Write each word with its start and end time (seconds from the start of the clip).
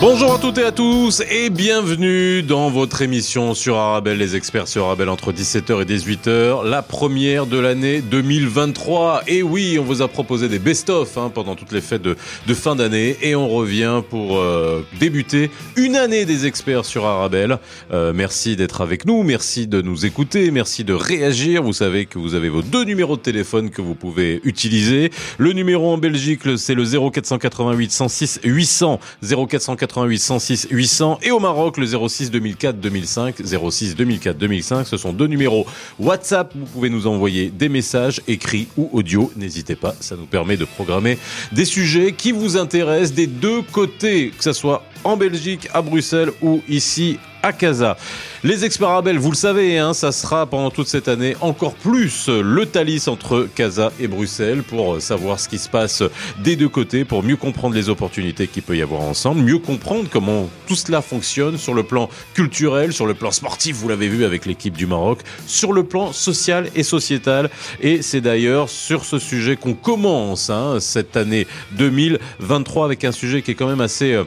Bonjour 0.00 0.32
à 0.32 0.38
toutes 0.38 0.58
et 0.58 0.62
à 0.62 0.70
tous 0.70 1.24
et 1.28 1.50
bienvenue 1.50 2.44
dans 2.44 2.70
votre 2.70 3.02
émission 3.02 3.52
sur 3.52 3.78
Arabelle, 3.78 4.18
les 4.18 4.36
experts 4.36 4.68
sur 4.68 4.84
Arabelle 4.84 5.08
entre 5.08 5.32
17h 5.32 5.82
et 5.82 5.84
18h, 5.84 6.64
la 6.64 6.82
première 6.82 7.46
de 7.46 7.58
l'année 7.58 8.00
2023. 8.00 9.24
Et 9.26 9.42
oui, 9.42 9.76
on 9.76 9.82
vous 9.82 10.00
a 10.00 10.06
proposé 10.06 10.48
des 10.48 10.60
best-of 10.60 11.18
hein, 11.18 11.32
pendant 11.34 11.56
toutes 11.56 11.72
les 11.72 11.80
fêtes 11.80 12.02
de, 12.02 12.14
fin 12.54 12.76
d'année 12.76 13.16
et 13.22 13.34
on 13.34 13.48
revient 13.48 14.02
pour 14.08 14.38
euh, 14.38 14.86
débuter 15.00 15.50
une 15.74 15.96
année 15.96 16.24
des 16.24 16.46
experts 16.46 16.84
sur 16.84 17.04
Arabelle. 17.04 17.58
Euh, 17.92 18.12
merci 18.14 18.54
d'être 18.54 18.82
avec 18.82 19.04
nous, 19.04 19.24
merci 19.24 19.66
de 19.66 19.82
nous 19.82 20.06
écouter, 20.06 20.52
merci 20.52 20.84
de 20.84 20.94
réagir. 20.94 21.64
Vous 21.64 21.72
savez 21.72 22.06
que 22.06 22.20
vous 22.20 22.36
avez 22.36 22.50
vos 22.50 22.62
deux 22.62 22.84
numéros 22.84 23.16
de 23.16 23.22
téléphone 23.22 23.70
que 23.70 23.82
vous 23.82 23.96
pouvez 23.96 24.40
utiliser. 24.44 25.10
Le 25.38 25.52
numéro 25.52 25.92
en 25.92 25.98
Belgique, 25.98 26.42
c'est 26.56 26.74
le 26.74 26.84
0488 26.84 27.90
106 27.90 28.40
800 28.44 29.00
0488 29.48 29.87
88 29.88 30.18
106 30.18 30.68
800 30.70 31.18
et 31.22 31.30
au 31.30 31.40
Maroc 31.40 31.78
le 31.78 31.86
06 31.86 32.30
2004 32.30 32.78
2005 32.78 33.36
06 33.70 33.96
2004 33.96 34.36
2005 34.36 34.86
ce 34.86 34.96
sont 34.96 35.12
deux 35.12 35.26
numéros. 35.26 35.66
WhatsApp 35.98 36.52
vous 36.54 36.66
pouvez 36.66 36.90
nous 36.90 37.06
envoyer 37.06 37.50
des 37.50 37.68
messages 37.68 38.20
écrits 38.28 38.68
ou 38.76 38.90
audio. 38.92 39.32
N'hésitez 39.36 39.76
pas 39.76 39.94
ça 40.00 40.16
nous 40.16 40.26
permet 40.26 40.56
de 40.56 40.64
programmer 40.64 41.18
des 41.52 41.64
sujets 41.64 42.12
qui 42.12 42.32
vous 42.32 42.56
intéressent 42.56 43.14
des 43.14 43.26
deux 43.26 43.62
côtés 43.62 44.30
que 44.36 44.44
ce 44.44 44.52
soit 44.52 44.84
en 45.04 45.16
Belgique 45.16 45.68
à 45.72 45.82
Bruxelles 45.82 46.30
ou 46.42 46.60
ici 46.68 47.18
à 47.42 47.52
Casa. 47.52 47.96
Les 48.44 48.64
experts 48.64 49.02
vous 49.18 49.30
le 49.30 49.36
savez, 49.36 49.78
hein, 49.78 49.94
ça 49.94 50.12
sera 50.12 50.46
pendant 50.46 50.70
toute 50.70 50.88
cette 50.88 51.08
année 51.08 51.36
encore 51.40 51.74
plus 51.74 52.28
le 52.28 52.66
Thalys 52.66 53.08
entre 53.08 53.48
Casa 53.54 53.92
et 54.00 54.08
Bruxelles 54.08 54.62
pour 54.62 55.00
savoir 55.00 55.40
ce 55.40 55.48
qui 55.48 55.58
se 55.58 55.68
passe 55.68 56.02
des 56.38 56.56
deux 56.56 56.68
côtés, 56.68 57.04
pour 57.04 57.22
mieux 57.22 57.36
comprendre 57.36 57.74
les 57.74 57.88
opportunités 57.88 58.46
qu'il 58.46 58.62
peut 58.62 58.76
y 58.76 58.82
avoir 58.82 59.02
ensemble, 59.02 59.42
mieux 59.42 59.58
comprendre 59.58 60.08
comment 60.10 60.48
tout 60.66 60.76
cela 60.76 61.02
fonctionne 61.02 61.58
sur 61.58 61.74
le 61.74 61.82
plan 61.82 62.08
culturel, 62.34 62.92
sur 62.92 63.06
le 63.06 63.14
plan 63.14 63.30
sportif, 63.30 63.76
vous 63.76 63.88
l'avez 63.88 64.08
vu 64.08 64.24
avec 64.24 64.46
l'équipe 64.46 64.76
du 64.76 64.86
Maroc, 64.86 65.20
sur 65.46 65.72
le 65.72 65.84
plan 65.84 66.12
social 66.12 66.68
et 66.74 66.82
sociétal. 66.82 67.50
Et 67.80 68.02
c'est 68.02 68.20
d'ailleurs 68.20 68.68
sur 68.68 69.04
ce 69.04 69.18
sujet 69.18 69.56
qu'on 69.56 69.74
commence 69.74 70.50
hein, 70.50 70.78
cette 70.80 71.16
année 71.16 71.46
2023 71.72 72.84
avec 72.84 73.04
un 73.04 73.12
sujet 73.12 73.42
qui 73.42 73.52
est 73.52 73.54
quand 73.54 73.68
même 73.68 73.80
assez, 73.80 74.12
euh, 74.12 74.24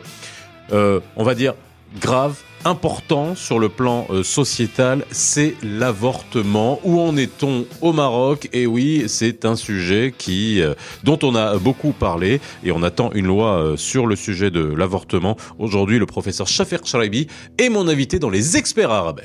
euh, 0.71 0.99
on 1.15 1.23
va 1.23 1.35
dire, 1.35 1.53
grave, 1.99 2.35
important 2.65 3.35
sur 3.35 3.59
le 3.59 3.69
plan 3.69 4.07
euh, 4.09 4.23
sociétal, 4.23 5.05
c'est 5.11 5.55
l'avortement. 5.63 6.79
Où 6.83 6.99
en 6.99 7.17
est-on 7.17 7.65
au 7.81 7.93
Maroc? 7.93 8.49
Et 8.53 8.67
oui, 8.67 9.05
c'est 9.07 9.45
un 9.45 9.55
sujet 9.55 10.13
qui 10.17 10.61
euh, 10.61 10.73
dont 11.03 11.19
on 11.23 11.35
a 11.35 11.57
beaucoup 11.57 11.91
parlé 11.91 12.41
et 12.63 12.71
on 12.71 12.83
attend 12.83 13.11
une 13.13 13.27
loi 13.27 13.57
euh, 13.57 13.77
sur 13.77 14.07
le 14.07 14.15
sujet 14.15 14.51
de 14.51 14.61
l'avortement. 14.61 15.37
Aujourd'hui, 15.59 15.99
le 15.99 16.05
professeur 16.05 16.47
Shafer 16.47 16.79
Charaibi 16.83 17.27
est 17.57 17.69
mon 17.69 17.87
invité 17.87 18.19
dans 18.19 18.29
les 18.29 18.57
experts 18.57 18.91
arabes. 18.91 19.21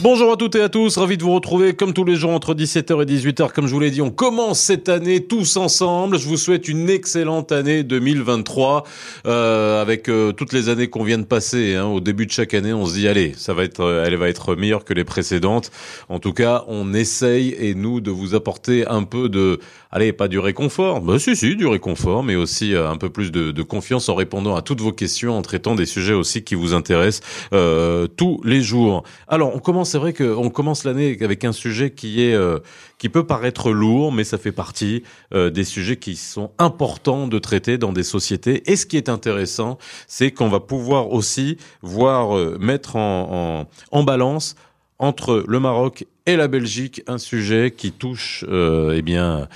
Bonjour 0.00 0.30
à 0.30 0.36
toutes 0.36 0.54
et 0.54 0.62
à 0.62 0.68
tous, 0.68 0.96
ravi 0.96 1.16
de 1.16 1.24
vous 1.24 1.34
retrouver 1.34 1.74
comme 1.74 1.92
tous 1.92 2.04
les 2.04 2.14
jours 2.14 2.30
entre 2.30 2.54
17h 2.54 3.02
et 3.02 3.04
18h. 3.04 3.50
Comme 3.50 3.66
je 3.66 3.74
vous 3.74 3.80
l'ai 3.80 3.90
dit, 3.90 4.00
on 4.00 4.12
commence 4.12 4.60
cette 4.60 4.88
année 4.88 5.24
tous 5.24 5.56
ensemble. 5.56 6.20
Je 6.20 6.28
vous 6.28 6.36
souhaite 6.36 6.68
une 6.68 6.88
excellente 6.88 7.50
année 7.50 7.82
2023 7.82 8.84
euh, 9.26 9.82
avec 9.82 10.08
euh, 10.08 10.30
toutes 10.30 10.52
les 10.52 10.68
années 10.68 10.86
qu'on 10.86 11.02
vient 11.02 11.18
de 11.18 11.24
passer. 11.24 11.74
Hein. 11.74 11.86
Au 11.86 11.98
début 11.98 12.26
de 12.26 12.30
chaque 12.30 12.54
année, 12.54 12.72
on 12.72 12.86
se 12.86 12.94
dit 12.94 13.08
allez, 13.08 13.32
ça 13.36 13.54
va 13.54 13.64
être, 13.64 14.04
elle 14.06 14.14
va 14.14 14.28
être 14.28 14.54
meilleure 14.54 14.84
que 14.84 14.94
les 14.94 15.02
précédentes. 15.02 15.72
En 16.08 16.20
tout 16.20 16.32
cas, 16.32 16.64
on 16.68 16.94
essaye 16.94 17.56
et 17.58 17.74
nous 17.74 18.00
de 18.00 18.12
vous 18.12 18.36
apporter 18.36 18.86
un 18.86 19.02
peu 19.02 19.28
de, 19.28 19.58
allez, 19.90 20.12
pas 20.12 20.28
du 20.28 20.38
réconfort, 20.38 21.00
bah 21.00 21.18
si 21.18 21.34
si, 21.36 21.56
du 21.56 21.66
réconfort, 21.66 22.22
mais 22.22 22.36
aussi 22.36 22.74
euh, 22.74 22.90
un 22.90 22.96
peu 22.96 23.08
plus 23.08 23.30
de, 23.30 23.50
de, 23.50 23.62
confiance 23.62 24.08
en 24.08 24.14
répondant 24.14 24.54
à 24.54 24.62
toutes 24.62 24.80
vos 24.80 24.92
questions, 24.92 25.36
en 25.36 25.42
traitant 25.42 25.74
des 25.74 25.86
sujets 25.86 26.14
aussi 26.14 26.42
qui 26.44 26.54
vous 26.54 26.74
intéressent 26.74 27.26
euh, 27.52 28.06
tous 28.06 28.40
les 28.44 28.60
jours. 28.60 29.02
Alors, 29.28 29.54
on 29.54 29.58
commence 29.58 29.94
c'est 29.98 30.12
vrai 30.12 30.12
qu'on 30.12 30.48
commence 30.48 30.84
l'année 30.84 31.18
avec 31.22 31.44
un 31.44 31.50
sujet 31.50 31.90
qui 31.90 32.22
est 32.22 32.32
euh, 32.32 32.60
qui 32.98 33.08
peut 33.08 33.26
paraître 33.26 33.72
lourd, 33.72 34.12
mais 34.12 34.22
ça 34.22 34.38
fait 34.38 34.52
partie 34.52 35.02
euh, 35.34 35.50
des 35.50 35.64
sujets 35.64 35.96
qui 35.96 36.14
sont 36.14 36.52
importants 36.58 37.26
de 37.26 37.36
traiter 37.40 37.78
dans 37.78 37.92
des 37.92 38.04
sociétés. 38.04 38.62
Et 38.70 38.76
ce 38.76 38.86
qui 38.86 38.96
est 38.96 39.08
intéressant, 39.08 39.76
c'est 40.06 40.30
qu'on 40.30 40.48
va 40.48 40.60
pouvoir 40.60 41.10
aussi 41.10 41.58
voir 41.82 42.38
euh, 42.38 42.56
mettre 42.60 42.94
en, 42.94 43.66
en, 43.90 44.02
balance 44.04 44.54
entre 45.00 45.44
le 45.48 45.58
Maroc 45.58 46.06
et 46.26 46.36
la 46.36 46.46
Belgique 46.46 47.02
un 47.08 47.18
sujet 47.18 47.72
qui 47.76 47.90
touche, 47.90 48.44
eh 48.48 49.02
bien 49.02 49.48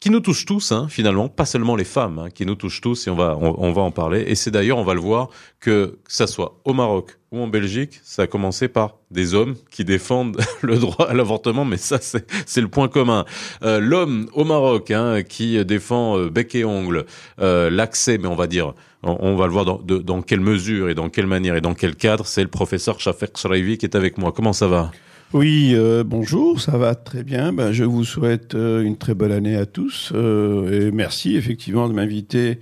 qui 0.00 0.10
nous 0.10 0.20
touche 0.20 0.44
tous, 0.44 0.72
hein, 0.72 0.88
finalement, 0.90 1.28
pas 1.28 1.46
seulement 1.46 1.74
les 1.74 1.84
femmes, 1.84 2.18
hein, 2.18 2.30
qui 2.30 2.44
nous 2.44 2.54
touchent 2.54 2.80
tous, 2.80 3.06
et 3.06 3.10
on 3.10 3.14
va, 3.14 3.36
on, 3.40 3.72
va 3.72 3.82
en 3.82 3.90
parler. 3.90 4.24
Et 4.26 4.34
c'est 4.34 4.50
d'ailleurs, 4.50 4.78
on 4.78 4.84
va 4.84 4.94
le 4.94 5.00
voir, 5.00 5.30
que, 5.58 5.98
que 6.04 6.12
ça 6.12 6.26
soit 6.26 6.60
au 6.64 6.74
Maroc 6.74 7.18
ou 7.32 7.40
en 7.40 7.48
Belgique, 7.48 8.00
ça 8.04 8.22
a 8.22 8.26
commencé 8.26 8.68
par 8.68 8.96
des 9.10 9.34
hommes 9.34 9.56
qui 9.70 9.84
défendent 9.84 10.38
le 10.62 10.76
droit 10.76 11.06
à 11.08 11.14
l'avortement, 11.14 11.64
mais 11.64 11.78
ça, 11.78 11.98
c'est 12.00 12.60
le 12.60 12.68
point 12.68 12.88
commun. 12.88 13.24
Euh, 13.62 13.80
L'homme 13.80 14.28
au 14.34 14.44
Maroc 14.44 14.90
hein, 14.90 15.22
qui 15.22 15.64
défend 15.64 16.18
euh, 16.18 16.30
bec 16.30 16.54
et 16.54 16.64
ongle 16.64 17.06
euh, 17.40 17.70
l'accès, 17.70 18.18
mais 18.18 18.28
on 18.28 18.36
va 18.36 18.46
dire, 18.46 18.74
on, 19.02 19.36
va 19.36 19.46
le 19.46 19.52
voir 19.52 19.64
dans, 19.64 19.78
dans 19.78 20.22
quelle 20.22 20.40
mesure 20.40 20.88
et 20.88 20.94
dans 20.94 21.08
quelle 21.08 21.26
manière 21.26 21.56
et 21.56 21.60
dans 21.60 21.74
quel 21.74 21.94
cadre, 21.94 22.26
c'est 22.26 22.42
le 22.42 22.48
professeur 22.48 23.00
Shafer 23.00 23.28
Shraivi 23.34 23.78
qui 23.78 23.86
est 23.86 23.94
avec 23.94 24.18
moi. 24.18 24.32
Comment 24.32 24.52
ça 24.52 24.66
va? 24.66 24.90
Oui, 25.36 25.72
euh, 25.74 26.02
bonjour, 26.02 26.62
ça 26.62 26.78
va 26.78 26.94
très 26.94 27.22
bien. 27.22 27.52
Ben, 27.52 27.70
je 27.70 27.84
vous 27.84 28.04
souhaite 28.04 28.54
euh, 28.54 28.80
une 28.80 28.96
très 28.96 29.12
bonne 29.12 29.32
année 29.32 29.54
à 29.54 29.66
tous 29.66 30.10
euh, 30.14 30.88
et 30.88 30.90
merci 30.90 31.36
effectivement 31.36 31.90
de 31.90 31.92
m'inviter 31.92 32.58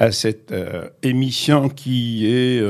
à 0.00 0.10
cette 0.10 0.54
émission 1.02 1.68
qui 1.68 2.26
est 2.26 2.62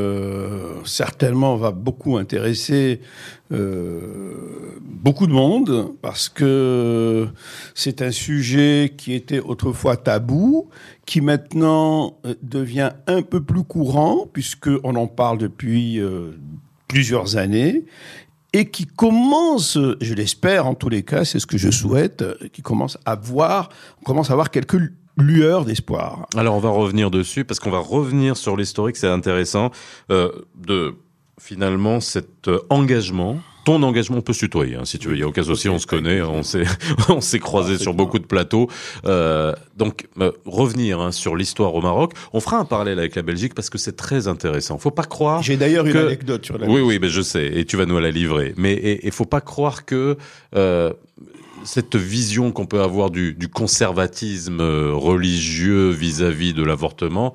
certainement 0.87 1.57
va 1.57 1.73
beaucoup 1.73 2.17
intéresser 2.17 3.03
beaucoup 3.51 5.27
de 5.27 5.33
monde 5.33 5.93
parce 6.01 6.31
que 6.31 7.29
c'est 7.75 8.01
un 8.01 8.13
sujet 8.13 8.95
qui 8.97 9.13
était 9.13 9.41
autrefois 9.41 9.99
tabou, 9.99 10.71
qui 11.05 11.21
maintenant 11.21 12.19
devient 12.43 12.93
un 13.07 13.21
peu 13.21 13.43
plus 13.43 13.63
courant 13.63 14.27
puisque 14.33 14.71
on 14.83 14.97
en 14.97 15.07
parle 15.07 15.37
depuis 15.37 16.01
plusieurs 16.89 17.37
années 17.37 17.85
et 18.53 18.71
qui 18.71 18.87
commence, 18.87 19.79
je 20.01 20.15
l'espère 20.15 20.67
en 20.67 20.75
tous 20.75 20.89
les 20.89 21.03
cas, 21.03 21.25
c'est 21.25 21.39
ce 21.39 21.47
que 21.47 21.59
je 21.59 21.71
souhaite, 21.71 22.25
qui 22.53 22.63
commence 22.63 22.99
à 23.05 23.15
voir, 23.15 23.69
commence 24.05 24.31
à 24.31 24.33
avoir 24.33 24.51
quelques 24.51 24.79
lueurs 25.19 25.65
d'espoir. 25.65 26.27
Alors 26.37 26.55
on 26.55 26.61
va 26.61 26.71
revenir 26.71 27.11
dessus 27.11 27.45
parce 27.45 27.61
qu'on 27.61 27.71
va 27.71 27.81
revenir 27.81 28.37
sur 28.37 28.57
l'historique, 28.57 28.97
c'est 28.97 29.09
intéressant 29.09 29.71
euh, 30.11 30.31
de 30.55 30.95
finalement 31.39 32.01
cet 32.01 32.51
engagement 32.69 33.41
ton 33.69 33.83
engagement 33.83 34.23
peut 34.23 34.33
se 34.33 34.39
tutoyer, 34.39 34.77
hein, 34.77 34.87
si 34.87 34.99
tu 34.99 35.09
veux. 35.09 35.15
Il 35.15 35.21
y 35.21 35.23
a 35.23 35.29
aucun 35.29 35.43
souci, 35.43 35.69
on 35.69 35.79
se 35.79 35.87
connaît, 35.87 36.23
on 36.23 36.43
s'est 36.43 36.65
on 37.11 37.21
s'est 37.21 37.39
croisé 37.39 37.77
sur 37.77 37.93
beaucoup 37.93 38.19
de 38.19 38.25
plateaux. 38.25 38.71
Euh, 39.05 39.53
donc 39.77 40.07
euh, 40.23 40.33
revenir 40.47 41.01
hein, 41.01 41.13
sur 41.13 41.37
l'histoire 41.37 41.75
au 41.75 41.83
Maroc. 41.83 42.15
On 42.33 42.41
fera 42.41 42.57
un 42.57 42.65
parallèle 42.65 42.99
avec 42.99 43.15
la 43.15 43.21
Belgique 43.21 43.53
parce 43.53 43.69
que 43.69 43.77
c'est 43.77 43.95
très 43.95 44.27
intéressant. 44.27 44.79
Faut 44.79 44.91
pas 44.91 45.05
croire. 45.05 45.43
J'ai 45.43 45.59
d'ailleurs 45.59 45.85
une 45.85 45.99
anecdote 45.99 46.47
sur 46.47 46.57
la. 46.57 46.67
Oui, 46.67 46.81
oui, 46.81 46.99
mais 46.99 47.11
je 47.11 47.21
sais, 47.21 47.47
et 47.47 47.67
tu 47.67 47.77
vas 47.77 47.85
nous 47.85 47.99
la 47.99 48.11
livrer. 48.11 48.55
Mais 48.57 49.01
il 49.03 49.13
faut 49.13 49.27
pas 49.27 49.43
croire 49.43 49.85
que 49.85 50.17
euh, 50.57 50.95
cette 51.65 51.97
vision 51.97 52.53
qu'on 52.53 52.65
peut 52.65 52.81
avoir 52.81 53.11
du, 53.11 53.35
du 53.35 53.49
conservatisme 53.49 54.63
euh, 54.63 54.95
religieux 54.95 55.91
vis-à-vis 55.91 56.53
-vis 56.53 56.57
de 56.57 56.65
l'avortement 56.65 57.35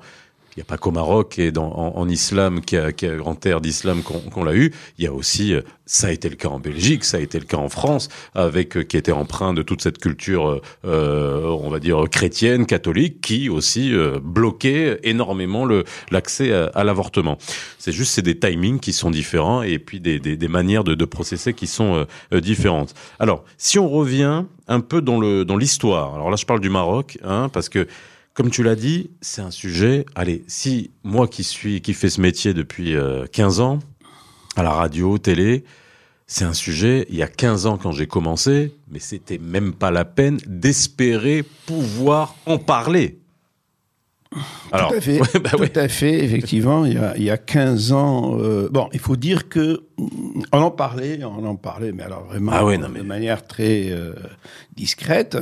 il 0.56 0.60
n'y 0.60 0.62
a 0.62 0.66
pas 0.66 0.78
qu'au 0.78 0.92
Maroc 0.92 1.38
et 1.38 1.50
dans, 1.50 1.66
en, 1.72 1.96
en, 1.96 2.08
islam, 2.08 2.60
qui 2.60 2.76
a, 2.76 2.92
qui 2.92 3.06
a 3.06 3.20
en 3.24 3.34
terre 3.34 3.60
d'islam 3.60 4.02
qu'on 4.02 4.20
qu 4.20 4.44
l'a 4.44 4.54
eu. 4.54 4.72
Il 4.98 5.04
y 5.04 5.06
a 5.08 5.12
aussi, 5.12 5.52
euh, 5.52 5.62
ça 5.84 6.06
a 6.06 6.10
été 6.12 6.28
le 6.28 6.36
cas 6.36 6.48
en 6.48 6.60
Belgique, 6.60 7.04
ça 7.04 7.16
a 7.16 7.20
été 7.20 7.38
le 7.40 7.44
cas 7.44 7.56
en 7.56 7.68
France, 7.68 8.08
avec 8.34 8.76
euh, 8.76 8.84
qui 8.84 8.96
était 8.96 9.12
empreint 9.12 9.52
de 9.52 9.62
toute 9.62 9.82
cette 9.82 9.98
culture, 9.98 10.60
euh, 10.84 11.46
on 11.60 11.70
va 11.70 11.80
dire 11.80 12.04
chrétienne, 12.10 12.66
catholique, 12.66 13.20
qui 13.20 13.48
aussi 13.48 13.92
euh, 13.92 14.20
bloquait 14.22 15.00
énormément 15.02 15.66
l'accès 16.10 16.52
à, 16.52 16.66
à 16.66 16.84
l'avortement. 16.84 17.36
C'est 17.78 17.92
juste 17.92 18.12
c'est 18.12 18.22
des 18.22 18.38
timings 18.38 18.78
qui 18.78 18.92
sont 18.92 19.10
différents 19.10 19.62
et 19.62 19.78
puis 19.78 20.00
des, 20.00 20.20
des, 20.20 20.36
des 20.36 20.48
manières 20.48 20.84
de, 20.84 20.94
de 20.94 21.04
processer 21.04 21.52
qui 21.52 21.66
sont 21.66 22.06
euh, 22.32 22.40
différentes. 22.40 22.94
Alors, 23.18 23.44
si 23.58 23.78
on 23.78 23.88
revient 23.88 24.44
un 24.66 24.80
peu 24.80 25.02
dans 25.02 25.20
le 25.20 25.44
dans 25.44 25.56
l'histoire. 25.56 26.14
Alors 26.14 26.30
là, 26.30 26.36
je 26.36 26.46
parle 26.46 26.60
du 26.60 26.70
Maroc, 26.70 27.18
hein, 27.24 27.50
parce 27.52 27.68
que 27.68 27.86
comme 28.34 28.50
tu 28.50 28.62
l'as 28.64 28.74
dit, 28.76 29.10
c'est 29.20 29.42
un 29.42 29.52
sujet. 29.52 30.04
Allez, 30.16 30.44
si 30.48 30.90
moi 31.04 31.28
qui 31.28 31.44
suis, 31.44 31.80
qui 31.80 31.94
fais 31.94 32.10
ce 32.10 32.20
métier 32.20 32.52
depuis 32.52 32.96
euh, 32.96 33.26
15 33.30 33.60
ans, 33.60 33.78
à 34.56 34.62
la 34.62 34.70
radio, 34.70 35.18
télé, 35.18 35.64
c'est 36.26 36.44
un 36.44 36.52
sujet. 36.52 37.06
Il 37.10 37.16
y 37.16 37.22
a 37.22 37.28
15 37.28 37.66
ans 37.66 37.78
quand 37.78 37.92
j'ai 37.92 38.06
commencé, 38.06 38.74
mais 38.90 38.98
c'était 38.98 39.38
même 39.38 39.72
pas 39.72 39.90
la 39.90 40.04
peine 40.04 40.38
d'espérer 40.46 41.44
pouvoir 41.66 42.34
en 42.46 42.58
parler. 42.58 43.20
Alors, 44.72 44.90
tout 44.90 44.96
à 44.96 45.00
fait, 45.00 45.20
ouais, 45.34 45.40
bah 45.40 45.50
tout 45.50 45.58
ouais. 45.58 45.78
à 45.78 45.88
fait, 45.88 46.24
effectivement, 46.24 46.84
il 46.84 46.94
y 46.94 46.98
a, 46.98 47.16
il 47.16 47.22
y 47.22 47.30
a 47.30 47.36
15 47.36 47.92
ans. 47.92 48.36
euh, 48.40 48.68
bon, 48.68 48.88
il 48.92 48.98
faut 48.98 49.14
dire 49.16 49.48
que 49.48 49.84
on 49.96 50.58
en 50.58 50.70
parlait, 50.70 51.20
on 51.24 51.44
en 51.46 51.56
parlait, 51.56 51.92
mais 51.92 52.02
alors 52.02 52.24
vraiment 52.24 52.52
Ah 52.54 52.64
ouais, 52.64 52.78
non, 52.78 52.88
mais- 52.88 53.00
de 53.00 53.04
manière 53.04 53.46
très 53.46 53.90
euh, 53.90 54.12
discrète. 54.76 55.36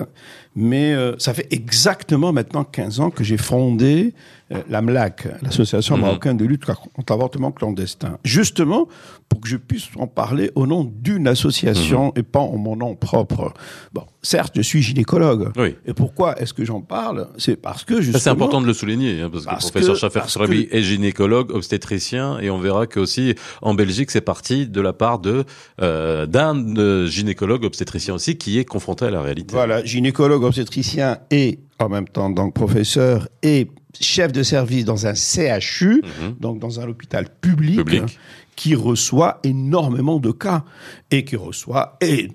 Mais 0.54 0.92
euh, 0.92 1.14
ça 1.18 1.32
fait 1.32 1.46
exactement 1.50 2.30
maintenant 2.32 2.62
15 2.64 3.00
ans 3.00 3.10
que 3.10 3.24
j'ai 3.24 3.38
fondé 3.38 4.12
euh, 4.52 4.60
l'AMLAC, 4.68 5.28
l'Association 5.40 5.96
Mhm. 5.96 6.02
marocaine 6.02 6.36
de 6.36 6.44
lutte 6.44 6.66
contre 6.66 6.84
l'avortement 7.08 7.50
clandestin, 7.52 8.18
justement 8.22 8.86
pour 9.30 9.40
que 9.40 9.48
je 9.48 9.56
puisse 9.56 9.88
en 9.96 10.06
parler 10.06 10.50
au 10.54 10.66
nom 10.66 10.84
d'une 10.84 11.26
association 11.26 12.08
Mhm. 12.08 12.12
et 12.16 12.22
pas 12.22 12.40
en 12.40 12.58
mon 12.58 12.76
nom 12.76 12.94
propre. 12.94 13.54
Bon, 13.94 14.02
certes, 14.20 14.52
je 14.56 14.60
suis 14.60 14.82
gynécologue. 14.82 15.52
Oui. 15.56 15.74
Et 15.86 15.94
pourquoi 15.94 16.38
est-ce 16.38 16.52
que 16.52 16.66
j'en 16.66 16.82
parle? 16.82 17.28
C'est 17.38 17.56
parce 17.56 17.84
que 17.84 18.02
justement. 18.02 18.18
c'est 18.20 18.28
important 18.28 18.60
de 18.60 18.66
le 18.66 18.74
souligner, 18.74 19.22
hein, 19.22 19.30
parce 19.32 19.46
que 19.46 19.50
le 19.52 19.56
professeur 19.58 19.94
que- 19.94 20.00
Schaffer 20.00 20.18
parce 20.18 20.32
Surabi 20.32 20.68
est 20.70 20.82
gynécologue, 20.82 21.50
obstétricien, 21.50 22.38
et 22.40 22.50
on 22.50 22.58
verra 22.58 22.86
que 22.86 23.00
aussi 23.00 23.34
en 23.62 23.72
Belgique, 23.72 24.10
c'est 24.10 24.20
parti 24.20 24.41
de 24.50 24.80
la 24.80 24.92
part 24.92 25.18
de 25.18 25.44
euh, 25.80 26.26
d'un 26.26 26.76
euh, 26.76 27.06
gynécologue 27.06 27.64
obstétricien 27.64 28.14
aussi 28.14 28.36
qui 28.36 28.58
est 28.58 28.64
confronté 28.64 29.04
à 29.06 29.10
la 29.10 29.22
réalité. 29.22 29.52
Voilà, 29.54 29.84
gynécologue 29.84 30.42
obstétricien 30.44 31.18
et 31.30 31.58
en 31.78 31.88
même 31.88 32.08
temps 32.08 32.30
donc 32.30 32.54
professeur 32.54 33.28
et 33.42 33.68
chef 34.00 34.32
de 34.32 34.42
service 34.42 34.84
dans 34.84 35.06
un 35.06 35.14
CHU, 35.14 36.02
Mhm. 36.02 36.36
donc 36.40 36.58
dans 36.58 36.80
un 36.80 36.88
hôpital 36.88 37.26
public, 37.40 37.76
Public. 37.78 38.18
qui 38.56 38.74
reçoit 38.74 39.38
énormément 39.44 40.18
de 40.18 40.30
cas 40.32 40.64
et 41.10 41.24
qui 41.24 41.36
reçoit 41.36 41.96
et 42.00 42.28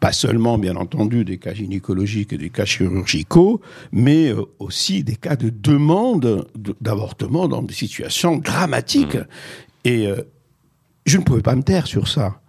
pas 0.00 0.10
seulement 0.12 0.58
bien 0.58 0.74
entendu 0.74 1.24
des 1.24 1.38
cas 1.38 1.54
gynécologiques 1.54 2.32
et 2.32 2.36
des 2.38 2.50
cas 2.50 2.64
chirurgicaux, 2.64 3.60
mais 3.92 4.28
euh, 4.32 4.42
aussi 4.58 5.04
des 5.04 5.14
cas 5.14 5.36
de 5.36 5.50
demande 5.50 6.46
de- 6.56 6.74
d'avortement 6.80 7.46
dans 7.46 7.62
des 7.62 7.74
situations 7.74 8.38
dramatiques. 8.38 9.14
Mhm. 9.14 9.24
Et 9.84 10.08
je 11.08 11.18
ne 11.18 11.22
pouvais 11.24 11.42
pas 11.42 11.56
me 11.56 11.62
taire 11.62 11.86
sur 11.86 12.08
ça. 12.08 12.40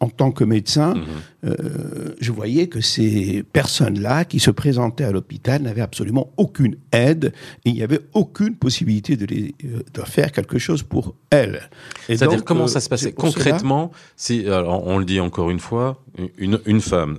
En 0.00 0.08
tant 0.10 0.30
que 0.30 0.44
médecin, 0.44 0.94
Mhm. 0.94 1.04
euh, 1.46 2.14
je 2.20 2.30
voyais 2.30 2.68
que 2.68 2.80
ces 2.80 3.42
personnes-là 3.52 4.24
qui 4.24 4.38
se 4.38 4.52
présentaient 4.52 5.02
à 5.02 5.10
l'hôpital 5.10 5.60
n'avaient 5.60 5.80
absolument 5.80 6.30
aucune 6.36 6.76
aide 6.92 7.32
et 7.64 7.70
il 7.70 7.74
n'y 7.74 7.82
avait 7.82 7.98
aucune 8.14 8.54
possibilité 8.54 9.16
de, 9.16 9.26
les, 9.26 9.56
euh, 9.64 9.80
de 9.92 10.02
faire 10.02 10.30
quelque 10.30 10.56
chose 10.60 10.84
pour 10.84 11.16
elles. 11.30 11.68
C'est-à-dire 12.06 12.44
comment 12.44 12.64
euh, 12.64 12.68
ça 12.68 12.78
se 12.78 12.88
passait 12.88 13.10
concrètement 13.12 13.90
Si 14.14 14.46
alors, 14.46 14.86
on 14.86 14.98
le 14.98 15.04
dit 15.04 15.18
encore 15.18 15.50
une 15.50 15.58
fois, 15.58 16.00
une, 16.38 16.60
une 16.64 16.80
femme, 16.80 17.18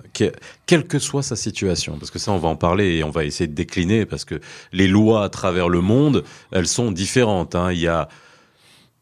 quelle 0.66 0.88
que 0.88 1.00
soit 1.00 1.22
sa 1.24 1.36
situation, 1.36 1.98
parce 2.00 2.12
que 2.12 2.20
ça 2.20 2.32
on 2.32 2.38
va 2.38 2.48
en 2.48 2.56
parler 2.56 2.96
et 2.96 3.04
on 3.04 3.10
va 3.10 3.26
essayer 3.26 3.48
de 3.48 3.56
décliner 3.56 4.06
parce 4.06 4.24
que 4.24 4.40
les 4.72 4.88
lois 4.88 5.26
à 5.26 5.30
travers 5.30 5.68
le 5.68 5.82
monde, 5.82 6.24
elles 6.54 6.68
sont 6.68 6.94
différentes. 6.94 7.56
Hein. 7.56 7.74
Il 7.74 7.80
y 7.80 7.88
a 7.90 8.08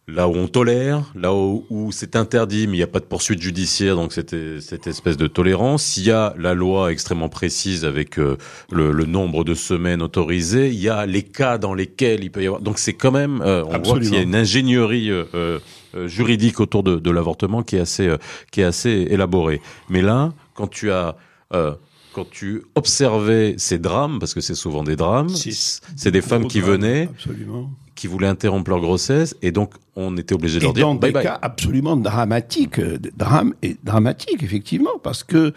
là 0.08 0.28
où 0.30 0.36
on 0.36 0.48
tolère, 0.48 1.04
là 1.16 1.34
où, 1.34 1.66
où 1.70 1.92
c'est 1.92 2.16
interdit, 2.16 2.66
mais 2.68 2.74
il 2.74 2.80
n'y 2.80 2.84
a 2.84 2.88
pas 2.88 3.00
de 3.02 3.06
poursuite 3.06 3.42
judiciaire, 3.42 3.96
donc 3.96 4.14
c'était 4.14 4.62
cette 4.62 4.88
espèce 4.88 5.18
de 5.18 5.28
tolérance. 5.28 5.98
Il 5.98 6.06
y 6.06 6.12
a 6.12 6.34
la 6.38 6.54
loi 6.54 6.92
extrêmement 6.94 7.28
précise 7.30 7.84
avec 7.84 8.18
euh, 8.18 8.38
le, 8.72 8.92
le 8.92 9.06
nombre 9.06 9.44
de 9.44 9.54
semaines 9.54 10.02
autorisées. 10.02 10.70
Il 10.70 10.80
y 10.80 10.88
a 10.90 11.06
les 11.06 11.24
cas 11.24 11.58
dans 11.58 11.74
lesquels 11.74 12.24
il 12.24 12.32
peut 12.32 12.42
y 12.42 12.48
avoir. 12.48 12.62
Donc 12.62 12.80
c'est 12.80 12.94
quand 12.94 13.12
même, 13.12 13.42
euh, 13.42 13.64
on 13.66 13.80
voit 13.80 13.80
qu'il 13.80 13.86
y 13.86 13.90
a 13.90 13.98
Absolument. 14.20 14.24
une 14.24 14.36
ingénierie 14.36 15.12
euh, 15.12 15.26
euh, 15.36 16.08
juridique 16.08 16.60
autour 16.62 16.84
de, 16.84 16.96
de 16.98 17.12
l'avortement 17.12 17.62
qui 17.64 17.76
est 17.76 17.82
assez, 17.82 18.08
euh, 18.08 18.18
qui 18.52 18.62
est 18.62 18.66
assez 18.66 19.08
élaborée. 19.10 19.62
Mais 19.90 20.02
là, 20.02 20.32
quand 20.54 20.68
tu 20.68 20.90
as 20.92 21.18
euh, 21.54 21.74
quand 22.14 22.28
tu 22.32 22.64
observais 22.76 23.56
ces 23.58 23.78
drames, 23.78 24.18
parce 24.20 24.34
que 24.34 24.42
c'est 24.42 24.56
souvent 24.56 24.84
des 24.84 24.96
drames, 24.96 25.30
C'est- 25.30 26.10
des 26.10 26.22
femmes 26.22 26.48
qui 26.48 26.62
venaient, 26.62 27.10
Absolument. 27.12 27.70
Qui 27.98 28.08
voulaient 28.08 28.28
interrompre 28.28 28.70
leur 28.70 28.80
grossesse, 28.80 29.36
et 29.42 29.52
donc 29.52 29.74
on 30.00 30.16
était 30.18 30.36
obligé 30.36 30.60
de 30.60 30.64
leur 30.64 30.74
dire 30.74 30.86
dans 30.86 30.94
bye 30.94 31.10
des 31.10 31.14
bye. 31.16 31.24
cas 31.24 31.40
absolument 31.42 31.98
dramatiques, 31.98 32.78
euh, 32.78 33.00
des 33.00 33.12
drames 33.24 33.54
et 33.64 33.76
dramatiques 33.84 34.44
effectivement, 34.44 35.00
parce 35.02 35.24
que 35.24 35.54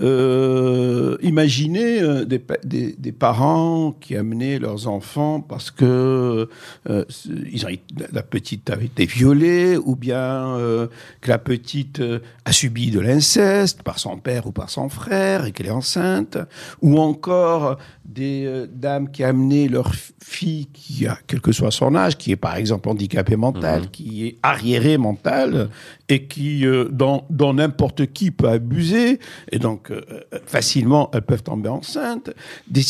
euh, 0.00 1.18
imaginez 1.20 2.00
euh, 2.00 2.24
des, 2.24 2.42
des, 2.64 2.92
des 2.98 3.12
parents 3.12 3.94
qui 4.00 4.16
amenaient 4.16 4.58
leurs 4.58 4.88
enfants 4.88 5.42
parce 5.42 5.70
que 5.70 6.48
euh, 6.88 7.04
ils 7.52 7.66
ont, 7.66 7.68
la 8.12 8.22
petite 8.22 8.70
avait 8.70 8.86
été 8.86 9.04
violée, 9.04 9.76
ou 9.76 9.94
bien 9.94 10.56
euh, 10.56 10.86
que 11.20 11.28
la 11.28 11.38
petite 11.38 12.00
a 12.46 12.52
subi 12.52 12.90
de 12.90 13.00
l'inceste 13.00 13.82
par 13.82 13.98
son 13.98 14.16
père 14.16 14.46
ou 14.46 14.52
par 14.52 14.70
son 14.70 14.88
frère 14.88 15.44
et 15.44 15.52
qu'elle 15.52 15.66
est 15.66 15.70
enceinte, 15.70 16.38
ou 16.80 16.98
encore 16.98 17.76
des 18.06 18.64
dames 18.72 19.10
qui 19.10 19.22
amenaient 19.22 19.68
leur 19.68 19.92
fille 20.22 20.66
qui 20.72 21.06
a 21.06 21.18
quel 21.26 21.40
que 21.42 21.52
soit 21.52 21.70
son 21.70 21.81
âge, 21.94 22.16
qui 22.16 22.32
est 22.32 22.36
par 22.36 22.56
exemple 22.56 22.88
handicapée 22.88 23.36
mentale, 23.36 23.90
qui 23.90 24.26
est 24.26 24.38
arriérée 24.42 24.98
mentale 24.98 25.68
et 26.08 26.26
qui 26.26 26.66
euh, 26.66 26.88
dans 26.90 27.54
n'importe 27.54 28.06
qui 28.12 28.30
peut 28.30 28.48
abuser 28.48 29.18
et 29.50 29.58
donc 29.58 29.90
euh, 29.90 30.00
facilement 30.46 31.10
elles 31.12 31.22
peuvent 31.22 31.42
tomber 31.42 31.68
enceintes. 31.68 32.30
Des 32.68 32.82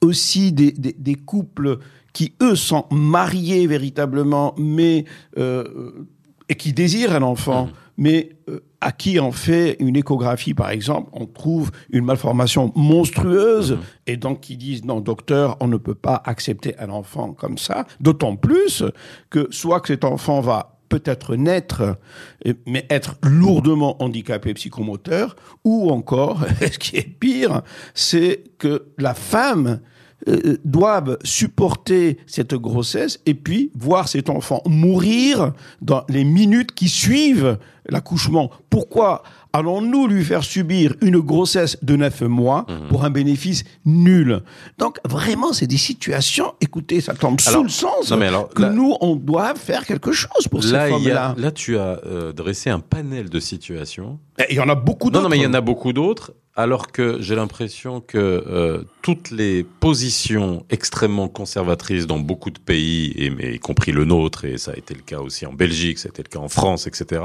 aussi 0.00 0.52
des, 0.52 0.72
des, 0.72 0.94
des 0.98 1.14
couples 1.14 1.78
qui 2.12 2.34
eux 2.42 2.56
sont 2.56 2.84
mariés 2.90 3.66
véritablement, 3.66 4.54
mais 4.58 5.04
euh, 5.38 6.06
et 6.48 6.54
qui 6.54 6.72
désirent 6.72 7.14
un 7.14 7.22
enfant, 7.22 7.70
mais 8.02 8.30
euh, 8.48 8.58
à 8.80 8.90
qui 8.90 9.20
on 9.20 9.30
fait 9.30 9.76
une 9.78 9.94
échographie, 9.96 10.54
par 10.54 10.70
exemple, 10.70 11.08
on 11.12 11.26
trouve 11.26 11.70
une 11.90 12.04
malformation 12.04 12.72
monstrueuse, 12.74 13.78
et 14.08 14.16
donc 14.16 14.40
qui 14.40 14.56
disent 14.56 14.84
non, 14.84 15.00
docteur, 15.00 15.56
on 15.60 15.68
ne 15.68 15.76
peut 15.76 15.94
pas 15.94 16.20
accepter 16.24 16.76
un 16.80 16.90
enfant 16.90 17.32
comme 17.32 17.58
ça. 17.58 17.86
D'autant 18.00 18.34
plus 18.34 18.82
que 19.30 19.46
soit 19.50 19.80
que 19.80 19.88
cet 19.88 20.04
enfant 20.04 20.40
va 20.40 20.80
peut-être 20.88 21.36
naître, 21.36 21.96
et- 22.44 22.54
mais 22.66 22.84
être 22.90 23.14
lourdement 23.22 24.02
handicapé 24.02 24.52
psychomoteur, 24.54 25.36
ou 25.64 25.88
encore, 25.90 26.40
ce 26.60 26.78
qui 26.78 26.96
est 26.96 27.08
pire, 27.08 27.62
c'est 27.94 28.42
que 28.58 28.86
la 28.98 29.14
femme 29.14 29.80
euh, 30.28 30.56
doivent 30.64 31.18
supporter 31.24 32.18
cette 32.26 32.54
grossesse 32.54 33.20
et 33.26 33.34
puis 33.34 33.70
voir 33.74 34.08
cet 34.08 34.30
enfant 34.30 34.62
mourir 34.66 35.52
dans 35.80 36.04
les 36.08 36.24
minutes 36.24 36.72
qui 36.74 36.88
suivent 36.88 37.58
l'accouchement. 37.88 38.50
Pourquoi 38.70 39.22
allons-nous 39.52 40.06
lui 40.06 40.24
faire 40.24 40.44
subir 40.44 40.94
une 41.02 41.18
grossesse 41.18 41.76
de 41.82 41.96
neuf 41.96 42.22
mois 42.22 42.64
pour 42.88 43.04
un 43.04 43.10
bénéfice 43.10 43.64
nul? 43.84 44.40
Donc 44.78 44.98
vraiment, 45.04 45.52
c'est 45.52 45.66
des 45.66 45.76
situations, 45.76 46.52
écoutez, 46.60 47.00
ça 47.00 47.14
tombe 47.14 47.38
Alors, 47.46 47.58
sous 47.58 47.62
le 47.64 47.68
sens 47.68 48.10
non, 48.10 48.16
mais 48.16 48.28
alors, 48.28 48.48
que 48.48 48.62
là- 48.62 48.70
nous, 48.70 48.94
on 49.00 49.16
doit 49.16 49.54
faire 49.56 49.84
quelque 49.84 50.12
chose 50.12 50.46
pour 50.50 50.62
Là, 50.64 50.86
ces 50.86 50.92
femmes-là. 50.92 51.34
là, 51.36 51.50
tu 51.50 51.76
as 51.76 52.00
euh, 52.06 52.32
dressé 52.32 52.70
un 52.70 52.80
panel 52.80 53.28
de 53.28 53.40
situations. 53.40 54.18
Et 54.48 54.54
Il 54.54 54.56
y 54.56 54.60
en 54.60 54.68
a 54.68 54.74
beaucoup 54.74 55.06
Non, 55.08 55.12
d'autres. 55.12 55.22
non, 55.24 55.28
mais 55.30 55.38
il 55.38 55.42
y 55.42 55.46
en 55.46 55.54
a 55.54 55.60
beaucoup 55.60 55.92
d'autres. 55.92 56.32
Alors 56.54 56.92
que 56.92 57.16
j'ai 57.20 57.34
l'impression 57.34 58.02
que 58.02 58.18
euh, 58.18 58.82
toutes 59.00 59.30
les 59.30 59.64
positions 59.64 60.66
extrêmement 60.68 61.28
conservatrices 61.28 62.06
dans 62.06 62.18
beaucoup 62.18 62.50
de 62.50 62.58
pays, 62.58 63.14
et, 63.16 63.30
mais 63.30 63.54
y 63.54 63.58
compris 63.58 63.90
le 63.90 64.04
nôtre, 64.04 64.44
et 64.44 64.58
ça 64.58 64.72
a 64.72 64.76
été 64.76 64.92
le 64.92 65.00
cas 65.00 65.20
aussi 65.20 65.46
en 65.46 65.54
Belgique, 65.54 65.98
ça 65.98 66.08
a 66.08 66.10
été 66.10 66.22
le 66.22 66.28
cas 66.28 66.40
en 66.40 66.48
France, 66.50 66.86
etc., 66.86 67.22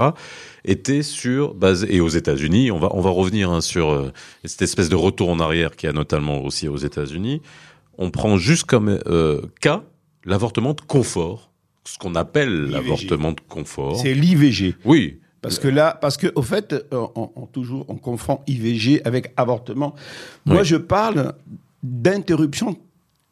étaient 0.64 1.02
sur 1.04 1.56
basées 1.56 1.94
et 1.94 2.00
aux 2.00 2.08
États-Unis. 2.08 2.72
On 2.72 2.80
va 2.80 2.90
on 2.94 3.02
va 3.02 3.10
revenir 3.10 3.52
hein, 3.52 3.60
sur 3.60 3.92
euh, 3.92 4.14
cette 4.46 4.62
espèce 4.62 4.88
de 4.88 4.96
retour 4.96 5.30
en 5.30 5.42
arrière 5.42 5.76
qui 5.76 5.88
a 5.88 5.92
notamment 5.94 6.42
aussi 6.46 6.70
aux 6.70 6.78
États-Unis. 6.78 7.42
On 7.98 8.12
prend 8.12 8.38
juste 8.38 8.64
comme 8.64 8.98
euh, 9.08 9.42
cas 9.60 9.84
l'avortement 10.24 10.74
de 10.74 10.82
confort, 10.82 11.52
ce 11.84 11.98
qu'on 11.98 12.16
appelle 12.16 12.68
IVG. 12.70 12.72
l'avortement 12.72 13.32
de 13.34 13.42
confort. 13.50 13.98
C'est 14.00 14.14
l'IVG. 14.14 14.76
Oui, 14.86 15.20
Parce 15.42 15.60
que 15.60 15.68
là, 15.68 15.98
parce 16.02 16.18
que 16.18 16.28
au 16.36 16.42
fait, 16.42 16.74
euh, 16.74 17.06
on, 17.16 17.30
on- 17.36 17.46
toujours 17.46 17.86
on 17.88 17.96
confond 17.96 18.40
IVG 18.48 19.02
avec 19.06 19.32
avortement. 19.38 19.94
Moi, 20.46 20.60
Oui. 20.62 20.66
je 20.66 20.76
parle 20.78 21.34
d'interruption 21.84 22.76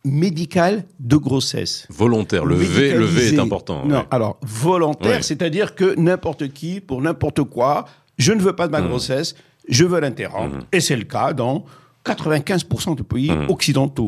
médicale 0.03 0.83
de 0.99 1.17
grossesse. 1.17 1.87
volontaire. 1.89 2.45
Le 2.45 2.55
V, 2.55 2.93
le 2.93 3.05
V 3.05 3.33
est 3.33 3.39
important. 3.39 3.85
Non, 3.85 4.05
alors 4.11 4.37
volontaire, 4.43 5.17
Oui. 5.17 5.23
c'est-à-dire 5.23 5.73
que 5.73 5.95
n'importe 5.99 6.49
qui, 6.53 6.79
pour 6.79 7.01
n'importe 7.01 7.43
quoi, 7.43 7.85
je 8.17 8.31
ne 8.31 8.39
veux 8.41 8.53
pas 8.53 8.67
de 8.67 8.71
ma 8.71 8.81
Mmh. 8.81 8.87
grossesse, 8.87 9.35
je 9.67 9.83
veux 9.83 9.99
l'interrompre. 9.99 10.57
Et 10.71 10.79
c'est 10.79 10.95
le 10.95 11.05
cas 11.05 11.33
dans 11.33 11.65
95% 12.03 12.93
des 12.95 13.03
pays 13.03 13.31
Mmh. 13.31 13.49
occidentaux, 13.49 14.07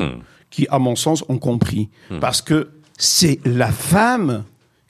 qui, 0.50 0.66
à 0.70 0.78
mon 0.78 0.94
sens, 0.94 1.24
ont 1.28 1.38
compris. 1.38 1.88
Parce 2.20 2.40
que 2.42 2.68
c'est 2.96 3.40
la 3.44 3.72
femme 3.72 4.44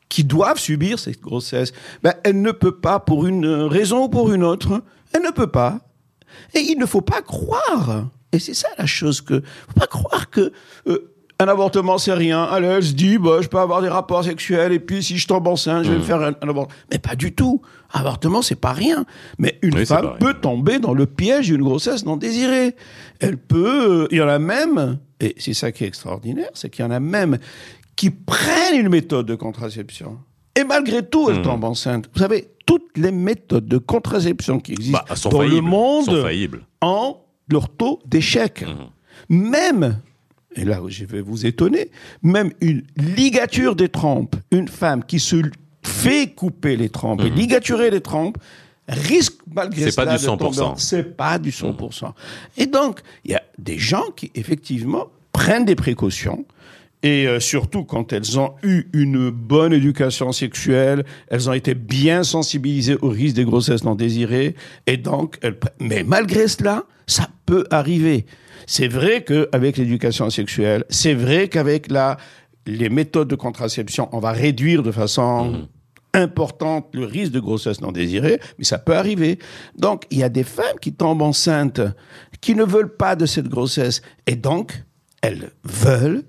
qui 0.08 0.24
doit 0.24 0.54
subir 0.56 0.98
cette 0.98 1.20
grossesse. 1.20 1.72
Ben, 2.02 2.14
elle 2.24 2.40
ne 2.42 2.52
peut 2.52 2.76
pas, 2.76 2.98
pour 3.00 3.26
une 3.26 3.46
raison 3.46 4.04
ou 4.04 4.08
pour 4.08 4.32
une 4.32 4.44
autre, 4.44 4.82
elle 5.12 5.22
ne 5.22 5.30
peut 5.30 5.50
pas. 5.50 5.80
Et 6.54 6.60
il 6.60 6.78
ne 6.78 6.86
faut 6.86 7.00
pas 7.00 7.22
croire, 7.22 8.08
et 8.32 8.38
c'est 8.38 8.54
ça 8.54 8.68
la 8.78 8.86
chose 8.86 9.20
que, 9.20 9.40
faut 9.40 9.80
pas 9.80 9.86
croire 9.86 10.30
que 10.30 10.52
euh, 10.86 11.12
un 11.40 11.48
avortement 11.48 11.98
c'est 11.98 12.12
rien. 12.12 12.42
Alors 12.42 12.72
elle 12.72 12.82
se 12.82 12.92
dit, 12.92 13.16
bah, 13.18 13.38
je 13.40 13.48
peux 13.48 13.58
avoir 13.58 13.80
des 13.80 13.88
rapports 13.88 14.24
sexuels 14.24 14.72
et 14.72 14.80
puis 14.80 15.02
si 15.02 15.18
je 15.18 15.26
tombe 15.26 15.46
enceinte, 15.46 15.84
je 15.84 15.92
vais 15.92 15.98
me 15.98 16.02
faire 16.02 16.20
un, 16.20 16.32
un 16.42 16.48
avortement. 16.48 16.68
Mais 16.90 16.98
pas 16.98 17.14
du 17.14 17.32
tout. 17.32 17.62
Avortement 17.92 18.42
c'est 18.42 18.56
pas 18.56 18.72
rien. 18.72 19.06
Mais 19.38 19.58
une 19.62 19.74
Oui, 19.74 19.86
femme 19.86 20.16
peut 20.18 20.34
tomber 20.34 20.78
dans 20.78 20.94
le 20.94 21.06
piège 21.06 21.46
d'une 21.46 21.62
grossesse 21.62 22.04
non 22.04 22.16
désirée. 22.16 22.74
Elle 23.20 23.38
peut, 23.38 24.02
euh, 24.02 24.08
il 24.10 24.18
y 24.18 24.22
en 24.22 24.28
a 24.28 24.38
même 24.38 24.98
et 25.20 25.34
c'est 25.38 25.54
ça 25.54 25.72
qui 25.72 25.84
est 25.84 25.88
extraordinaire, 25.88 26.50
c'est 26.54 26.70
qu'il 26.70 26.84
y 26.84 26.88
en 26.88 26.92
a 26.92 27.00
même 27.00 27.38
qui 27.99 28.11
prennent 28.11 28.78
une 28.78 28.88
méthode 28.88 29.26
de 29.26 29.35
contraception. 29.35 30.19
Et 30.55 30.62
malgré 30.62 31.05
tout, 31.05 31.28
elles 31.31 31.38
Mhm. 31.38 31.43
tombent 31.43 31.64
enceintes. 31.64 32.09
Vous 32.14 32.21
savez, 32.21 32.49
toutes 32.64 32.97
les 32.97 33.11
méthodes 33.11 33.67
de 33.67 33.78
contraception 33.78 34.61
qui 34.61 34.73
existent 34.73 35.00
Bah, 35.09 35.14
dans 35.31 35.43
le 35.43 35.49
faillibles. 35.49 35.69
Monde 35.69 36.62
en 36.81 37.21
leur 37.50 37.69
taux 37.69 37.99
d'échec. 38.07 38.64
Mhm. 39.28 39.40
Même, 39.50 39.99
et 40.55 40.64
là 40.64 40.81
je 40.87 41.05
vais 41.07 41.21
vous 41.23 41.45
étonner, 41.45 41.90
même 42.23 42.52
une 42.61 42.85
ligature 42.97 43.75
des 43.75 43.88
trompes, 43.88 44.37
une 44.52 44.69
femme 44.69 45.02
qui 45.05 45.19
se 45.19 45.43
fait 45.83 46.28
couper 46.35 46.76
les 46.76 46.90
trompes 46.90 47.23
et 47.25 47.31
ligaturer 47.31 47.90
les 47.90 48.00
trompes, 48.00 48.38
risque 48.87 49.38
malgré. 49.52 49.90
C'est 49.90 49.97
pas 49.97 50.02
cela 50.05 50.17
du 50.19 50.23
de 50.23 50.26
tomber 50.28 50.45
100%. 50.45 50.73
en- 50.73 50.76
C'est 50.76 51.17
pas 51.17 51.38
du 51.40 51.50
100%. 51.50 52.14
Et 52.57 52.67
donc, 52.67 53.00
il 53.25 53.33
y 53.33 53.35
a 53.35 53.43
des 53.59 53.78
gens 53.78 54.05
qui, 54.17 54.31
effectivement, 54.37 55.09
prennent 55.33 55.64
des 55.64 55.75
précautions. 55.76 56.45
Et 57.02 57.26
euh, 57.26 57.38
surtout 57.38 57.85
quand 57.85 58.12
elles 58.12 58.38
ont 58.40 58.55
eu 58.62 58.88
une 58.93 59.31
bonne 59.31 59.73
éducation 59.73 60.33
sexuelle, 60.33 61.05
elles 61.28 61.49
ont 61.49 61.52
été 61.52 61.75
bien 61.75 62.25
sensibilisées 62.25 62.97
au 63.00 63.09
risque 63.09 63.37
des 63.37 63.45
grossesses 63.45 63.85
non 63.85 63.95
désirées, 63.95 64.57
et 64.87 64.97
donc, 64.97 65.38
elles 65.43 65.59
mais 65.81 66.02
malgré 66.02 66.49
cela, 66.49 66.85
ça 67.07 67.28
peut 67.47 67.64
arriver. 67.71 68.26
C'est 68.67 68.88
vrai 68.88 69.25
qu'avec 69.25 69.76
l'éducation 69.76 70.28
sexuelle, 70.28 70.85
c'est 70.90 71.14
vrai 71.14 71.49
qu'avec 71.49 71.90
la 71.90 72.17
les 72.67 72.90
méthodes 72.90 73.28
de 73.28 73.35
contraception, 73.35 74.09
on 74.12 74.19
va 74.19 74.33
réduire 74.33 74.83
de 74.83 74.93
façon 74.93 75.69
importante 76.14 76.88
le 76.93 77.05
risque 77.05 77.33
de 77.33 77.40
grossesse 77.40 77.81
non 77.81 77.93
désirée, 77.93 78.40
mais 78.59 78.64
ça 78.64 78.78
peut 78.78 78.95
arriver. 78.95 79.38
Donc, 79.76 80.05
il 80.11 80.19
y 80.19 80.23
a 80.23 80.28
des 80.28 80.45
femmes 80.45 80.78
qui 80.81 80.93
tombent 80.93 81.23
enceintes, 81.23 81.81
qui 82.40 82.55
ne 82.55 82.64
veulent 82.64 82.95
pas 82.95 83.17
de 83.17 83.26
cette 83.26 83.49
grossesse, 83.49 84.02
et 84.26 84.37
donc, 84.37 84.85
elles 85.23 85.50
veulent 85.64 86.25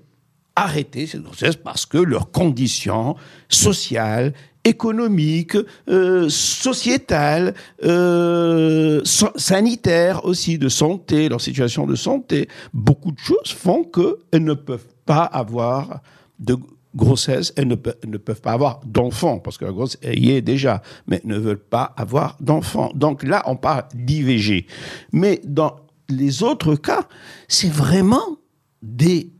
arrêter 0.56 1.06
cette 1.06 1.22
grossesse 1.22 1.56
parce 1.56 1.86
que 1.86 1.98
leurs 1.98 2.30
conditions 2.30 3.16
sociales, 3.48 4.32
économiques, 4.64 5.56
euh, 5.88 6.28
sociétales, 6.28 7.54
euh, 7.84 9.02
sanitaires 9.04 10.24
aussi, 10.24 10.58
de 10.58 10.68
santé, 10.68 11.28
leur 11.28 11.40
situation 11.40 11.86
de 11.86 11.94
santé, 11.94 12.48
beaucoup 12.74 13.12
de 13.12 13.18
choses 13.18 13.52
font 13.56 13.84
qu'elles 13.84 14.44
ne 14.44 14.54
peuvent 14.54 14.88
pas 15.06 15.24
avoir 15.24 16.00
de 16.38 16.56
grossesse, 16.94 17.52
elles 17.56 17.68
ne, 17.68 17.76
ne 18.06 18.18
peuvent 18.18 18.40
pas 18.40 18.52
avoir 18.52 18.80
d'enfants, 18.84 19.38
parce 19.38 19.56
que 19.56 19.64
la 19.64 19.72
grossesse 19.72 20.00
y 20.02 20.32
est 20.32 20.42
déjà, 20.42 20.82
mais 21.06 21.20
ne 21.24 21.38
veulent 21.38 21.56
pas 21.56 21.94
avoir 21.96 22.36
d'enfants. 22.40 22.90
Donc 22.94 23.22
là, 23.22 23.42
on 23.46 23.56
parle 23.56 23.84
d'IVG. 23.94 24.66
Mais 25.12 25.40
dans 25.44 25.76
les 26.08 26.42
autres 26.42 26.74
cas, 26.74 27.06
c'est 27.48 27.70
vraiment 27.70 28.38
des 28.82 29.30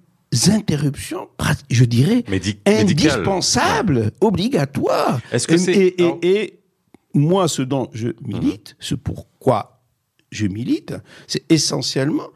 interruptions, 0.49 1.29
je 1.71 1.85
dirais, 1.85 2.25
indispensables, 2.67 4.13
obligatoires. 4.21 5.21
Est-ce 5.33 5.47
que 5.49 5.55
Et- 5.55 5.59
c'est- 5.59 5.95
et, 5.99 6.15
et- 6.23 6.61
moi, 7.15 7.49
ce 7.49 7.63
dont 7.63 7.89
je 7.93 8.09
milite, 8.25 8.77
ce 8.79 8.95
pourquoi 8.95 9.81
je 10.31 10.47
milite, 10.47 10.95
c'est 11.27 11.43
essentiellement 11.51 12.29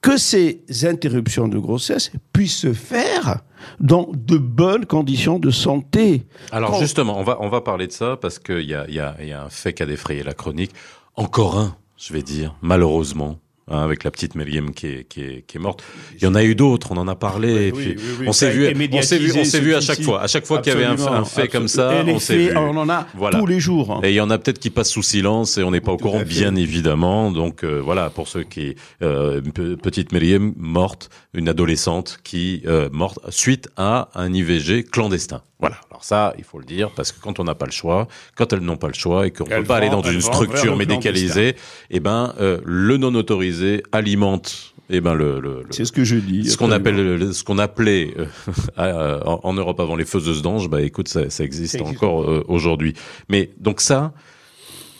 que 0.00 0.16
ces 0.16 0.62
interruptions 0.82 1.48
de 1.48 1.58
grossesse 1.58 2.10
puissent 2.32 2.58
se 2.58 2.72
faire 2.72 3.40
dans 3.80 4.10
de 4.12 4.36
bonnes 4.36 4.84
conditions 4.84 5.38
de 5.38 5.50
santé. 5.50 6.26
Alors 6.52 6.72
Quand- 6.72 6.80
justement, 6.80 7.18
on 7.18 7.22
va, 7.22 7.38
on 7.40 7.48
va 7.48 7.60
parler 7.60 7.86
de 7.86 7.92
ça 7.92 8.16
parce 8.20 8.38
qu'il 8.38 8.62
y 8.62 8.74
a, 8.74 8.90
y 8.90 8.98
a 8.98 9.42
un 9.44 9.48
fait 9.48 9.72
qui 9.72 9.82
a 9.82 9.86
défrayé 9.86 10.22
la 10.22 10.34
chronique. 10.34 10.72
Encore 11.14 11.58
un, 11.58 11.76
je 11.96 12.12
vais 12.12 12.22
dire, 12.22 12.54
malheureusement. 12.60 13.38
Hein, 13.70 13.78
avec 13.82 14.04
la 14.04 14.10
petite 14.10 14.34
Meliam 14.34 14.72
qui 14.72 14.86
est, 14.86 15.04
qui, 15.08 15.20
est, 15.22 15.44
qui 15.46 15.56
est 15.56 15.60
morte. 15.60 15.82
Il 16.16 16.22
y 16.24 16.26
en 16.26 16.34
a 16.34 16.42
eu 16.44 16.54
d'autres, 16.54 16.92
on 16.92 16.96
en 16.96 17.08
a 17.08 17.14
parlé. 17.14 17.68
et 17.68 17.72
puis 17.72 17.94
oui, 17.96 18.02
oui, 18.20 18.26
on 18.28 18.32
s'est 18.32 18.50
vu, 18.50 18.66
on 18.92 19.02
s'est 19.02 19.18
vu, 19.18 19.32
on 19.38 19.44
s'est 19.44 19.60
vu 19.60 19.74
à 19.74 19.80
chaque 19.80 20.02
fois. 20.02 20.22
À 20.22 20.26
chaque 20.26 20.46
fois 20.46 20.60
qu'il 20.60 20.72
y 20.72 20.76
avait 20.76 20.84
un, 20.84 21.24
fait 21.24 21.48
comme 21.48 21.68
ça, 21.68 22.02
Et 22.06 22.10
on 22.12 22.18
s'est 22.18 22.36
vu. 22.36 22.56
On 22.56 22.76
en 22.76 22.88
a 22.88 23.06
Voilà. 23.14 23.38
tous 23.38 23.46
les 23.46 23.60
jours. 23.60 23.90
hein. 23.92 24.00
Et 24.02 24.10
il 24.10 24.14
y 24.14 24.20
en 24.20 24.30
a 24.30 24.38
peut-être 24.38 24.58
qui 24.58 24.70
passent 24.70 24.90
sous 24.90 25.02
silence 25.02 25.58
et 25.58 25.62
on 25.62 25.70
n'est 25.70 25.80
pas 25.80 25.92
au 25.92 25.96
Tout 25.96 26.04
courant, 26.04 26.22
bien 26.22 26.54
évidemment. 26.56 27.30
Donc 27.30 27.64
euh, 27.64 27.80
voilà, 27.82 28.10
pour 28.10 28.28
ceux 28.28 28.42
qui 28.44 28.74
euh, 29.02 29.40
petite 29.82 30.12
Myriam 30.12 30.52
morte, 30.56 31.08
une 31.32 31.48
adolescente 31.48 32.18
qui 32.24 32.62
euh, 32.66 32.88
morte 32.92 33.18
suite 33.30 33.68
à 33.76 34.08
un 34.14 34.32
IVG 34.32 34.84
clandestin. 34.84 35.42
Voilà. 35.60 35.76
Alors 35.90 36.04
ça, 36.04 36.34
il 36.36 36.44
faut 36.44 36.58
le 36.58 36.64
dire 36.66 36.90
parce 36.90 37.10
que 37.12 37.20
quand 37.20 37.40
on 37.40 37.44
n'a 37.44 37.54
pas 37.54 37.64
le 37.64 37.72
choix, 37.72 38.06
quand 38.36 38.52
elles 38.52 38.60
n'ont 38.60 38.76
pas 38.76 38.88
le 38.88 38.92
choix 38.94 39.26
et 39.26 39.30
qu'on 39.30 39.44
Elles 39.46 39.62
peut 39.62 39.68
pas 39.68 39.76
aller 39.76 39.88
dans 39.88 40.02
une 40.02 40.20
structure 40.20 40.76
médicalisée, 40.76 41.54
eh 41.90 42.00
ben 42.00 42.34
euh, 42.40 42.58
le 42.64 42.96
non 42.98 43.14
autorisé 43.14 43.53
alimente 43.92 44.70
eh 44.90 45.00
ben 45.00 45.14
le, 45.14 45.40
le, 45.40 45.62
le- 45.62 45.66
C'est 45.70 45.86
ce 45.86 45.92
que 45.92 46.04
je 46.04 46.16
dis. 46.16 46.50
ce 46.50 46.58
qu'on 46.58 46.70
appelle 46.70 46.96
le- 47.16 47.32
ce 47.32 47.42
qu'on 47.42 47.58
appelait 47.58 48.14
euh, 48.18 48.26
euh, 48.78 49.20
en 49.24 49.40
en 49.42 49.52
Europe 49.54 49.80
avant 49.80 49.96
les 49.96 50.04
faiseuses 50.04 50.42
d'anges, 50.42 50.68
bah 50.68 50.82
écoute, 50.82 51.08
ça, 51.08 51.30
ça 51.30 51.42
existe 51.42 51.72
Ça 51.72 51.78
existe 51.78 51.96
encore 52.02 52.22
euh, 52.30 52.44
aujourd'hui. 52.48 52.92
Mais 53.30 53.50
donc 53.58 53.80
ça, 53.80 54.12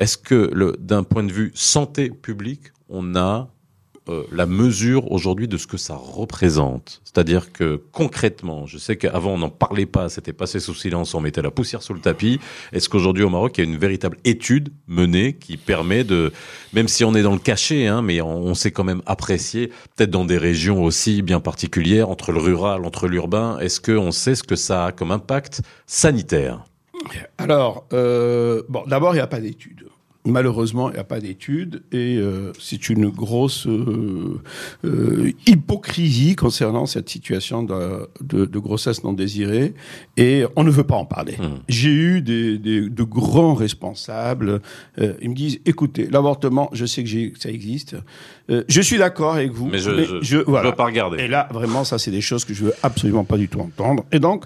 est-ce 0.00 0.16
que 0.16 0.50
d'un 0.80 1.02
point 1.02 1.22
de 1.22 1.32
vue 1.32 1.52
santé 1.54 2.08
publique, 2.10 2.72
on 2.88 3.14
a 3.14 3.50
euh, 4.10 4.24
la 4.30 4.44
mesure 4.44 5.10
aujourd'hui 5.10 5.48
de 5.48 5.56
ce 5.56 5.66
que 5.66 5.78
ça 5.78 5.94
représente 5.94 7.00
C'est-à-dire 7.04 7.52
que 7.52 7.82
concrètement, 7.90 8.66
je 8.66 8.76
sais 8.76 8.96
qu'avant 8.96 9.32
on 9.32 9.38
n'en 9.38 9.48
parlait 9.48 9.86
pas, 9.86 10.10
c'était 10.10 10.34
passé 10.34 10.60
sous 10.60 10.74
silence, 10.74 11.14
on 11.14 11.20
mettait 11.20 11.40
la 11.40 11.50
poussière 11.50 11.82
sous 11.82 11.94
le 11.94 12.00
tapis. 12.00 12.38
Est-ce 12.72 12.90
qu'aujourd'hui 12.90 13.24
au 13.24 13.30
Maroc, 13.30 13.56
il 13.56 13.64
y 13.64 13.66
a 13.66 13.70
une 13.70 13.78
véritable 13.78 14.18
étude 14.24 14.74
menée 14.88 15.32
qui 15.32 15.56
permet 15.56 16.04
de, 16.04 16.32
même 16.74 16.86
si 16.86 17.02
on 17.02 17.14
est 17.14 17.22
dans 17.22 17.32
le 17.32 17.38
cachet, 17.38 17.86
hein, 17.86 18.02
mais 18.02 18.20
on, 18.20 18.54
sait 18.54 18.72
quand 18.72 18.84
même 18.84 19.00
apprécier, 19.06 19.68
peut-être 19.96 20.10
dans 20.10 20.26
des 20.26 20.38
régions 20.38 20.84
aussi 20.84 21.22
bien 21.22 21.40
particulières, 21.40 22.10
entre 22.10 22.30
le 22.32 22.40
rural, 22.40 22.84
entre 22.84 23.08
l'urbain, 23.08 23.58
est-ce 23.60 23.80
qu'on 23.80 24.12
sait 24.12 24.34
ce 24.34 24.42
que 24.42 24.56
ça 24.56 24.86
a 24.86 24.92
comme 24.92 25.12
impact 25.12 25.62
sanitaire? 25.86 26.64
Alors, 27.38 27.86
euh, 27.92 28.62
bon, 28.68 28.84
d'abord, 28.86 29.14
il 29.14 29.16
n'y 29.16 29.22
a 29.22 29.26
pas 29.26 29.40
d'études. 29.40 29.88
Malheureusement, 30.26 30.88
il 30.88 30.94
n'y 30.94 30.98
a 31.00 31.04
pas 31.04 31.20
d'études 31.20 31.82
et 31.92 32.16
euh, 32.16 32.50
c'est 32.58 32.88
une 32.88 33.10
grosse 33.10 33.66
euh, 33.66 34.40
euh, 34.86 35.30
hypocrisie 35.46 36.34
concernant 36.34 36.86
cette 36.86 37.10
situation 37.10 37.62
de, 37.62 38.08
de, 38.22 38.46
de 38.46 38.58
grossesse 38.58 39.04
non 39.04 39.12
désirée 39.12 39.74
et 40.16 40.44
on 40.56 40.64
ne 40.64 40.70
veut 40.70 40.84
pas 40.84 40.94
en 40.96 41.04
parler. 41.04 41.36
Mhm. 41.38 41.58
J'ai 41.68 41.90
eu 41.92 42.22
des, 42.22 42.56
des- 42.58 42.88
de 42.88 43.02
grands 43.02 43.52
responsables, 43.52 44.62
euh, 44.98 45.12
ils 45.20 45.28
me 45.28 45.34
disent, 45.34 45.60
écoutez, 45.66 46.08
l'avortement, 46.10 46.70
je 46.72 46.86
sais 46.86 47.04
que 47.04 47.38
ça 47.38 47.50
existe, 47.50 47.94
Euh, 48.50 48.62
je 48.68 48.80
suis 48.82 48.98
d'accord 48.98 49.34
avec 49.34 49.52
vous, 49.52 49.68
Mais 49.68 49.78
je 49.78 49.90
je, 50.04 50.16
je 50.22 50.36
voilà. 50.38 50.68
veux 50.70 50.76
pas 50.76 50.84
regarder. 50.86 51.18
Et 51.22 51.28
là, 51.28 51.48
vraiment, 51.50 51.82
ça, 51.84 51.98
c'est 51.98 52.10
des 52.10 52.20
choses 52.20 52.44
que 52.44 52.52
je 52.52 52.64
veux 52.66 52.74
absolument 52.82 53.24
pas 53.24 53.38
du 53.38 53.48
tout 53.48 53.58
entendre. 53.60 54.04
Et 54.12 54.18
donc, 54.20 54.44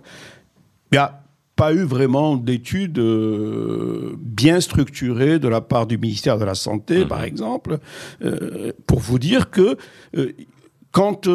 il 0.93 0.95
n'y 0.95 0.99
a 0.99 1.21
pas 1.59 1.73
eu 1.75 1.83
vraiment 1.83 2.37
d'études 2.37 2.99
euh, 3.01 4.15
bien 4.19 4.61
structurées 4.61 5.39
de 5.41 5.49
la 5.49 5.61
part 5.61 5.87
du 5.87 5.99
ministère 5.99 6.39
de 6.39 6.45
la 6.45 6.55
Santé, 6.55 7.01
Mhm. 7.01 7.09
par 7.09 7.23
exemple, 7.25 7.79
euh, 8.23 8.73
pour 8.87 9.01
vous 9.01 9.19
dire 9.19 9.51
que 9.51 9.77
euh, 10.17 10.33
quand 10.93 11.27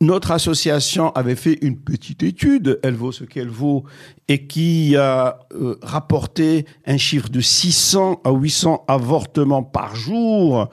notre 0.00 0.30
association 0.30 1.10
avait 1.12 1.36
fait 1.36 1.58
une 1.62 1.76
petite 1.78 2.22
étude, 2.22 2.80
elle 2.82 2.94
vaut 2.94 3.12
ce 3.12 3.24
qu'elle 3.24 3.48
vaut, 3.50 3.84
et 4.28 4.46
qui 4.46 4.96
a 4.96 5.40
euh, 5.54 5.76
rapporté 5.82 6.64
un 6.86 6.96
chiffre 6.96 7.28
de 7.28 7.40
600 7.40 8.20
à 8.24 8.30
800 8.32 8.84
avortements 8.88 9.62
par 9.62 9.94
jour 9.94 10.68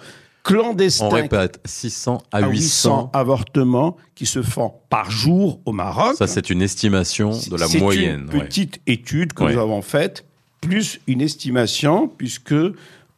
clandestins 0.48 1.06
On 1.06 1.10
répète, 1.10 1.60
600 1.66 2.24
à 2.32 2.38
à 2.38 2.48
800. 2.50 3.10
avortements 3.14 3.98
qui 4.16 4.26
se 4.26 4.42
font 4.42 4.74
par 4.90 5.12
jour 5.12 5.60
au 5.66 5.74
Maroc. 5.74 6.16
Ça, 6.18 6.26
c'est 6.28 6.50
une 6.50 6.62
estimation 6.62 7.32
de 7.32 7.58
la 7.58 7.68
C'est 7.68 7.80
moyenne. 7.80 8.30
une 8.32 8.40
ouais. 8.40 8.46
petite 8.46 8.80
étude 8.88 9.34
que 9.34 9.44
Ouais. 9.44 9.54
nous 9.54 9.60
avons 9.60 9.82
faite, 9.82 10.26
plus 10.62 11.00
une 11.08 11.22
estimation, 11.22 12.08
puisque 12.08 12.56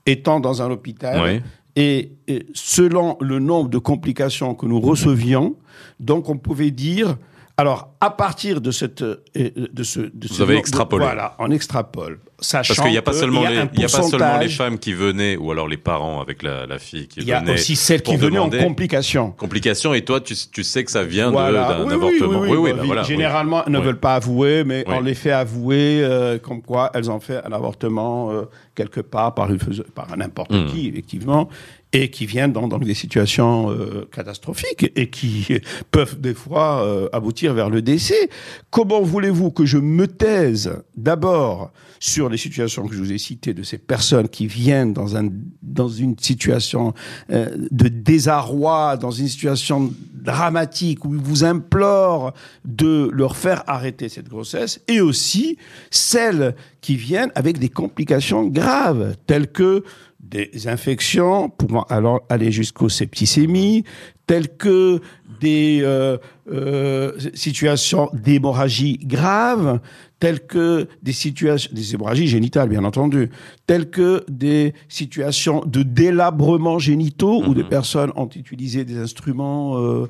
étant 0.05 0.39
dans 0.39 0.61
un 0.61 0.71
hôpital, 0.71 1.21
Ouais. 1.21 1.43
et, 1.75 2.11
et 2.27 2.47
selon 2.53 3.15
le 3.21 3.39
nombre 3.39 3.69
de 3.69 3.77
complications 3.77 4.55
que 4.55 4.65
nous 4.65 4.79
recevions, 4.81 5.55
donc 5.99 6.29
on 6.29 6.37
pouvait 6.37 6.71
dire, 6.71 7.15
alors 7.59 7.89
à 8.01 8.09
partir 8.11 8.61
de 8.61 8.71
cette, 8.71 9.01
euh, 9.01 9.17
de 9.35 9.83
ce, 9.83 9.99
de 9.99 10.27
Vous 10.27 10.33
ce 10.35 10.41
avez 10.41 10.53
nombre 10.53 10.53
de- 10.53 10.57
extrapolé. 10.59 11.03
voilà, 11.05 11.35
on 11.39 11.51
extrapole, 11.51 12.19
sachant 12.39 12.73
Parce 12.73 12.81
qu'il 12.85 12.91
n'y 12.91 12.97
a 12.97 13.01
pas 13.01 13.11
seulement 13.13 13.43
a 13.43 13.49
les, 13.49 13.55
il 13.73 13.81
y 13.81 13.83
a 13.83 13.89
pas 13.89 14.03
seulement 14.03 14.37
les 14.37 14.47
femmes 14.47 14.79
qui 14.79 14.93
venaient, 14.93 15.35
ou 15.35 15.51
alors 15.51 15.67
les 15.67 15.75
parents 15.77 16.21
avec 16.21 16.41
la, 16.41 16.65
la 16.65 16.79
fille 16.79 17.07
qui 17.09 17.19
il 17.19 17.27
y 17.27 17.33
a 17.33 17.43
aussi 17.43 17.75
celles 17.75 18.01
qui 18.01 18.15
venaient 18.15 18.39
en 18.39 18.49
complications. 18.49 19.31
Complications, 19.31 19.93
et 19.93 20.03
toi, 20.05 20.21
tu, 20.21 20.33
tu 20.51 20.63
sais 20.63 20.83
que 20.85 20.91
ça 20.91 21.03
vient 21.03 21.29
Voilà. 21.31 21.73
d'un 21.73 21.79
Oui, 21.83 21.87
oui, 21.89 21.93
avortement. 21.93 22.39
oui, 22.41 22.57
oui, 22.57 22.73
bah 22.73 22.83
voilà. 22.85 23.03
Généralement, 23.03 23.63
elles 23.65 23.73
ne 23.73 23.79
veulent 23.79 23.99
pas 23.99 24.15
avouer, 24.15 24.63
mais 24.63 24.85
on 24.87 25.01
les 25.01 25.13
fait 25.15 25.31
avouer 25.31 25.99
euh, 26.01 26.37
comme 26.39 26.61
quoi 26.61 26.91
elles 26.93 27.11
ont 27.11 27.19
fait 27.19 27.41
un 27.45 27.51
avortement 27.51 28.31
euh, 28.31 28.43
quelque 28.75 29.01
part 29.01 29.35
par, 29.35 29.51
une 29.51 29.59
par 29.93 30.15
n'importe 30.15 30.51
Mhm. 30.51 30.67
qui, 30.67 30.87
effectivement. 30.87 31.49
Et 31.91 32.09
qui 32.09 32.25
viennent 32.25 32.53
dans, 32.53 32.67
dans 32.67 32.77
des 32.77 32.93
situations 32.93 33.71
euh, 33.71 34.07
catastrophiques 34.11 34.91
et 34.95 35.09
qui 35.09 35.47
peuvent 35.91 36.19
des 36.19 36.33
fois 36.33 36.83
euh, 36.83 37.09
aboutir 37.13 37.53
vers 37.53 37.69
le 37.69 37.81
décès. 37.81 38.29
Comment 38.69 39.01
voulez-vous 39.01 39.51
que 39.51 39.65
je 39.65 39.77
me 39.77 40.07
taise 40.07 40.83
d'abord 40.95 41.71
sur 41.99 42.29
les 42.29 42.37
situations 42.37 42.87
que 42.87 42.95
je 42.95 42.99
vous 42.99 43.11
ai 43.11 43.17
citées 43.17 43.53
de 43.53 43.63
ces 43.63 43.77
personnes 43.77 44.29
qui 44.29 44.47
viennent 44.47 44.93
dans, 44.93 45.17
un, 45.17 45.29
dans 45.61 45.89
une 45.89 46.17
situation 46.17 46.93
euh, 47.31 47.49
de 47.71 47.87
désarroi, 47.87 48.95
dans 48.95 49.11
une 49.11 49.27
situation 49.27 49.91
dramatique 50.13 51.05
où 51.05 51.13
ils 51.13 51.21
vous 51.21 51.43
implorent 51.43 52.33
de 52.65 53.09
leur 53.11 53.35
faire 53.35 53.63
arrêter 53.67 54.09
cette 54.09 54.29
grossesse, 54.29 54.81
et 54.87 55.01
aussi 55.01 55.57
celles 55.91 56.55
qui 56.81 56.95
viennent 56.95 57.31
avec 57.35 57.57
des 57.59 57.69
complications 57.69 58.45
graves, 58.45 59.15
telles 59.27 59.51
que 59.51 59.83
des 60.19 60.67
infections 60.67 61.49
pouvant 61.49 61.83
alors 61.83 62.21
aller 62.29 62.51
jusqu'aux 62.51 62.89
septicémies, 62.89 63.83
telles 64.27 64.49
que 64.49 64.99
des 65.39 65.79
euh, 65.81 66.17
euh, 66.51 67.13
situations 67.33 68.09
d'hémorragie 68.13 68.99
grave, 69.01 69.79
telles 70.19 70.45
que 70.45 70.87
des 71.01 71.13
situations, 71.13 71.71
des 71.73 71.93
hémorragies 71.95 72.27
génitales 72.27 72.69
bien 72.69 72.83
entendu, 72.83 73.29
telles 73.65 73.89
que 73.89 74.23
des 74.27 74.73
situations 74.89 75.63
de 75.65 75.81
délabrement 75.81 76.77
génitaux 76.77 77.41
où 77.45 77.53
des 77.53 77.63
Mhm. 77.63 77.69
personnes 77.69 78.11
ont 78.15 78.29
utilisé 78.35 78.83
des 78.83 78.97
instruments 78.97 79.77
euh, 79.79 80.09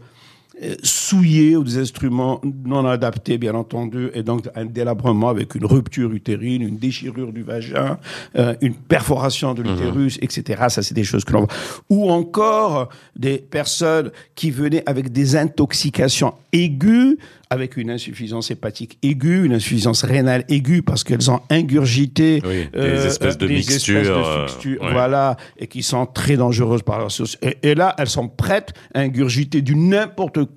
euh, 0.62 0.76
souillés 0.84 1.56
ou 1.56 1.64
des 1.64 1.78
instruments 1.78 2.42
non 2.66 2.86
adaptés, 2.86 3.38
bien 3.38 3.56
entendu, 3.56 4.10
et 4.14 4.24
donc 4.24 4.48
un 4.56 4.66
délabrement 4.66 5.30
avec 5.30 5.56
une 5.56 5.66
rupture 5.66 6.12
utérine, 6.12 6.62
une 6.62 6.78
déchirure 6.78 7.32
du 7.32 7.44
vagin, 7.44 7.98
euh, 8.38 8.54
une 8.62 8.74
perforation 8.76 9.54
de 9.54 9.64
l'utérus, 9.64 10.18
etc. 10.22 10.66
Ça, 10.70 10.84
c'est 10.84 10.94
des 10.94 11.04
choses 11.04 11.24
que 11.24 11.34
l'on 11.34 11.42
voit. 11.42 11.50
Ou 11.90 12.10
encore 12.12 12.90
des 13.16 13.38
personnes 13.38 14.12
qui 14.36 14.52
venaient 14.52 14.84
avec 14.86 15.12
des 15.12 15.36
intoxications 15.36 16.34
aiguës, 16.52 17.18
avec 17.52 17.78
une 17.78 17.90
insuffisance 17.90 18.52
hépatique 18.52 19.00
aiguë, 19.02 19.46
une 19.46 19.54
insuffisance 19.54 20.04
rénale 20.04 20.46
aiguë, 20.50 20.84
parce 20.84 21.04
qu'elles 21.04 21.32
ont 21.32 21.40
ingurgité 21.50 22.42
Oui, 22.46 22.68
des 22.72 22.80
euh, 22.80 23.08
espèces 23.08 23.38
de 23.40 23.48
des 23.48 23.56
mixtures. 23.56 23.98
espèces 24.02 24.64
de 24.64 24.70
euh, 24.76 24.84
ouais. 24.84 24.92
voilà, 24.92 25.36
et 25.58 25.66
qui 25.68 25.82
sont 25.82 26.06
très 26.06 26.38
dangereuses 26.38 26.84
par 26.84 27.00
leur 27.00 27.12
source. 27.12 27.38
Et, 27.42 27.58
et 27.64 27.76
là, 27.76 27.96
elles 27.98 28.10
sont 28.10 28.28
prêtes 28.28 28.74
à 28.94 29.00
ingurgiter 29.00 29.62
du 29.62 29.76
n'importe 29.76 30.46
quoi. 30.46 30.49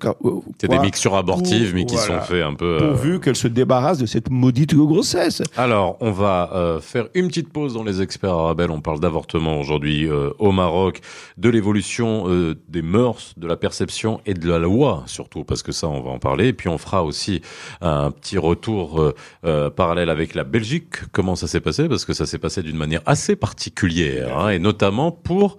C'est 0.59 0.67
des 0.69 0.79
mixtures 0.79 1.15
abortives, 1.15 1.69
Pour- 1.71 1.75
mais 1.75 1.85
qui 1.85 1.95
voilà. 1.95 2.21
sont 2.21 2.25
faits 2.27 2.43
un 2.43 2.53
peu. 2.53 2.65
euh, 2.65 2.79
Pourvu 2.93 3.19
qu'elles 3.19 3.35
se 3.35 3.47
débarrassent 3.47 3.97
de 3.99 4.05
cette 4.05 4.29
maudite 4.29 4.75
grossesse. 4.75 5.41
Alors, 5.57 5.97
on 6.01 6.11
va 6.11 6.49
euh, 6.53 6.79
faire 6.79 7.07
une 7.13 7.27
petite 7.27 7.51
pause 7.51 7.73
dans 7.73 7.83
les 7.83 8.01
experts 8.01 8.33
arabes. 8.33 8.67
On 8.69 8.81
parle 8.81 8.99
d'avortement 8.99 9.59
aujourd'hui 9.59 10.07
euh, 10.07 10.29
au 10.39 10.51
Maroc, 10.51 11.01
de 11.37 11.49
l'évolution 11.49 12.25
euh, 12.27 12.55
des 12.69 12.81
mœurs, 12.81 13.33
de 13.37 13.47
la 13.47 13.55
perception 13.55 14.21
et 14.25 14.33
de 14.33 14.49
la 14.49 14.59
loi 14.59 15.03
surtout, 15.05 15.43
parce 15.43 15.63
que 15.63 15.71
ça, 15.71 15.87
on 15.87 16.01
va 16.01 16.11
en 16.11 16.19
parler. 16.19 16.47
Et 16.49 16.53
puis, 16.53 16.69
on 16.69 16.77
fera 16.77 17.03
aussi 17.03 17.41
un 17.81 18.11
petit 18.11 18.37
retour 18.37 19.01
euh, 19.01 19.13
euh, 19.45 19.69
parallèle 19.69 20.09
avec 20.09 20.35
la 20.35 20.43
Belgique. 20.43 20.95
Comment 21.11 21.35
ça 21.35 21.47
s'est 21.47 21.61
passé? 21.61 21.87
Parce 21.89 22.05
que 22.05 22.13
ça 22.13 22.25
s'est 22.25 22.39
passé 22.39 22.61
d'une 22.63 22.77
manière 22.77 23.01
assez 23.05 23.35
particulière, 23.35 24.37
hein, 24.37 24.49
et 24.49 24.59
notamment 24.59 25.11
pour, 25.11 25.57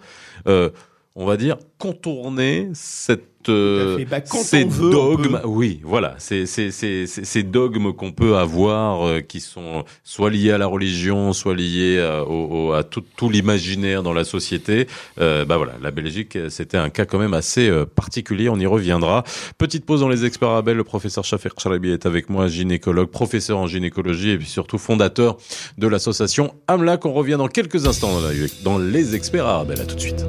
euh, 0.49 0.71
on 1.17 1.26
va 1.26 1.37
dire, 1.37 1.57
contourner 1.78 2.69
cette 2.75 3.23
euh, 3.50 3.99
fait. 3.99 4.04
Bah, 4.07 4.21
quand 4.23 4.38
ces 4.38 4.64
on 4.64 4.69
veut, 4.69 4.87
on 4.88 4.90
dogmes, 5.16 5.38
peut. 5.43 5.47
oui, 5.49 5.81
voilà, 5.85 6.14
c'est 6.16 6.47
c'est 6.47 6.71
c'est 6.71 7.07
c'est- 7.07 7.25
ces 7.26 7.43
dogmes 7.43 7.93
qu'on 7.93 8.11
peut 8.11 8.37
avoir, 8.38 9.07
euh, 9.07 9.21
qui 9.21 9.40
sont 9.40 9.85
soit 10.02 10.31
liés 10.31 10.50
à 10.52 10.57
la 10.57 10.64
religion, 10.66 11.35
soit 11.35 11.54
liés 11.54 12.00
à, 12.00 12.25
au, 12.25 12.69
au- 12.69 12.73
à 12.73 12.85
tout, 12.85 13.02
tout 13.19 13.28
l'imaginaire 13.28 14.02
dans 14.02 14.14
la 14.14 14.25
société. 14.25 14.87
Euh, 15.21 15.45
bah 15.45 15.59
voilà, 15.59 15.75
la 15.83 15.90
Belgique, 15.90 16.37
euh, 16.37 16.49
c'était 16.49 16.78
un 16.78 16.88
cas 16.88 17.04
quand 17.04 17.19
même 17.19 17.35
assez 17.35 17.69
euh, 17.69 17.85
particulier. 17.85 18.49
On 18.49 18.59
y 18.59 18.64
reviendra. 18.66 19.25
Petite 19.59 19.85
pause 19.85 20.00
dans 20.00 20.09
les 20.09 20.25
experts 20.25 20.49
Abel. 20.50 20.78
Le 20.78 20.85
professeur 20.85 21.25
Shafer 21.25 21.50
Charabi 21.62 21.90
est 21.90 22.07
avec 22.07 22.31
moi, 22.31 22.49
gynécologue, 22.49 23.11
professeur 23.11 23.59
en 23.59 23.66
gynécologie 23.66 24.31
et 24.31 24.38
puis 24.38 24.49
surtout 24.49 24.78
fondateur 24.78 25.37
de 25.76 25.87
l'association 25.87 26.54
Amlac. 26.66 27.04
On 27.04 27.12
revient 27.12 27.37
dans 27.37 27.49
quelques 27.49 27.87
instants 27.87 28.12
dans, 28.14 28.26
la- 28.26 28.33
dans 28.62 28.78
les 28.78 29.14
experts 29.14 29.45
Arabel. 29.45 29.83
À 29.83 29.85
tout 29.85 29.97
de 29.97 30.00
suite. 30.00 30.25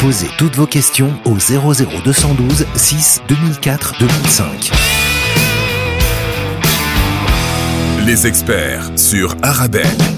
Posez 0.00 0.26
toutes 0.36 0.56
vos 0.56 0.66
questions 0.66 0.95
au 1.02 1.36
00212 1.36 2.66
6 2.74 3.22
2004 3.28 3.94
2005. 4.00 4.70
Les 8.06 8.26
experts 8.26 8.90
sur 8.96 9.34
Arabelle. 9.42 10.15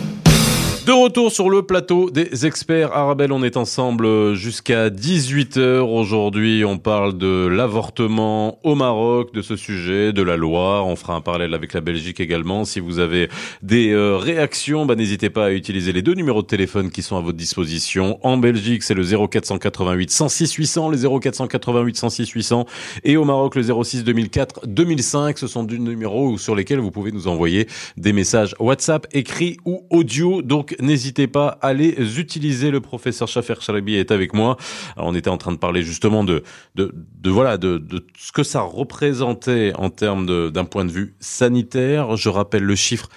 De 0.88 0.92
retour 0.94 1.30
sur 1.30 1.50
le 1.50 1.60
plateau 1.60 2.08
des 2.08 2.46
experts 2.46 2.96
Arabelle, 2.96 3.30
on 3.30 3.42
est 3.42 3.58
ensemble 3.58 4.32
jusqu'à 4.32 4.88
18h 4.88 5.80
aujourd'hui. 5.80 6.64
On 6.64 6.78
parle 6.78 7.18
de 7.18 7.46
l'avortement 7.46 8.58
au 8.64 8.74
Maroc, 8.74 9.34
de 9.34 9.42
ce 9.42 9.54
sujet, 9.54 10.14
de 10.14 10.22
la 10.22 10.38
loi. 10.38 10.82
On 10.82 10.96
fera 10.96 11.14
un 11.14 11.20
parallèle 11.20 11.52
avec 11.52 11.74
la 11.74 11.82
Belgique 11.82 12.20
également. 12.20 12.64
Si 12.64 12.80
vous 12.80 13.00
avez 13.00 13.28
des 13.60 13.90
euh, 13.90 14.16
réactions, 14.16 14.86
bah, 14.86 14.94
n'hésitez 14.94 15.28
pas 15.28 15.48
à 15.48 15.50
utiliser 15.50 15.92
les 15.92 16.00
deux 16.00 16.14
numéros 16.14 16.40
de 16.40 16.46
téléphone 16.46 16.90
qui 16.90 17.02
sont 17.02 17.18
à 17.18 17.20
votre 17.20 17.36
disposition. 17.36 18.18
En 18.22 18.38
Belgique, 18.38 18.82
c'est 18.82 18.94
le 18.94 19.04
0488 19.04 20.10
106 20.10 20.54
800, 20.54 20.88
le 20.88 20.96
0488 21.20 21.96
106 21.98 22.30
800 22.30 22.64
et 23.04 23.18
au 23.18 23.26
Maroc, 23.26 23.56
le 23.56 23.62
06 23.62 24.04
2004 24.04 24.66
2005. 24.66 25.36
Ce 25.36 25.48
sont 25.48 25.64
deux 25.64 25.76
numéros 25.76 26.38
sur 26.38 26.54
lesquels 26.54 26.80
vous 26.80 26.90
pouvez 26.90 27.12
nous 27.12 27.28
envoyer 27.28 27.68
des 27.98 28.14
messages 28.14 28.54
WhatsApp 28.58 29.06
écrits 29.12 29.58
ou 29.66 29.84
audio. 29.90 30.40
Donc 30.40 30.77
n'hésitez 30.80 31.26
pas 31.26 31.58
à 31.62 31.72
les 31.72 32.20
utiliser. 32.20 32.70
Le 32.70 32.80
professeur 32.80 33.28
Shafer 33.28 33.60
Chalabi 33.60 33.96
est 33.96 34.10
avec 34.10 34.34
moi. 34.34 34.56
Alors, 34.96 35.08
on 35.08 35.14
était 35.14 35.30
en 35.30 35.38
train 35.38 35.52
de 35.52 35.58
parler 35.58 35.82
justement 35.82 36.24
de 36.24 36.42
de, 36.74 36.92
voilà 37.26 37.58
ce 38.16 38.32
que 38.32 38.42
ça 38.42 38.60
représentait 38.60 39.72
en 39.76 39.90
termes 39.90 40.50
d'un 40.50 40.64
point 40.64 40.84
de 40.84 40.90
vue 40.90 41.14
sanitaire. 41.20 42.16
Je 42.16 42.28
rappelle 42.28 42.64
le 42.64 42.76
chiffre 42.76 43.08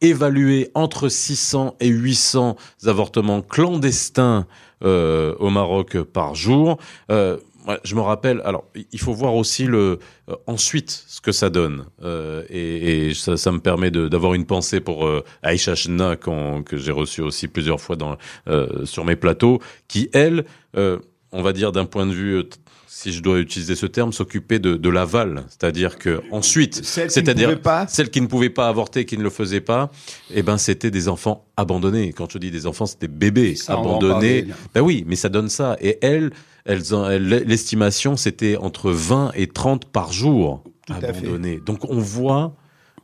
évalué 0.00 0.70
entre 0.74 1.08
600 1.08 1.76
et 1.80 1.88
800 1.88 2.56
avortements 2.86 3.42
clandestins 3.42 4.46
euh, 4.82 5.34
au 5.38 5.50
Maroc 5.50 5.98
par 6.00 6.34
jour. 6.34 6.78
Euh, 7.10 7.36
je 7.84 7.94
me 7.94 8.00
rappelle. 8.00 8.40
Alors, 8.44 8.64
il 8.92 8.98
faut 9.00 9.12
voir 9.12 9.34
aussi 9.34 9.64
le 9.64 9.98
euh, 10.28 10.34
ensuite 10.46 10.90
ce 11.06 11.20
que 11.20 11.32
ça 11.32 11.50
donne, 11.50 11.84
Euh, 12.02 12.42
et, 12.48 13.08
et 13.10 13.14
ça, 13.14 13.36
ça 13.36 13.52
me 13.52 13.60
permet 13.60 13.90
d'avoir 13.90 14.34
une 14.34 14.46
pensée 14.46 14.80
pour 14.80 15.06
euh, 15.06 15.22
Aïcha 15.42 15.74
Chna 15.74 16.16
qu'on- 16.16 16.62
que 16.62 16.76
j'ai 16.76 16.92
reçu 16.92 17.20
aussi 17.20 17.48
plusieurs 17.48 17.80
fois 17.80 17.96
dans 17.96 18.16
euh, 18.48 18.84
sur 18.86 19.04
mes 19.04 19.16
plateaux, 19.16 19.60
qui 19.88 20.08
elle, 20.12 20.44
euh, 20.76 20.98
on 21.32 21.42
va 21.42 21.52
dire 21.52 21.72
d'un 21.72 21.84
point 21.84 22.06
de 22.06 22.12
vue 22.12 22.36
euh, 22.38 22.48
si 22.86 23.12
je 23.12 23.22
dois 23.22 23.38
utiliser 23.38 23.76
ce 23.76 23.86
terme, 23.86 24.12
s'occuper 24.12 24.58
de, 24.58 24.74
de 24.74 24.88
l'aval, 24.90 25.44
c'est-à-dire 25.48 25.96
que 25.96 26.20
ensuite, 26.32 26.84
c'est-à-dire 26.84 27.58
celles 27.88 28.10
qui 28.10 28.20
ne 28.20 28.26
pouvaient 28.26 28.50
pas 28.50 28.68
avorter, 28.68 29.04
qui 29.06 29.16
ne 29.16 29.22
le 29.22 29.30
faisaient 29.30 29.60
pas, 29.62 29.90
eh 30.34 30.42
ben 30.42 30.58
c'était 30.58 30.90
des 30.90 31.08
enfants 31.08 31.46
abandonnés. 31.56 32.12
Quand 32.12 32.30
je 32.30 32.38
dis 32.38 32.50
des 32.50 32.66
enfants, 32.66 32.86
c'était 32.86 33.08
bébés 33.08 33.54
Ça, 33.54 33.74
abandonnés. 33.74 34.42
parler. 34.42 34.46
Ben 34.74 34.80
oui, 34.82 35.04
mais 35.06 35.16
ça 35.16 35.28
donne 35.28 35.48
ça. 35.48 35.76
Et 35.80 35.98
elles- 36.02 36.32
l'estimation, 36.66 38.16
c'était 38.16 38.56
entre 38.56 38.90
20 38.90 39.32
et 39.34 39.46
30 39.46 39.86
par 39.86 40.12
jour 40.12 40.62
Tout 40.86 40.92
abandonnés. 40.94 41.60
Donc 41.64 41.84
on 41.90 41.98
voit, 41.98 42.54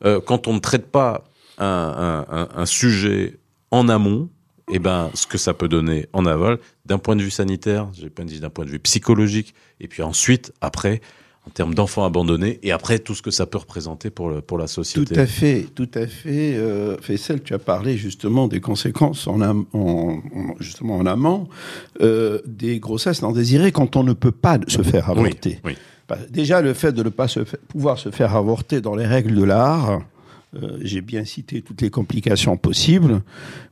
euh, 0.05 0.21
quand 0.21 0.47
on 0.49 0.55
ne 0.55 0.59
traite 0.61 0.87
pas 0.87 1.25
un, 1.59 1.67
un- 1.67 2.27
un- 2.43 2.49
un 2.55 2.67
sujet 2.67 3.39
en 3.71 3.89
amont, 3.89 4.29
eh 4.73 4.79
ben, 4.79 5.11
ce 5.15 5.27
que 5.27 5.39
ça 5.39 5.55
peut 5.55 5.69
donner 5.69 6.07
en 6.13 6.27
aval, 6.27 6.59
d'un 6.87 6.99
point 6.99 7.15
de 7.17 7.23
vue 7.23 7.31
sanitaire, 7.31 7.89
j'ai 7.95 8.11
pas 8.11 8.25
dit 8.25 8.41
d'un 8.41 8.51
point 8.51 8.65
de 8.65 8.71
vue 8.71 8.81
psychologique, 8.81 9.55
et 9.81 9.87
puis 9.89 10.03
ensuite, 10.03 10.53
après, 10.61 11.01
en 11.47 11.51
termes 11.51 11.75
d'enfants 11.75 12.05
abandonnés, 12.05 12.59
et 12.63 12.73
après 12.73 12.99
tout 12.99 13.15
ce 13.15 13.23
que 13.23 13.31
ça 13.31 13.47
peut 13.47 13.59
représenter 13.59 14.11
pour, 14.11 14.29
le, 14.31 14.41
pour 14.41 14.59
la 14.59 14.65
Tout 14.65 14.73
société. 14.73 15.19
à 15.19 15.27
fait, 15.27 15.67
tout 15.75 15.89
à 15.95 16.07
fait. 16.07 16.55
Euh, 16.57 16.97
Faisal, 17.01 17.41
tu 17.43 17.55
as 17.55 17.59
parlé 17.59 17.97
justement 17.97 18.49
des 18.49 18.61
conséquences 18.61 19.27
en, 19.27 19.41
am- 19.41 19.65
en- 19.73 20.19
en- 20.35 20.55
justement 20.61 20.97
en 20.97 21.07
amont 21.07 21.49
euh, 22.03 22.41
des 22.47 22.81
grossesses 22.81 23.23
non 23.23 23.33
désirées 23.33 23.71
quand 23.73 23.95
on 23.97 24.03
ne 24.03 24.13
peut 24.13 24.33
pas 24.33 24.59
se 24.67 24.83
faire 24.83 25.09
Oui, 25.15 25.21
avorter. 25.21 25.61
oui. 25.65 25.77
Bah, 26.09 26.19
Déjà, 26.31 26.61
le 26.63 26.75
fait 26.75 26.93
de 26.93 27.03
ne 27.03 27.09
pas 27.09 27.29
se 27.29 27.41
pouvoir 27.41 27.99
se 27.99 28.11
faire 28.11 28.35
avorter 28.37 28.81
dans 28.81 28.95
les 28.97 29.07
règles 29.07 29.35
de 29.35 29.43
l'art, 29.45 30.03
euh, 30.57 30.79
j'ai 30.81 31.01
bien 31.01 31.25
cité 31.25 31.63
toutes 31.63 31.81
les 31.83 31.91
complications 31.91 32.57
possibles, 32.57 33.23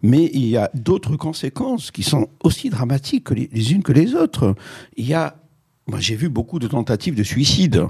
mais 0.03 0.31
il 0.33 0.47
y 0.47 0.57
a 0.57 0.71
d'autres 0.75 1.17
conséquences 1.17 1.91
qui 1.91 2.03
sont 2.03 2.29
aussi 2.43 2.71
dramatiques 2.71 3.25
que 3.25 3.35
les, 3.35 3.49
les 3.53 3.73
unes 3.73 3.83
que 3.83 3.93
les 3.93 4.15
autres. 4.15 4.55
Il 4.97 5.07
y 5.07 5.15
a 5.15 5.37
moi, 5.87 6.01
j'ai 6.01 6.17
vu 6.17 6.31
beaucoup 6.31 6.59
de 6.59 6.67
tentatives 6.67 7.15
de 7.15 7.23
suicide. 7.23 7.85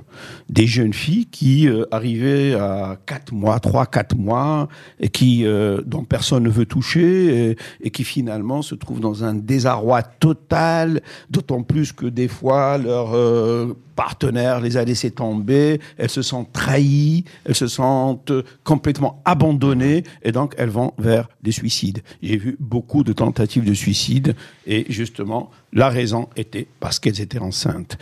Des 0.48 0.66
jeunes 0.66 0.92
filles 0.92 1.26
qui 1.26 1.68
euh, 1.68 1.84
arrivaient 1.92 2.54
à 2.54 2.98
4 3.06 3.32
mois, 3.32 3.60
3, 3.60 3.86
4 3.86 4.16
mois, 4.16 4.68
et 4.98 5.08
qui, 5.08 5.46
euh, 5.46 5.80
dont 5.86 6.02
personne 6.02 6.42
ne 6.42 6.48
veut 6.48 6.66
toucher, 6.66 7.50
et, 7.50 7.56
et 7.80 7.90
qui 7.90 8.02
finalement 8.02 8.62
se 8.62 8.74
trouvent 8.74 8.98
dans 8.98 9.22
un 9.22 9.34
désarroi 9.34 10.02
total, 10.02 11.02
d'autant 11.30 11.62
plus 11.62 11.92
que 11.92 12.06
des 12.06 12.26
fois, 12.26 12.78
leur 12.78 13.14
euh, 13.14 13.74
partenaire 13.94 14.60
les 14.60 14.76
a 14.76 14.84
laissés 14.84 15.10
tomber, 15.10 15.80
elles 15.96 16.10
se 16.10 16.22
sentent 16.22 16.52
trahies, 16.52 17.24
elles 17.44 17.54
se 17.54 17.66
sentent 17.66 18.32
complètement 18.62 19.22
abandonnées 19.24 20.04
et 20.22 20.32
donc 20.32 20.54
elles 20.58 20.70
vont 20.70 20.92
vers 20.98 21.28
des 21.42 21.52
suicides. 21.52 22.02
J'ai 22.22 22.36
vu 22.36 22.56
beaucoup 22.60 23.04
de 23.04 23.12
tentatives 23.12 23.64
de 23.64 23.74
suicide 23.74 24.34
et 24.66 24.86
justement 24.88 25.50
la 25.72 25.88
raison 25.88 26.28
était 26.36 26.66
parce 26.80 26.98
qu'elles 26.98 27.20
étaient 27.20 27.38
enceintes. 27.38 27.98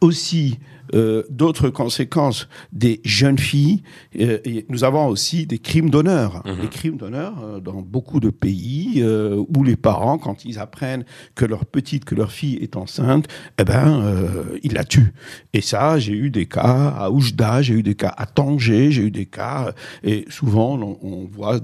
Aussi, 0.00 0.58
euh, 0.94 1.22
d'autres 1.30 1.70
conséquences 1.70 2.48
des 2.72 3.00
jeunes 3.04 3.38
filles. 3.38 3.82
Euh, 4.20 4.38
et 4.44 4.66
nous 4.68 4.84
avons 4.84 5.06
aussi 5.06 5.46
des 5.46 5.58
crimes 5.58 5.90
d'honneur. 5.90 6.42
Mhm. 6.44 6.60
Des 6.60 6.68
crimes 6.68 6.96
d'honneur 6.96 7.34
euh, 7.42 7.60
dans 7.60 7.80
beaucoup 7.80 8.20
de 8.20 8.30
pays 8.30 9.02
où 9.02 9.64
les 9.64 9.76
parents, 9.76 10.18
quand 10.18 10.44
ils 10.44 10.58
apprennent 10.58 11.04
que 11.34 11.44
leur 11.44 11.64
petite, 11.64 12.04
que 12.04 12.14
leur 12.14 12.30
fille 12.30 12.56
est 12.56 12.76
enceinte, 12.76 13.26
eh 13.58 13.64
ben, 13.64 14.14
ils 14.62 14.72
la 14.72 14.84
tuent. 14.84 15.14
Et 15.52 15.60
ça, 15.60 15.98
j'ai 15.98 16.12
eu 16.12 16.30
des 16.30 16.46
cas 16.46 16.94
à 16.96 17.10
Oujda, 17.10 17.62
j'ai 17.62 17.74
eu 17.74 17.82
des 17.82 17.94
cas 17.94 18.14
à 18.16 18.26
Tanger, 18.26 18.90
j'ai 18.90 19.02
eu 19.02 19.10
des 19.10 19.26
cas, 19.26 19.72
et 20.02 20.24
souvent 20.28 20.78
on, 20.78 20.98
on 21.02 21.24
voit 21.26 21.60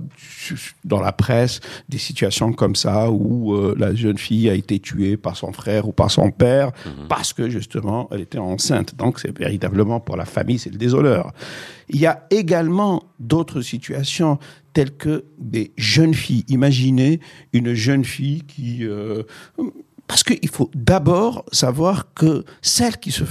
dans 0.85 1.01
la 1.01 1.13
presse 1.13 1.61
des 1.89 1.99
situations 1.99 2.53
comme 2.53 2.77
ça 2.77 3.11
où 3.11 3.57
la 3.77 3.95
jeune 3.95 4.19
fille 4.19 4.49
a 4.49 4.55
été 4.55 4.79
tuée 4.79 5.17
par 5.17 5.37
son 5.37 5.53
frère 5.53 5.89
ou 5.89 5.93
par 5.93 6.11
son 6.11 6.31
père 6.31 6.73
parce 7.09 7.33
que 7.33 7.49
justement 7.49 8.09
elle 8.11 8.21
était 8.21 8.39
enceinte. 8.39 8.95
Donc 8.97 9.18
c'est 9.19 9.37
véritablement 9.37 10.01
pour 10.01 10.17
la 10.17 10.25
famille, 10.25 10.59
c'est 10.59 10.71
le 10.71 10.79
désoleur. 10.79 11.33
Il 11.89 12.01
y 12.01 12.07
a 12.07 12.27
également 12.31 13.05
d'autres 13.19 13.61
situations 13.61 14.39
telles 14.73 14.97
que 14.97 15.25
des 15.39 15.73
jeunes 15.77 16.15
filles. 16.15 16.45
Imaginez 16.49 17.21
une 17.53 17.75
jeune 17.75 18.05
fille 18.05 18.43
qui... 18.43 18.85
euh, 18.85 19.23
parce 20.09 20.25
qu'il 20.25 20.49
faut 20.49 20.71
d'abord 20.75 21.45
savoir 21.53 22.13
que 22.15 22.45
celles 22.63 22.97
qui, 22.97 23.13
se, 23.13 23.23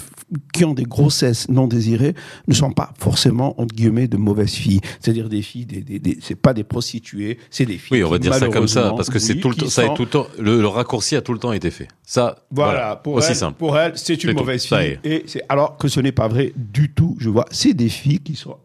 qui 0.54 0.64
ont 0.64 0.74
des 0.76 0.84
grossesses 0.84 1.50
non 1.50 1.68
désirées 1.68 2.14
ne 2.48 2.54
sont 2.54 2.72
pas 2.72 2.94
forcément, 3.00 3.60
entre 3.60 3.76
guillemets, 3.76 4.08
de 4.08 4.16
mauvaises 4.16 4.54
filles. 4.54 4.80
C'est-à-dire 5.02 5.28
des 5.28 5.42
filles, 5.42 5.66
des, 5.66 5.82
des, 5.82 6.00
des- 6.00 6.18
c'est 6.22 6.36
pas 6.36 6.54
des 6.54 6.64
prostituées, 6.64 7.40
c'est 7.50 7.66
des 7.66 7.78
filles. 7.78 7.98
Oui, 7.98 8.04
on 8.04 8.10
va 8.10 8.18
qui, 8.18 8.22
dire 8.22 8.36
ça 8.36 8.48
comme 8.48 8.68
ça, 8.68 8.94
parce 8.96 9.10
que 9.10 9.20
c'est 9.20 9.34
oui, 9.34 9.42
tout 9.42 9.50
le 9.50 9.56
temps, 9.56 9.68
ça 9.68 9.86
est 9.86 9.94
tout 9.96 10.04
le 10.04 10.10
temps, 10.10 10.28
le, 10.40 10.62
le 10.62 10.68
raccourci 10.68 11.16
a 11.16 11.22
tout 11.22 11.34
le 11.34 11.40
temps 11.40 11.52
été 11.52 11.72
fait. 11.72 11.88
Ça, 12.06 12.46
voilà, 12.52 12.96
pour, 12.96 13.16
aussi 13.16 13.32
elle, 13.32 13.36
simple. 13.36 13.58
pour 13.58 13.78
elle, 13.78 13.94
c'est 13.98 14.24
une 14.24 14.32
tout. 14.32 14.38
mauvaise 14.38 14.64
fille. 14.64 15.00
Et 15.04 15.24
c'est, 15.28 15.42
alors 15.50 15.78
que 15.78 15.88
ce 15.88 16.00
n'est 16.00 16.12
pas 16.12 16.28
vrai 16.28 16.54
du 16.56 16.94
tout, 16.94 17.18
je 17.20 17.30
vois. 17.30 17.46
C'est 17.52 17.74
des 17.74 17.90
filles 17.90 18.20
qui 18.20 18.36
sont 18.36 18.56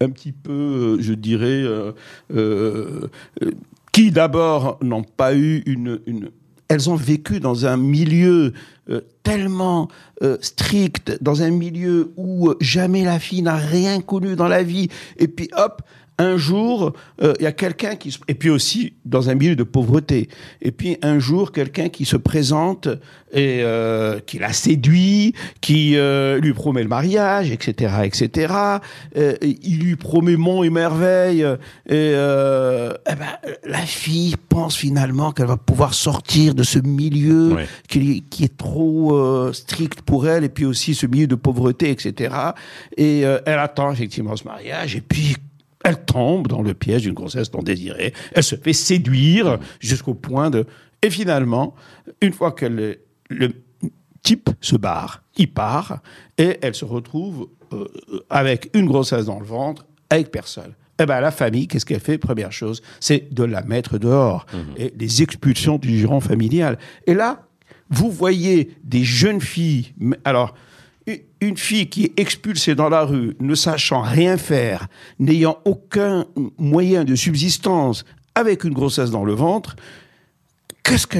un 0.00 0.10
petit 0.10 0.32
peu, 0.32 0.52
euh, 0.52 0.96
je 1.00 1.12
dirais, 1.14 1.46
euh, 1.62 1.92
euh, 2.34 3.08
euh, 3.42 3.50
qui 3.92 4.10
d'abord 4.10 4.78
n'ont 4.82 5.04
pas 5.04 5.36
eu 5.36 5.62
une, 5.66 6.00
une. 6.06 6.30
Elles 6.74 6.90
ont 6.90 6.96
vécu 6.96 7.38
dans 7.38 7.66
un 7.66 7.76
milieu 7.76 8.52
euh, 8.90 9.00
tellement 9.22 9.86
euh, 10.24 10.38
strict, 10.40 11.22
dans 11.22 11.40
un 11.40 11.50
milieu 11.50 12.12
où 12.16 12.48
euh, 12.48 12.56
jamais 12.60 13.04
la 13.04 13.20
fille 13.20 13.42
n'a 13.42 13.54
rien 13.54 14.00
connu 14.00 14.34
dans 14.34 14.48
la 14.48 14.64
vie. 14.64 14.88
Et 15.16 15.28
puis 15.28 15.48
hop, 15.56 15.82
un 16.18 16.36
jour, 16.36 16.92
euh, 17.22 17.34
il 17.40 17.42
y 17.44 17.46
a 17.46 17.52
quelqu'un 17.52 17.96
qui 17.96 18.12
se... 18.12 18.18
Et 18.28 18.34
puis 18.34 18.50
aussi 18.50 18.92
dans 19.04 19.30
un 19.30 19.34
milieu 19.34 19.56
de 19.56 19.64
pauvreté. 19.64 20.28
Et 20.62 20.70
puis 20.70 20.96
un 21.02 21.18
jour, 21.18 21.50
quelqu'un 21.50 21.88
qui 21.88 22.04
se 22.04 22.16
présente 22.16 22.86
et 23.32 23.62
euh, 23.64 24.20
qui 24.24 24.38
la 24.38 24.52
séduit, 24.52 25.34
qui 25.60 25.96
euh, 25.96 26.38
lui 26.38 26.52
promet 26.52 26.82
le 26.84 26.88
mariage, 26.88 27.50
etc., 27.50 27.94
etc. 28.04 28.54
Euh, 29.16 29.34
il 29.42 29.80
lui 29.80 29.96
promet 29.96 30.36
mont 30.36 30.62
et 30.62 30.70
merveille. 30.70 31.40
Et 31.42 32.12
euh, 32.14 32.92
eh 33.10 33.14
ben, 33.16 33.50
la 33.64 33.80
fille 33.80 34.36
pense 34.48 34.76
finalement 34.76 35.32
qu'elle 35.32 35.46
va 35.48 35.56
pouvoir 35.56 35.94
sortir 35.94 36.54
de 36.54 36.62
ce 36.62 36.78
milieu 36.78 37.54
Ouais. 37.54 37.66
qui, 37.88 38.22
qui 38.30 38.44
est 38.44 38.56
trop 38.56 39.16
euh, 39.16 39.52
strict 39.52 40.02
pour 40.02 40.28
elle, 40.28 40.44
et 40.44 40.48
puis 40.48 40.64
aussi 40.64 40.94
ce 40.94 41.06
milieu 41.06 41.26
de 41.26 41.34
pauvreté, 41.34 41.90
etc. 41.90 42.34
Et 42.96 43.24
euh, 43.24 43.38
elle 43.46 43.58
attend 43.58 43.90
effectivement 43.92 44.36
ce 44.36 44.44
mariage, 44.44 44.94
et 44.96 45.00
puis 45.00 45.36
elle 45.84 46.04
tombe 46.04 46.48
dans 46.48 46.62
le 46.62 46.74
piège 46.74 47.02
d'une 47.02 47.14
grossesse 47.14 47.52
non 47.52 47.62
désirée. 47.62 48.12
Elle 48.32 48.42
se 48.42 48.56
fait 48.56 48.72
séduire 48.72 49.58
jusqu'au 49.78 50.14
point 50.14 50.50
de... 50.50 50.66
Et 51.02 51.10
finalement, 51.10 51.74
une 52.20 52.32
fois 52.32 52.52
que 52.52 52.66
le, 52.66 52.98
le 53.28 53.52
type 54.22 54.50
se 54.60 54.76
barre, 54.76 55.22
il 55.36 55.52
part, 55.52 56.00
et 56.38 56.58
elle 56.62 56.74
se 56.74 56.86
retrouve 56.86 57.48
euh, 57.72 57.86
avec 58.30 58.70
une 58.74 58.86
grossesse 58.86 59.26
dans 59.26 59.38
le 59.38 59.44
ventre, 59.44 59.86
avec 60.10 60.30
personne. 60.30 60.72
Eh 60.98 61.06
ben, 61.06 61.20
la 61.20 61.30
famille, 61.30 61.68
qu'est-ce 61.68 61.84
qu'elle 61.84 62.00
fait? 62.00 62.18
Première 62.18 62.52
chose, 62.52 62.80
c'est 63.00 63.34
de 63.34 63.44
la 63.44 63.62
mettre 63.62 63.98
dehors. 63.98 64.46
Et 64.76 64.94
les 64.96 65.22
expulsions 65.22 65.76
du 65.76 65.98
giron 65.98 66.20
familial. 66.20 66.78
Et 67.06 67.14
là, 67.14 67.46
vous 67.90 68.10
voyez 68.10 68.70
des 68.84 69.02
jeunes 69.04 69.40
filles, 69.40 69.92
alors, 70.24 70.54
une 71.40 71.56
fille 71.56 71.88
qui 71.90 72.04
est 72.04 72.18
expulsée 72.18 72.74
dans 72.74 72.88
la 72.88 73.04
rue, 73.04 73.36
ne 73.40 73.54
sachant 73.54 74.00
rien 74.00 74.36
faire, 74.36 74.88
n'ayant 75.18 75.58
aucun 75.64 76.24
moyen 76.58 77.04
de 77.04 77.14
subsistance, 77.14 78.04
avec 78.34 78.64
une 78.64 78.72
grossesse 78.72 79.10
dans 79.10 79.24
le 79.24 79.34
ventre, 79.34 79.76
qu'est-ce 80.82 81.06
que 81.06 81.18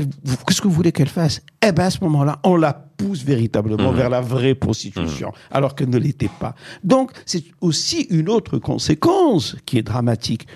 vous 0.64 0.70
voulez 0.70 0.92
qu'elle 0.92 1.08
fasse? 1.08 1.42
Eh 1.66 1.72
ben, 1.72 1.84
à 1.84 1.90
ce 1.90 1.98
moment-là, 2.02 2.40
on 2.44 2.56
la 2.56 2.72
pousse 2.72 3.22
véritablement 3.22 3.92
vers 3.92 4.10
la 4.10 4.20
vraie 4.20 4.54
prostitution, 4.54 5.32
alors 5.50 5.74
qu'elle 5.74 5.90
ne 5.90 5.98
l'était 5.98 6.30
pas. 6.40 6.54
Donc, 6.82 7.12
c'est 7.26 7.44
aussi 7.60 8.02
une 8.10 8.28
autre 8.28 8.58
conséquence 8.58 9.56
qui 9.66 9.78
est 9.78 9.82
dramatique. 9.82 10.46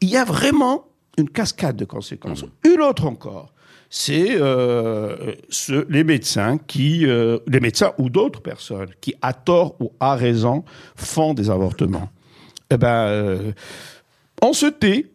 Il 0.00 0.08
y 0.10 0.16
a 0.16 0.24
vraiment 0.24 0.86
une 1.16 1.30
cascade 1.30 1.76
de 1.76 1.84
conséquences. 1.84 2.44
Une 2.64 2.80
autre 2.80 3.06
encore, 3.06 3.53
c'est 3.96 4.30
euh, 4.40 5.34
ce- 5.50 5.86
les 5.88 6.02
médecins 6.02 6.58
qui, 6.58 7.06
euh, 7.06 7.38
les 7.46 7.60
médecins 7.60 7.92
ou 7.98 8.10
d'autres 8.10 8.40
personnes 8.42 8.88
qui, 9.00 9.14
à 9.22 9.32
tort 9.32 9.76
ou 9.80 9.92
à 10.00 10.16
raison, 10.16 10.64
font 10.96 11.32
des 11.32 11.48
avortements. 11.48 12.08
Eh 12.72 12.76
ben, 12.76 12.88
euh, 13.06 13.52
on 14.42 14.52
se 14.52 14.66
tait. 14.66 15.12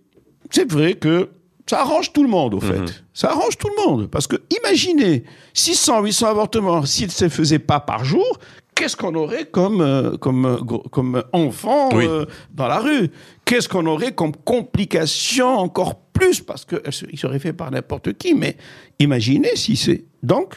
C'est 0.49 0.71
vrai 0.71 0.93
que 0.93 1.29
ça 1.69 1.81
arrange 1.81 2.13
tout 2.13 2.23
le 2.23 2.29
monde, 2.29 2.53
au 2.53 2.61
fait. 2.61 3.03
Ça 3.13 3.31
arrange 3.31 3.57
tout 3.57 3.67
le 3.67 3.85
monde. 3.85 4.07
Parce 4.09 4.27
que 4.27 4.37
imaginez, 4.61 5.25
600, 5.53 6.01
800 6.01 6.27
avortements, 6.27 6.85
s'ils 6.85 7.07
ne 7.07 7.11
se 7.11 7.27
faisaient 7.27 7.59
pas 7.59 7.81
par 7.81 8.05
jour, 8.05 8.39
qu'est-ce 8.79 8.95
qu'on 8.95 9.13
aurait 9.15 9.45
comme, 9.45 9.81
euh, 9.81 10.15
comme, 10.15 10.45
euh, 10.45 10.57
comme 10.89 11.21
enfant 11.33 11.89
Oui. 11.93 12.05
euh, 12.07 12.25
dans 12.53 12.67
la 12.67 12.79
rue? 12.79 13.09
Qu'est-ce 13.43 13.67
qu'on 13.67 13.85
aurait 13.85 14.13
comme 14.13 14.33
complications 14.33 15.57
encore 15.57 15.99
plus? 16.13 16.39
Parce 16.39 16.65
qu'il 16.65 17.19
serait 17.19 17.39
fait 17.39 17.51
par 17.51 17.71
n'importe 17.71 18.13
qui. 18.13 18.33
Mais 18.33 18.55
imaginez 18.97 19.55
si 19.55 19.75
c'est... 19.75 20.05
Donc, 20.23 20.55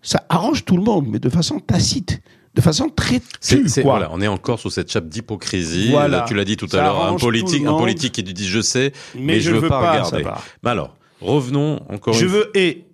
ça 0.00 0.24
arrange 0.28 0.64
tout 0.64 0.76
le 0.76 0.82
monde, 0.84 1.08
mais 1.08 1.18
de 1.18 1.28
façon 1.28 1.58
tacite. 1.58 2.20
De 2.54 2.60
façon 2.60 2.88
très 2.88 3.20
tue, 3.40 3.64
quoi. 3.64 3.82
voilà, 3.82 4.10
on 4.12 4.20
est 4.20 4.26
encore 4.28 4.58
sous 4.58 4.70
cette 4.70 4.90
chape 4.90 5.08
d'hypocrisie. 5.08 5.90
Voilà. 5.90 6.18
Là, 6.18 6.24
tu 6.26 6.34
l'as 6.34 6.44
dit 6.44 6.56
tout 6.56 6.68
à 6.72 6.76
l'heure, 6.78 7.04
un 7.04 7.16
politique, 7.16 7.64
un 7.64 7.76
politique 7.78 8.12
qui 8.12 8.22
dit 8.24 8.46
je 8.46 8.60
sais, 8.60 8.92
mais, 9.14 9.20
Mais 9.22 9.34
je 9.40 9.50
je 9.50 9.54
veux 9.54 9.60
veux 9.62 9.68
pas, 9.68 9.80
pas, 9.80 10.02
regarder. 10.02 10.24
Mais 10.64 10.70
alors, 10.70 10.96
revenons 11.20 11.80
encore 11.88 12.12
Je 12.14 12.26
une 12.26 12.32
veux, 12.32 12.50
et 12.56 12.86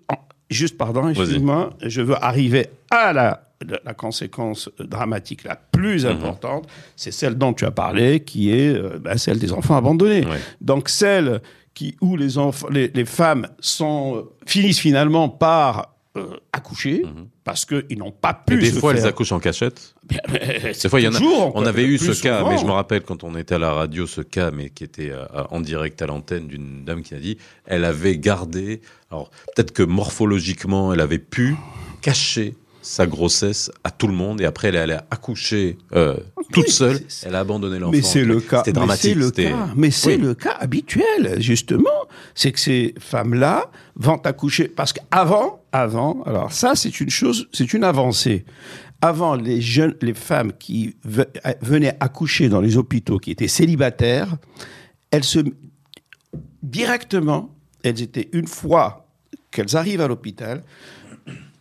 juste, 0.50 0.76
pardon, 0.76 1.08
excuse-moi, 1.08 1.70
je 1.80 2.02
veux 2.02 2.22
arriver 2.22 2.66
à 2.90 3.14
la, 3.14 3.45
la, 3.84 3.94
conséquence 3.94 4.70
dramatique 4.78 5.44
la 5.44 5.56
plus 5.56 6.04
Mhm. 6.04 6.12
importante, 6.12 6.66
c'est 6.96 7.12
celle 7.12 7.36
dont 7.36 7.52
tu 7.54 7.64
as 7.64 7.70
parlé, 7.70 8.20
qui 8.20 8.50
est 8.50 8.74
euh, 8.74 8.98
ben, 9.00 9.16
celle 9.16 9.38
des 9.38 9.52
enfants 9.52 9.76
abandonnés. 9.76 10.26
Ouais. 10.26 10.38
Donc, 10.60 10.88
celle 10.88 11.40
qui, 11.74 11.96
où 12.00 12.16
les, 12.16 12.38
enfants, 12.38 12.68
les, 12.70 12.88
les 12.88 13.04
femmes 13.04 13.48
sont, 13.60 14.16
euh, 14.16 14.22
finissent 14.46 14.78
finalement 14.80 15.28
par 15.28 15.92
euh, 16.16 16.28
accoucher, 16.52 17.02
parce 17.44 17.66
qu'ils 17.66 17.98
n'ont 17.98 18.10
pas 18.10 18.32
pu 18.32 18.54
Et 18.54 18.58
des 18.58 18.70
se 18.70 18.78
fois, 18.78 18.94
faire... 18.94 19.02
elles 19.02 19.08
accouchent 19.08 19.32
en 19.32 19.38
cachette. 19.38 19.94
Des 20.08 20.72
Des 20.72 20.88
fois, 20.88 20.98
il 20.98 21.04
y 21.04 21.08
en 21.08 21.14
a. 21.14 21.20
On 21.54 21.66
avait 21.66 21.84
eu 21.84 21.98
ce 21.98 22.12
cas, 22.22 22.38
souvent. 22.38 22.50
mais 22.50 22.58
je 22.58 22.64
me 22.64 22.70
rappelle 22.70 23.02
quand 23.02 23.22
on 23.22 23.36
était 23.36 23.56
à 23.56 23.58
la 23.58 23.72
radio, 23.74 24.06
ce 24.06 24.22
cas, 24.22 24.50
mais 24.50 24.70
qui 24.70 24.84
était 24.84 25.10
euh, 25.10 25.26
en 25.50 25.60
direct 25.60 26.00
à 26.00 26.06
l'antenne 26.06 26.46
d'une 26.46 26.84
dame 26.86 27.02
qui 27.02 27.14
a 27.14 27.18
dit, 27.18 27.36
elle 27.66 27.84
avait 27.84 28.16
gardé. 28.16 28.80
Alors 29.10 29.30
peut-être 29.54 29.72
que 29.72 29.82
morphologiquement, 29.82 30.94
elle 30.94 31.00
avait 31.00 31.18
pu 31.18 31.54
cacher 32.00 32.54
sa 32.86 33.06
grossesse 33.06 33.70
à 33.84 33.90
tout 33.90 34.06
le 34.06 34.12
monde 34.14 34.40
et 34.40 34.44
après 34.44 34.68
elle 34.68 34.76
allait 34.76 34.98
accoucher 35.10 35.76
euh, 35.94 36.16
toute 36.52 36.68
seule. 36.68 37.00
Elle 37.24 37.34
a 37.34 37.40
abandonné 37.40 37.78
l'enfant. 37.78 37.92
Mais 37.92 38.02
c'est 38.02 38.24
le 38.24 38.40
cas. 38.40 38.58
C'était 38.58 38.70
mais 38.70 38.74
dramatique. 38.86 39.10
c'est 39.12 39.18
le 39.18 39.30
cas. 39.30 39.68
Mais 39.76 39.90
c'est 39.90 40.16
Oui. 40.16 40.22
le 40.22 40.34
cas 40.34 40.56
habituel, 40.60 41.36
justement. 41.42 41.90
C'est 42.34 42.52
que 42.52 42.60
ces 42.60 42.94
femmes-là 43.00 43.70
vont 43.96 44.16
accoucher 44.18 44.68
parce 44.68 44.92
qu'avant, 44.92 45.64
avant, 45.72 46.22
alors 46.22 46.52
ça 46.52 46.74
c'est 46.76 47.00
une 47.00 47.10
chose, 47.10 47.48
c'est 47.52 47.72
une 47.72 47.82
avancée. 47.84 48.44
Avant, 49.02 49.34
les 49.34 49.60
jeunes, 49.60 49.94
les 50.00 50.14
femmes 50.14 50.52
qui 50.58 50.96
ve- 51.06 51.26
venaient 51.60 51.96
accoucher 52.00 52.48
dans 52.48 52.60
les 52.62 52.76
hôpitaux, 52.78 53.18
qui 53.18 53.30
étaient 53.30 53.46
célibataires, 53.48 54.36
elles 55.10 55.24
se 55.24 55.40
directement, 56.62 57.54
elles 57.82 58.00
étaient 58.02 58.28
une 58.32 58.46
fois 58.46 59.06
qu'elles 59.50 59.76
arrivent 59.76 60.00
à 60.00 60.08
l'hôpital, 60.08 60.62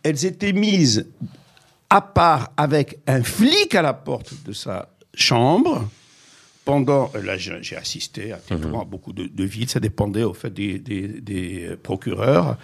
elles 0.06 0.24
étaient 0.24 0.52
mises 0.52 1.08
à 1.90 2.00
part 2.00 2.52
avec 2.56 2.98
un 3.08 3.22
flic 3.22 3.74
à 3.74 3.82
la 3.82 3.92
porte 3.92 4.32
de 4.44 4.52
sa 4.52 4.88
chambre 5.14 5.88
pendant, 6.64 7.10
là 7.22 7.36
j'ai 7.36 7.76
assisté 7.76 8.32
à, 8.32 8.36
à 8.50 8.84
beaucoup 8.84 9.12
de, 9.12 9.26
de 9.26 9.44
villes, 9.44 9.68
ça 9.68 9.80
dépendait 9.80 10.24
au 10.24 10.34
fait 10.34 10.50
des, 10.50 10.78
des, 10.78 11.08
des 11.20 11.76
procureurs. 11.82 12.56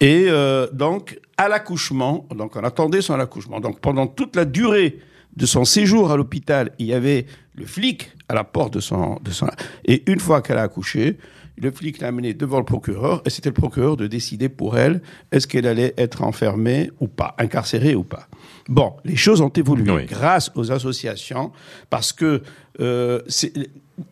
Et 0.00 0.26
euh, 0.28 0.68
donc 0.72 1.20
à 1.36 1.48
l'accouchement, 1.48 2.26
donc 2.34 2.56
on 2.56 2.64
attendait 2.64 3.00
son 3.00 3.18
accouchement. 3.18 3.60
Donc 3.60 3.80
pendant 3.80 4.06
toute 4.06 4.34
la 4.36 4.44
durée 4.44 4.98
de 5.36 5.46
son 5.46 5.64
séjour 5.64 6.10
à 6.10 6.16
l'hôpital, 6.16 6.72
il 6.78 6.86
y 6.86 6.94
avait 6.94 7.26
le 7.54 7.66
flic 7.66 8.10
à 8.28 8.34
la 8.34 8.44
porte 8.44 8.74
de 8.74 8.80
son, 8.80 9.20
de 9.22 9.30
son... 9.30 9.48
Et 9.84 10.02
une 10.10 10.20
fois 10.20 10.42
qu'elle 10.42 10.58
a 10.58 10.62
accouché, 10.62 11.18
le 11.60 11.70
flic 11.70 12.00
l'a 12.00 12.08
amenée 12.08 12.34
devant 12.34 12.58
le 12.58 12.64
procureur 12.64 13.22
et 13.24 13.30
c'était 13.30 13.48
le 13.50 13.54
procureur 13.54 13.96
de 13.96 14.06
décider 14.06 14.48
pour 14.48 14.78
elle 14.78 15.00
est-ce 15.32 15.46
qu'elle 15.46 15.66
allait 15.66 15.94
être 15.96 16.22
enfermée 16.22 16.90
ou 17.00 17.08
pas, 17.08 17.34
incarcérée 17.38 17.94
ou 17.94 18.04
pas. 18.04 18.28
Bon, 18.68 18.94
les 19.04 19.16
choses 19.16 19.40
ont 19.40 19.48
évolué 19.48 19.90
Oui. 19.90 20.04
grâce 20.06 20.50
aux 20.54 20.70
associations 20.72 21.52
parce 21.90 22.12
que 22.12 22.42
euh, 22.80 23.20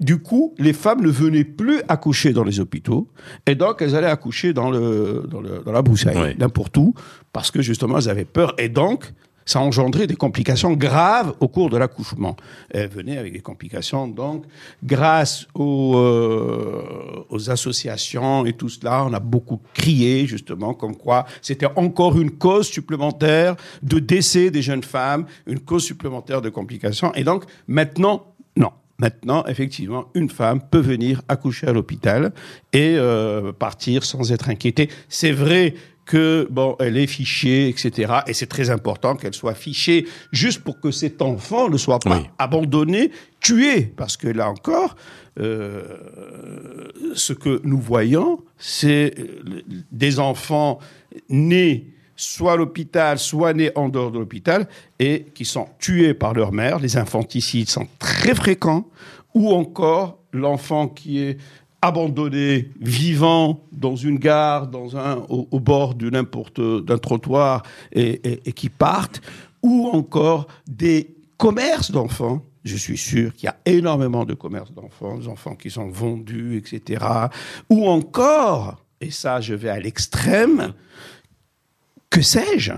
du 0.01 0.19
coup, 0.19 0.55
les 0.59 0.73
femmes 0.73 1.03
ne 1.03 1.09
venaient 1.11 1.45
plus 1.45 1.81
accoucher 1.89 2.33
dans 2.33 2.43
les 2.43 2.59
hôpitaux 2.59 3.09
et 3.47 3.55
donc 3.55 3.81
elles 3.83 3.95
allaient 3.95 4.09
accoucher 4.09 4.53
dans, 4.53 4.71
le, 4.71 5.25
dans, 5.31 5.41
le, 5.41 5.63
dans 5.65 5.73
la 5.73 5.83
broussaille, 5.83 6.17
Oui. 6.17 6.35
n'importe 6.39 6.77
où, 6.77 6.95
parce 7.33 7.51
que 7.51 7.63
justement 7.63 7.99
elles 7.99 8.09
avaient 8.09 8.25
peur 8.25 8.55
et 8.59 8.69
donc 8.69 9.13
ça 9.47 9.61
engendrait 9.61 10.07
des 10.07 10.17
complications 10.17 10.75
graves 10.75 11.35
au 11.41 11.49
cours 11.49 11.71
de 11.71 11.79
l'accouchement. 11.79 12.37
Elles 12.71 12.89
venaient 12.89 13.17
avec 13.17 13.33
des 13.33 13.41
complications, 13.41 14.09
donc 14.09 14.45
grâce 14.85 15.47
aux, 15.55 15.97
euh, 15.97 17.25
aux 17.31 17.51
associations 17.51 18.45
et 18.45 18.53
tout 18.53 18.69
cela, 18.69 19.05
on 19.05 19.13
a 19.15 19.21
beaucoup 19.21 19.61
crié 19.73 20.27
justement 20.27 20.75
comme 20.75 20.97
quoi 20.97 21.25
c'était 21.41 21.69
encore 21.77 22.19
une 22.21 22.33
cause 22.33 22.67
supplémentaire 22.67 23.57
de 23.83 23.99
décès 23.99 24.51
des 24.51 24.63
jeunes 24.63 24.83
femmes, 24.83 25.27
une 25.47 25.61
cause 25.61 25.85
supplémentaire 25.85 26.43
de 26.43 26.51
complications. 26.51 27.15
Et 27.15 27.25
donc 27.25 27.45
maintenant, 27.69 28.35
non. 28.57 28.71
Maintenant, 28.99 29.45
effectivement, 29.45 30.07
une 30.15 30.31
femme 30.31 30.61
peut 30.71 30.81
venir 30.81 31.21
accoucher 31.29 31.67
à 31.67 31.73
l'hôpital 31.73 32.33
et 32.73 32.95
euh, 32.97 33.53
partir 33.53 34.05
sans 34.05 34.33
être 34.33 34.49
inquiétée. 34.49 34.89
C'est 35.11 35.33
vrai 35.33 35.75
que 36.07 36.47
bon, 36.51 36.77
elle 36.79 36.97
est 36.97 37.07
fichée, 37.09 37.69
etc. 37.69 38.21
Et 38.29 38.33
c'est 38.33 38.47
très 38.47 38.71
important 38.71 39.17
qu'elle 39.17 39.35
soit 39.35 39.55
fichée, 39.55 40.07
juste 40.33 40.61
pour 40.63 40.81
que 40.81 40.91
cet 40.91 41.21
enfant 41.21 41.69
ne 41.69 41.77
soit 41.77 41.99
pas 41.99 42.17
Oui. 42.19 42.27
abandonné, 42.39 43.11
tué, 43.41 43.83
parce 43.83 44.17
que 44.17 44.29
là 44.29 44.49
encore, 44.49 44.97
euh, 45.39 45.83
ce 47.15 47.33
que 47.33 47.61
nous 47.65 47.79
voyons, 47.81 48.41
c'est 48.57 49.15
euh, 49.19 49.63
des 49.93 50.19
enfants 50.19 50.79
nés 51.29 51.93
soit 52.19 52.53
à 52.55 52.57
l'hôpital, 52.57 53.19
soit 53.19 53.53
nés 53.53 53.71
en 53.75 53.91
dehors 53.91 54.11
de 54.11 54.19
l'hôpital, 54.19 54.67
et 54.99 55.27
qui 55.35 55.45
sont 55.45 55.69
tués 55.79 56.15
par 56.15 56.33
leur 56.33 56.51
mère. 56.53 56.79
Les 56.79 56.97
infanticides 56.97 57.69
sont 57.69 57.87
très 57.99 58.35
fréquents, 58.35 58.89
ou 59.35 59.51
encore 59.53 60.19
l'enfant 60.33 60.89
qui 60.89 61.19
est 61.21 61.37
abandonné, 61.87 62.71
vivant 62.81 63.65
dans 63.73 63.97
une 63.97 64.19
gare, 64.19 64.69
dans 64.69 64.97
un, 64.97 65.17
au, 65.29 65.61
bord 65.61 65.95
d'un 65.95 66.99
trottoir, 66.99 67.63
et 67.93 68.53
qui 68.53 68.69
partent, 68.69 69.21
ou 69.63 69.89
encore 69.93 70.47
des 70.67 71.15
commerces 71.37 71.91
d'enfants. 71.91 72.43
Je 72.65 72.77
suis 72.77 72.97
sûr 72.97 73.33
qu'il 73.35 73.47
y 73.47 73.49
a 73.49 73.57
énormément 73.65 74.25
de 74.25 74.35
commerces 74.35 74.73
d'enfants, 74.73 75.19
des 75.19 75.29
enfants 75.29 75.55
qui 75.55 75.71
sont 75.71 75.89
vendus, 75.89 76.57
etc. 76.57 77.05
Ou 77.71 77.87
encore, 77.87 78.83
et 79.01 79.11
ça 79.11 79.41
je 79.41 79.55
vais 79.55 79.69
à 79.69 79.79
l'extrême, 79.79 80.75
que 82.11 82.23
sais-je 82.23 82.73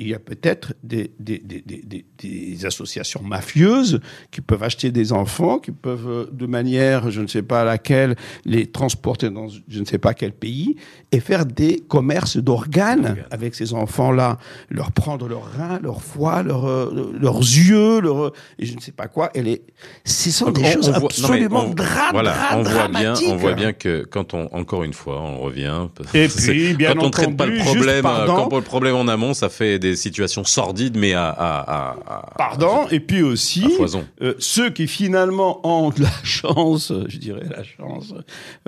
il 0.00 0.08
y 0.08 0.14
a 0.14 0.18
peut-être 0.18 0.72
des, 0.82 1.10
des, 1.20 1.38
des, 1.38 1.60
des, 1.64 1.82
des- 1.86 2.04
des 2.18 2.66
associations 2.66 3.22
mafieuses 3.22 4.00
qui 4.30 4.40
peuvent 4.42 4.62
acheter 4.62 4.90
des 4.90 5.12
enfants, 5.12 5.58
qui 5.58 5.70
peuvent, 5.72 6.08
euh, 6.08 6.26
de 6.32 6.46
manière, 6.46 7.10
je 7.10 7.20
ne 7.22 7.26
sais 7.26 7.42
pas 7.42 7.64
laquelle, 7.64 8.14
les 8.44 8.66
transporter 8.66 9.30
dans 9.30 9.48
je 9.48 9.80
ne 9.80 9.84
sais 9.84 9.98
pas 9.98 10.12
quel 10.14 10.32
pays 10.32 10.76
et 11.12 11.20
faire 11.20 11.46
des 11.46 11.80
commerces 11.80 12.36
d'organes 12.36 13.16
avec 13.30 13.54
ces 13.54 13.72
enfants-là, 13.74 14.38
leur 14.68 14.92
prendre 14.92 15.28
leurs 15.28 15.50
reins, 15.52 15.78
leur 15.82 16.02
foie, 16.02 16.42
leur, 16.42 16.66
euh, 16.66 17.12
leurs 17.18 17.38
yeux, 17.40 18.00
leur, 18.00 18.24
euh, 18.26 18.32
et 18.58 18.66
je 18.66 18.74
ne 18.74 18.80
sais 18.80 18.92
pas 18.92 19.08
quoi. 19.08 19.30
Et 19.34 19.42
les, 19.42 19.62
ce 20.04 20.30
sont 20.30 20.46
Donc, 20.46 20.56
des 20.56 20.64
on- 20.64 20.72
choses 20.72 20.88
on 20.88 20.92
voit- 20.98 21.04
absolument 21.10 21.64
on- 21.66 21.74
dra- 21.74 22.10
voilà, 22.12 22.32
dra- 22.32 22.58
on 22.58 22.62
voit 22.62 22.88
bien, 22.88 23.14
on 23.28 23.36
voit 23.36 23.52
bien 23.54 23.72
que 23.72 24.04
quand 24.10 24.34
on, 24.34 24.46
encore 24.54 24.84
une 24.84 24.92
fois, 24.94 25.20
on 25.20 25.38
revient. 25.40 25.86
Et 26.14 26.28
puis, 26.28 26.74
bien 26.74 26.94
quand 26.94 27.04
on 27.04 27.10
traite 27.10 27.36
pas 27.36 27.46
le 27.46 27.58
problème, 27.58 28.02
pardon. 28.02 28.34
quand 28.36 28.48
on 28.52 28.56
le 28.56 28.62
problème 28.62 28.94
en 28.94 29.08
amont, 29.08 29.34
ça 29.34 29.48
fait 29.48 29.78
des 29.78 29.89
situations 29.96 30.44
sordides, 30.44 30.96
mais 30.96 31.12
à, 31.14 31.28
à, 31.28 31.60
à, 31.60 31.96
à- 32.06 32.34
Pardon, 32.36 32.86
et 32.90 33.00
puis 33.00 33.22
aussi, 33.22 33.64
euh, 34.22 34.34
ceux 34.38 34.70
qui 34.70 34.86
finalement 34.86 35.60
ont 35.66 35.90
la 35.98 36.10
chance, 36.24 36.92
je 37.08 37.18
dirais 37.18 37.46
la 37.48 37.62
chance, 37.64 38.14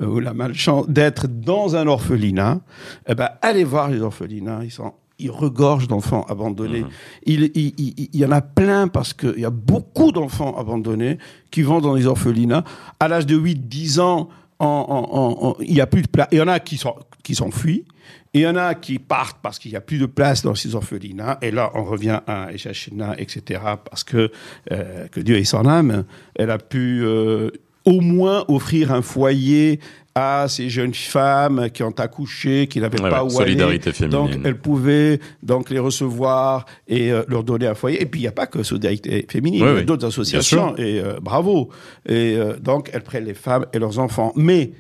euh, 0.01 0.07
ou 0.07 0.21
la 0.21 0.35
malchance 0.35 0.89
d'être 0.89 1.27
dans 1.29 1.77
un 1.77 1.87
orphelinat, 1.87 2.61
eh 3.09 3.15
ben, 3.15 3.31
allez 3.43 3.65
voir 3.65 3.91
les 3.91 4.01
orphelinats, 4.01 4.61
ils 4.65 4.71
sont 4.71 4.93
ils 5.19 5.31
regorgent 5.31 5.87
d'enfants 5.87 6.25
abandonnés. 6.29 6.81
Mhm. 6.81 6.89
Il, 7.27 7.43
il- 7.55 7.75
il- 7.79 8.09
il 8.13 8.21
y 8.21 8.25
en 8.27 8.33
a 8.33 8.41
plein 8.41 8.89
parce 8.89 9.13
qu'il 9.15 9.39
y 9.39 9.45
a 9.45 9.51
beaucoup 9.51 10.11
d'enfants 10.11 10.57
abandonnés 10.59 11.19
qui 11.53 11.63
vont 11.63 11.81
dans 11.81 11.95
les 11.95 12.07
orphelinats. 12.09 12.65
À 12.99 13.07
l'âge 13.07 13.27
de 13.27 13.37
8-10 13.37 14.01
ans, 14.01 14.29
en- 14.59 14.67
en- 14.67 15.17
en- 15.17 15.49
en- 15.51 15.57
il 15.61 15.75
y 15.75 15.81
a 15.81 15.87
plus 15.87 16.03
de 16.03 16.09
place. 16.09 16.27
Il 16.33 16.39
y 16.39 16.41
en 16.41 16.49
a 16.49 16.59
qui 16.59 16.77
sont 16.77 16.95
qui 17.23 17.37
s'enfuient. 17.37 17.85
Il 18.35 18.41
y 18.43 18.47
en 18.47 18.57
a 18.57 18.75
qui 18.75 18.99
partent 18.99 19.39
parce 19.43 19.59
qu'il 19.59 19.71
n'y 19.71 19.77
a 19.77 19.81
plus 19.81 19.99
de 19.99 20.07
place 20.07 20.43
dans 20.43 20.55
ces 20.55 20.75
orphelinats. 20.75 21.39
Et 21.43 21.51
là, 21.51 21.71
on 21.75 21.85
revient 21.85 22.21
à 22.27 22.53
Echachina, 22.53 23.15
etc. 23.19 23.61
Parce 23.89 24.05
que, 24.05 24.31
euh, 24.71 25.07
que 25.09 25.21
Dieu 25.21 25.37
ait 25.37 25.45
son 25.45 25.67
âme, 25.67 26.05
elle 26.35 26.51
a 26.51 26.59
pu 26.59 27.03
euh, 27.05 27.51
au 27.85 28.01
moins 28.01 28.45
offrir 28.49 28.93
un 28.93 29.03
foyer 29.03 29.81
à 30.15 30.47
ces 30.49 30.69
jeunes 30.69 30.95
femmes 30.95 31.71
qui 31.71 31.83
ont 31.83 31.91
accouché, 31.99 32.67
qui 32.67 32.81
n'avaient 32.81 33.01
Ouais, 33.01 33.11
pas 33.11 33.25
ouais, 33.25 33.33
où 33.33 33.37
solidarité 33.37 33.91
aller. 33.99 34.09
Donc, 34.09 34.31
elle 34.45 34.59
pouvait 34.59 35.21
donc 35.43 35.71
les 35.71 35.79
recevoir 35.79 36.67
et 36.87 37.11
euh, 37.11 37.23
leur 37.29 37.45
donner 37.45 37.67
un 37.67 37.75
foyer. 37.75 38.03
Et 38.03 38.07
puis, 38.07 38.21
il 38.21 38.25
n'y 38.25 38.29
a 38.29 38.33
pas 38.33 38.47
que 38.47 38.63
Solidarité 38.63 39.27
féminine, 39.31 39.61
il 39.63 39.67
y 39.67 39.71
a 39.71 39.75
oui. 39.75 39.85
d'autres 39.85 40.07
associations. 40.07 40.77
Et 40.77 41.01
euh, 41.01 41.19
bravo. 41.21 41.71
Et 42.07 42.37
euh, 42.37 42.57
donc, 42.59 42.91
elles 42.93 43.03
prennent 43.03 43.25
les 43.25 43.35
femmes 43.35 43.67
et 43.73 43.79
leurs 43.79 43.99
enfants. 43.99 44.33
Mais 44.37 44.73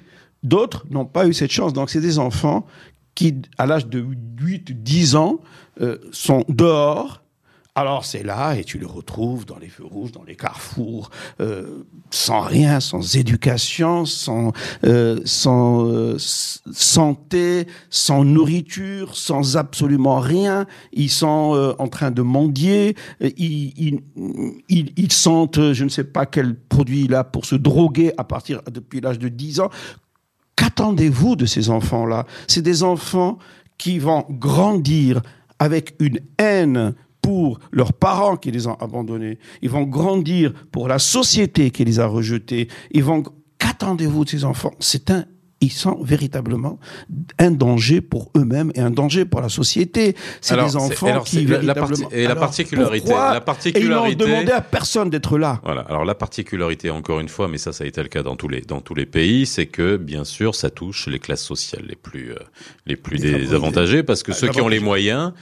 d'autres 0.42 0.84
n'ont 0.90 1.06
pas 1.06 1.26
eu 1.26 1.32
cette 1.32 1.52
chance. 1.52 1.72
Donc, 1.72 1.88
c'est 1.88 2.00
des 2.00 2.18
enfants 2.18 2.66
qui, 3.14 3.42
à 3.58 3.66
l'âge 3.66 3.86
de 3.86 4.04
8, 4.40 4.82
10 4.82 5.16
ans, 5.16 5.40
euh, 5.80 5.98
sont 6.12 6.44
dehors. 6.48 7.22
Alors 7.74 8.04
c'est 8.04 8.22
là 8.22 8.54
et 8.54 8.64
tu 8.64 8.76
les 8.76 8.84
retrouves 8.84 9.46
dans 9.46 9.56
les 9.56 9.68
feux 9.68 9.86
rouges, 9.86 10.12
dans 10.12 10.24
les 10.24 10.36
carrefours, 10.36 11.08
euh, 11.40 11.84
sans 12.10 12.40
rien, 12.40 12.80
sans 12.80 13.16
éducation, 13.16 14.04
sans 14.04 14.52
euh, 14.84 15.20
santé, 16.18 17.66
sans 17.88 18.24
nourriture, 18.24 19.16
sans 19.16 19.56
absolument 19.56 20.20
rien. 20.20 20.66
Ils 20.92 21.08
sont 21.08 21.74
en 21.78 21.88
train 21.88 22.10
de 22.10 22.20
mendier. 22.20 22.94
Ils, 23.20 24.02
sentent, 25.10 25.72
je 25.72 25.84
ne 25.84 25.88
sais 25.88 26.04
pas 26.04 26.26
quel 26.26 26.54
produit 26.54 27.08
là 27.08 27.24
pour 27.24 27.46
se 27.46 27.54
droguer 27.54 28.12
à 28.18 28.24
partir 28.24 28.60
depuis 28.70 29.00
l'âge 29.00 29.18
de 29.18 29.28
10 29.28 29.60
ans. 29.60 29.70
Qu'attendez-vous 30.74 31.36
de 31.36 31.44
ces 31.44 31.68
enfants-là? 31.68 32.26
C'est 32.48 32.62
des 32.62 32.82
enfants 32.82 33.38
qui 33.76 33.98
vont 33.98 34.24
grandir 34.30 35.20
avec 35.58 35.94
une 36.00 36.18
haine 36.38 36.94
pour 37.20 37.58
leurs 37.72 37.92
parents 37.92 38.36
qui 38.36 38.50
les 38.50 38.66
ont 38.66 38.74
abandonnés. 38.76 39.38
Ils 39.60 39.68
vont 39.68 39.82
grandir 39.82 40.52
pour 40.72 40.88
la 40.88 40.98
société 40.98 41.70
qui 41.70 41.84
les 41.84 42.00
a 42.00 42.06
rejetés. 42.06 42.68
Ils 42.90 43.04
vont. 43.04 43.22
Qu'attendez-vous 43.58 44.24
de 44.24 44.30
ces 44.30 44.44
enfants? 44.44 44.72
C'est 44.80 45.10
un. 45.10 45.26
Ils 45.62 45.70
sont 45.72 45.98
véritablement 46.02 46.78
un 47.38 47.52
danger 47.52 48.00
pour 48.00 48.30
eux-mêmes 48.36 48.72
et 48.74 48.80
un 48.80 48.90
danger 48.90 49.24
pour 49.24 49.40
la 49.40 49.48
société. 49.48 50.14
C'est 50.40 50.56
des 50.56 50.76
enfants 50.76 51.06
alors, 51.06 51.24
qui 51.24 51.46
la- 51.46 51.58
véritablement. 51.60 52.10
et 52.10 52.24
la 52.24 52.30
Alors, 52.32 52.40
particularité- 52.40 53.06
pourquoi 53.06 53.32
la 53.34 53.40
particularité- 53.40 53.80
Et 53.80 54.12
ils 54.12 54.18
n'ont 54.18 54.32
demandé 54.32 54.52
à 54.52 54.60
personne 54.60 55.08
d'être 55.08 55.38
là? 55.38 55.60
Voilà. 55.64 55.82
Alors 55.82 56.04
la 56.04 56.14
particularité, 56.16 56.90
encore 56.90 57.20
une 57.20 57.28
fois, 57.28 57.46
mais 57.48 57.58
ça, 57.58 57.72
ça 57.72 57.84
a 57.84 57.86
été 57.86 58.02
le 58.02 58.08
cas 58.08 58.22
dans 58.22 58.34
tous 58.36 58.48
les 58.48 58.60
dans 58.62 58.80
tous 58.80 58.94
les 58.94 59.06
pays, 59.06 59.46
c'est 59.46 59.66
que 59.66 59.96
bien 59.96 60.24
sûr, 60.24 60.54
ça 60.54 60.68
touche 60.68 61.06
les 61.06 61.20
classes 61.20 61.44
sociales 61.44 61.84
les 61.88 61.94
plus 61.96 62.32
euh, 62.32 62.36
les 62.86 62.96
plus 62.96 63.18
désavantagées, 63.18 64.02
parce 64.02 64.22
que 64.24 64.32
Ah, 64.32 64.34
ceux 64.34 64.48
qui 64.48 64.60
ont 64.60 64.68
les 64.68 64.80
moyens. 64.80 65.32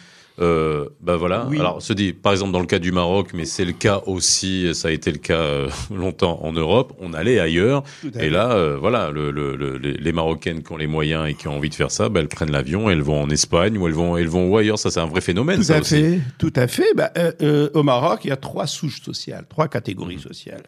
Euh, 0.40 0.88
bah 1.00 1.16
voilà. 1.16 1.46
Oui. 1.50 1.59
Alors, 1.61 1.83
se 1.83 1.92
dit, 1.92 2.12
par 2.12 2.33
exemple, 2.33 2.53
dans 2.53 2.61
le 2.61 2.66
cas 2.66 2.79
du 2.79 2.92
Maroc, 2.92 3.31
mais 3.35 3.44
c'est 3.44 3.64
le 3.64 3.72
cas 3.72 4.00
aussi, 4.07 4.74
ça 4.74 4.88
a 4.88 4.90
été 4.90 5.12
le 5.12 5.18
cas 5.18 5.35
euh, 5.35 5.68
longtemps 5.94 6.40
en 6.42 6.53
Europe, 6.53 6.94
on 7.00 7.12
allait 7.12 7.38
ailleurs. 7.38 7.83
Et 8.18 8.31
là, 8.31 8.53
euh, 8.53 8.76
voilà, 8.79 9.11
le, 9.11 9.31
le, 9.31 9.57
le- 9.57 9.76
les 9.76 10.12
Marocaines 10.12 10.62
qui 10.62 10.72
ont 10.72 10.76
les 10.79 10.87
moyens 10.87 11.29
et 11.29 11.35
qui 11.35 11.46
ont 11.48 11.57
envie 11.57 11.68
de 11.68 11.74
faire 11.74 11.90
ça, 11.90 12.09
bah, 12.09 12.20
elles 12.20 12.29
prennent 12.29 12.53
l'avion, 12.53 12.88
elles 12.88 13.03
vont 13.03 13.20
en 13.22 13.29
Espagne 13.31 13.76
ou 13.76 13.87
elles 13.87 13.92
vont, 13.94 14.16
elles 14.16 14.29
vont 14.29 14.48
où 14.48 14.57
ailleurs. 14.57 14.79
Ça, 14.79 14.90
c'est 14.90 15.00
un 15.00 15.07
vrai 15.07 15.20
phénomène, 15.20 15.57
Tout 15.59 15.62
ça 15.64 15.76
à 15.76 15.81
aussi. 15.81 15.94
fait, 16.03 16.20
tout 16.38 16.53
à 16.57 16.66
fait. 16.66 16.94
Bah, 16.94 17.11
euh, 17.42 17.68
au 17.74 17.83
Maroc, 17.83 18.20
il 18.24 18.29
y 18.29 18.33
a 18.33 18.37
trois 18.37 18.66
souches 18.66 19.03
sociales, 19.03 19.44
trois 19.48 19.68
catégories 19.68 20.18
sociales. 20.20 20.62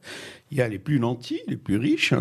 Il 0.50 0.58
y 0.58 0.60
a 0.60 0.68
les 0.68 0.78
plus 0.78 1.00
nantis, 1.00 1.40
les 1.48 1.56
plus 1.56 1.78
riches. 1.78 2.12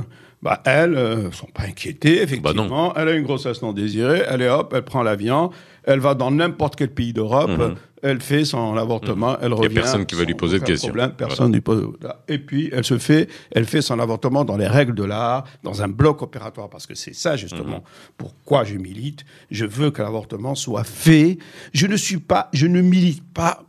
Bah, 0.42 0.62
elles 0.66 0.96
euh, 0.96 1.32
sont 1.32 1.48
pas 1.54 1.64
inquiétées, 1.64 2.22
effectivement. 2.22 2.94
Elle 2.96 3.10
a 3.10 3.12
une 3.12 3.24
grossesse 3.24 3.62
non 3.62 3.74
désirée. 3.74 4.24
Elle 4.28 4.42
est 4.42 4.50
hop, 4.50 4.74
elle 4.76 4.84
prend 4.84 5.04
l'avion. 5.04 5.52
Elle 5.84 6.00
va 6.00 6.14
dans 6.16 6.32
n'importe 6.32 6.76
quel 6.76 6.90
pays 6.92 7.14
d'Europe. 7.14 7.50
Mhm. 7.50 7.76
elle 8.04 8.20
fait 8.20 8.46
son 8.46 8.78
avortement, 8.78 9.38
elle 9.42 9.52
y 9.52 9.54
a 9.54 9.56
revient. 9.58 9.76
personne 9.76 10.06
qui 10.08 10.16
va 10.16 10.24
lui 10.24 10.34
poser 10.34 10.58
de 10.60 10.64
questions. 10.66 10.88
problème, 10.90 11.12
personne 11.16 11.54
lui 11.54 11.62
pose. 11.62 11.88
Et 12.28 12.40
puis 12.40 12.70
elle 12.74 12.84
se 12.84 12.98
fait, 12.98 13.30
elle 13.52 13.66
fait 13.66 13.84
son 13.84 14.00
avortement 14.00 14.44
dans 14.44 14.58
les 14.58 14.66
règles 14.68 14.96
de 14.96 15.04
l'art, 15.04 15.44
dans 15.62 15.84
un 15.84 15.88
bloc 15.88 16.24
opératoire, 16.24 16.68
parce 16.68 16.88
que 16.88 16.96
c'est 16.96 17.14
ça 17.14 17.36
justement 17.36 17.78
Mhm. 17.78 17.84
pourquoi 18.18 18.64
je 18.64 18.76
milite. 18.76 19.24
Je 19.52 19.66
veux 19.66 19.92
que 19.92 20.02
l'avortement 20.02 20.56
soit 20.56 20.84
fait. 20.84 21.38
Je 21.74 21.86
ne 21.86 21.96
suis 21.96 22.18
pas, 22.18 22.50
je 22.54 22.66
ne 22.66 22.82
milite 22.82 23.24
pas 23.34 23.64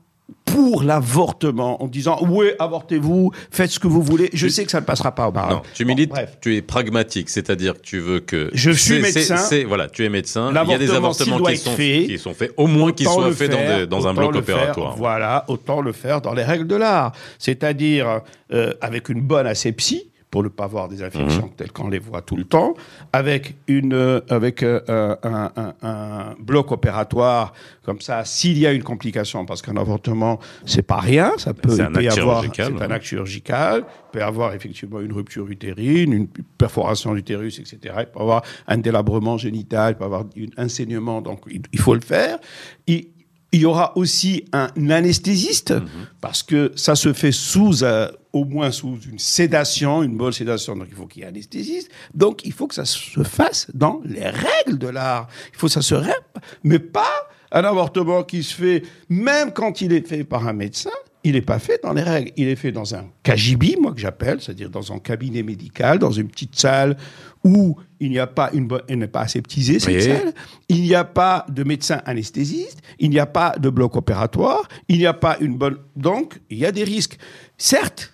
pour 0.44 0.82
l'avortement 0.82 1.82
en 1.82 1.88
disant 1.88 2.18
oui 2.28 2.46
avortez-vous 2.58 3.32
faites 3.50 3.70
ce 3.70 3.78
que 3.78 3.86
vous 3.86 4.02
voulez 4.02 4.30
je 4.32 4.48
sais 4.48 4.64
que 4.64 4.70
ça 4.70 4.80
ne 4.80 4.84
passera 4.86 5.14
pas 5.14 5.28
au 5.28 5.32
Maroc 5.32 5.52
Non, 5.52 5.62
tu 5.74 5.84
milites, 5.84 6.10
bref 6.10 6.38
tu 6.40 6.56
es 6.56 6.62
pragmatique, 6.62 7.28
c'est-à-dire 7.30 7.74
que 7.74 7.80
tu 7.80 7.98
veux 8.00 8.20
que. 8.20 8.50
Je 8.52 8.70
suis 8.70 9.00
médecin. 9.00 9.36
c'est- 9.36 9.64
Voilà, 9.64 9.88
tu 9.88 10.04
es 10.04 10.08
médecin. 10.08 10.50
Il 10.52 10.70
y 10.70 10.74
a 10.74 10.78
des 10.78 10.90
avortements 10.90 11.38
qui 11.38 11.56
sont, 11.56 11.70
fait, 11.72 12.04
qui 12.06 12.18
sont 12.18 12.34
faits, 12.34 12.52
au 12.56 12.66
moins 12.66 12.92
qu'ils 12.92 13.06
soient 13.08 13.30
faits 13.32 13.50
dans, 13.50 13.56
faire, 13.58 13.78
des- 13.80 13.86
dans 13.86 14.06
un 14.08 14.14
bloc 14.14 14.32
faire, 14.44 14.56
opératoire. 14.56 14.96
voilà, 14.96 15.44
autant 15.48 15.80
le 15.80 15.92
faire 15.92 16.20
dans 16.20 16.34
les 16.34 16.42
règles 16.44 16.66
de 16.66 16.76
l'art. 16.76 17.12
C'est-à-dire 17.38 18.20
euh, 18.52 18.72
avec 18.80 19.08
une 19.08 19.20
bonne 19.20 19.46
asepsie 19.46 20.10
pour 20.32 20.42
ne 20.42 20.48
pas 20.48 20.64
avoir 20.64 20.88
des 20.88 21.02
infections 21.02 21.44
Mhm. 21.48 21.54
telles 21.58 21.72
qu'on 21.72 21.88
les 21.88 21.98
voit 22.00 22.22
tout 22.22 22.36
le 22.36 22.44
temps, 22.44 22.72
avec 23.12 23.54
une 23.68 23.92
euh, 23.92 24.20
avec 24.30 24.62
euh, 24.62 24.80
un, 25.22 25.50
un- 25.54 25.74
un 25.82 26.34
bloc 26.40 26.72
opératoire 26.72 27.52
comme 27.84 28.00
ça. 28.00 28.24
S'il 28.24 28.56
y 28.58 28.66
a 28.66 28.72
une 28.72 28.82
complication, 28.82 29.44
parce 29.44 29.60
qu'un 29.60 29.76
avortement 29.76 30.40
c'est 30.64 30.82
pas 30.82 31.00
rien, 31.00 31.32
ça 31.36 31.52
peut, 31.52 31.68
il 31.74 31.82
un 31.82 31.92
peut 31.92 32.00
avoir, 32.08 32.42
c'est 32.54 32.62
un 32.82 32.90
acte 32.90 33.04
chirurgical, 33.04 33.84
il 33.86 34.12
peut 34.18 34.24
avoir 34.24 34.54
effectivement 34.54 35.00
une 35.00 35.12
rupture 35.12 35.46
utérine, 35.48 36.12
une 36.14 36.28
perforation 36.56 37.10
de 37.10 37.16
l'utérus, 37.16 37.58
etc. 37.58 37.94
Il 38.00 38.06
peut 38.06 38.20
avoir 38.20 38.42
un 38.66 38.78
délabrement 38.78 39.36
génital, 39.36 39.92
il 39.92 39.98
peut 39.98 40.04
avoir 40.04 40.24
un 40.56 40.68
saignement, 40.68 41.20
donc 41.20 41.40
il, 41.50 41.60
il 41.72 41.78
faut 41.78 41.94
le 41.94 42.00
faire. 42.00 42.38
Il, 42.86 43.08
il 43.52 43.60
y 43.60 43.64
aura 43.66 43.96
aussi 43.96 44.46
un 44.52 44.68
anesthésiste, 44.90 45.74
parce 46.20 46.42
que 46.42 46.72
ça 46.74 46.94
se 46.94 47.12
fait 47.12 47.32
sous, 47.32 47.84
euh, 47.84 48.10
au 48.32 48.46
moins 48.46 48.70
sous 48.70 48.98
une 49.00 49.18
sédation, 49.18 50.02
une 50.02 50.16
bonne 50.16 50.32
sédation, 50.32 50.74
donc 50.74 50.86
il 50.88 50.96
faut 50.96 51.06
qu'il 51.06 51.20
y 51.20 51.24
ait 51.24 51.28
un 51.28 51.30
anesthésiste. 51.30 51.90
Donc 52.14 52.44
il 52.46 52.52
faut 52.52 52.66
que 52.66 52.74
ça 52.74 52.86
se 52.86 53.22
fasse 53.22 53.68
dans 53.74 54.00
les 54.04 54.26
règles 54.26 54.78
de 54.78 54.88
l'art. 54.88 55.28
Il 55.52 55.58
faut 55.58 55.66
que 55.66 55.72
ça 55.72 55.82
se 55.82 55.94
règle, 55.94 56.24
mais 56.64 56.78
pas 56.78 57.28
un 57.52 57.64
avortement 57.64 58.22
qui 58.22 58.42
se 58.42 58.54
fait, 58.54 58.82
même 59.10 59.52
quand 59.52 59.82
il 59.82 59.92
est 59.92 60.08
fait 60.08 60.24
par 60.24 60.48
un 60.48 60.54
médecin, 60.54 60.90
il 61.24 61.32
n'est 61.34 61.42
pas 61.42 61.58
fait 61.58 61.80
dans 61.82 61.92
les 61.92 62.02
règles. 62.02 62.32
Il 62.36 62.48
est 62.48 62.56
fait 62.56 62.72
dans 62.72 62.94
un 62.94 63.04
cagibi, 63.22 63.76
moi 63.78 63.92
que 63.92 64.00
j'appelle, 64.00 64.40
c'est-à-dire 64.40 64.70
dans 64.70 64.92
un 64.92 64.98
cabinet 64.98 65.42
médical, 65.42 65.98
dans 65.98 66.10
une 66.10 66.28
petite 66.28 66.58
salle 66.58 66.96
où 67.44 67.76
il 68.02 68.10
n'y 68.10 68.18
a 68.18 68.26
pas 68.26 68.50
une 68.52 68.66
bonne, 68.66 68.82
elle 68.88 68.98
n'est 68.98 69.06
pas 69.06 69.20
aseptisée 69.20 69.78
cette 69.78 69.94
Oui. 69.94 70.02
salle. 70.02 70.32
Il 70.68 70.82
n'y 70.82 70.94
a 70.94 71.04
pas 71.04 71.46
de 71.48 71.62
médecin 71.62 72.00
anesthésiste. 72.04 72.80
Il 72.98 73.10
n'y 73.10 73.20
a 73.20 73.26
pas 73.26 73.54
de 73.58 73.70
bloc 73.70 73.94
opératoire. 73.96 74.68
Il 74.88 74.98
n'y 74.98 75.06
a 75.06 75.14
pas 75.14 75.36
une 75.40 75.56
bonne. 75.56 75.76
Donc 75.94 76.40
il 76.50 76.58
y 76.58 76.66
a 76.66 76.72
des 76.72 76.82
risques. 76.84 77.16
Certes, 77.56 78.12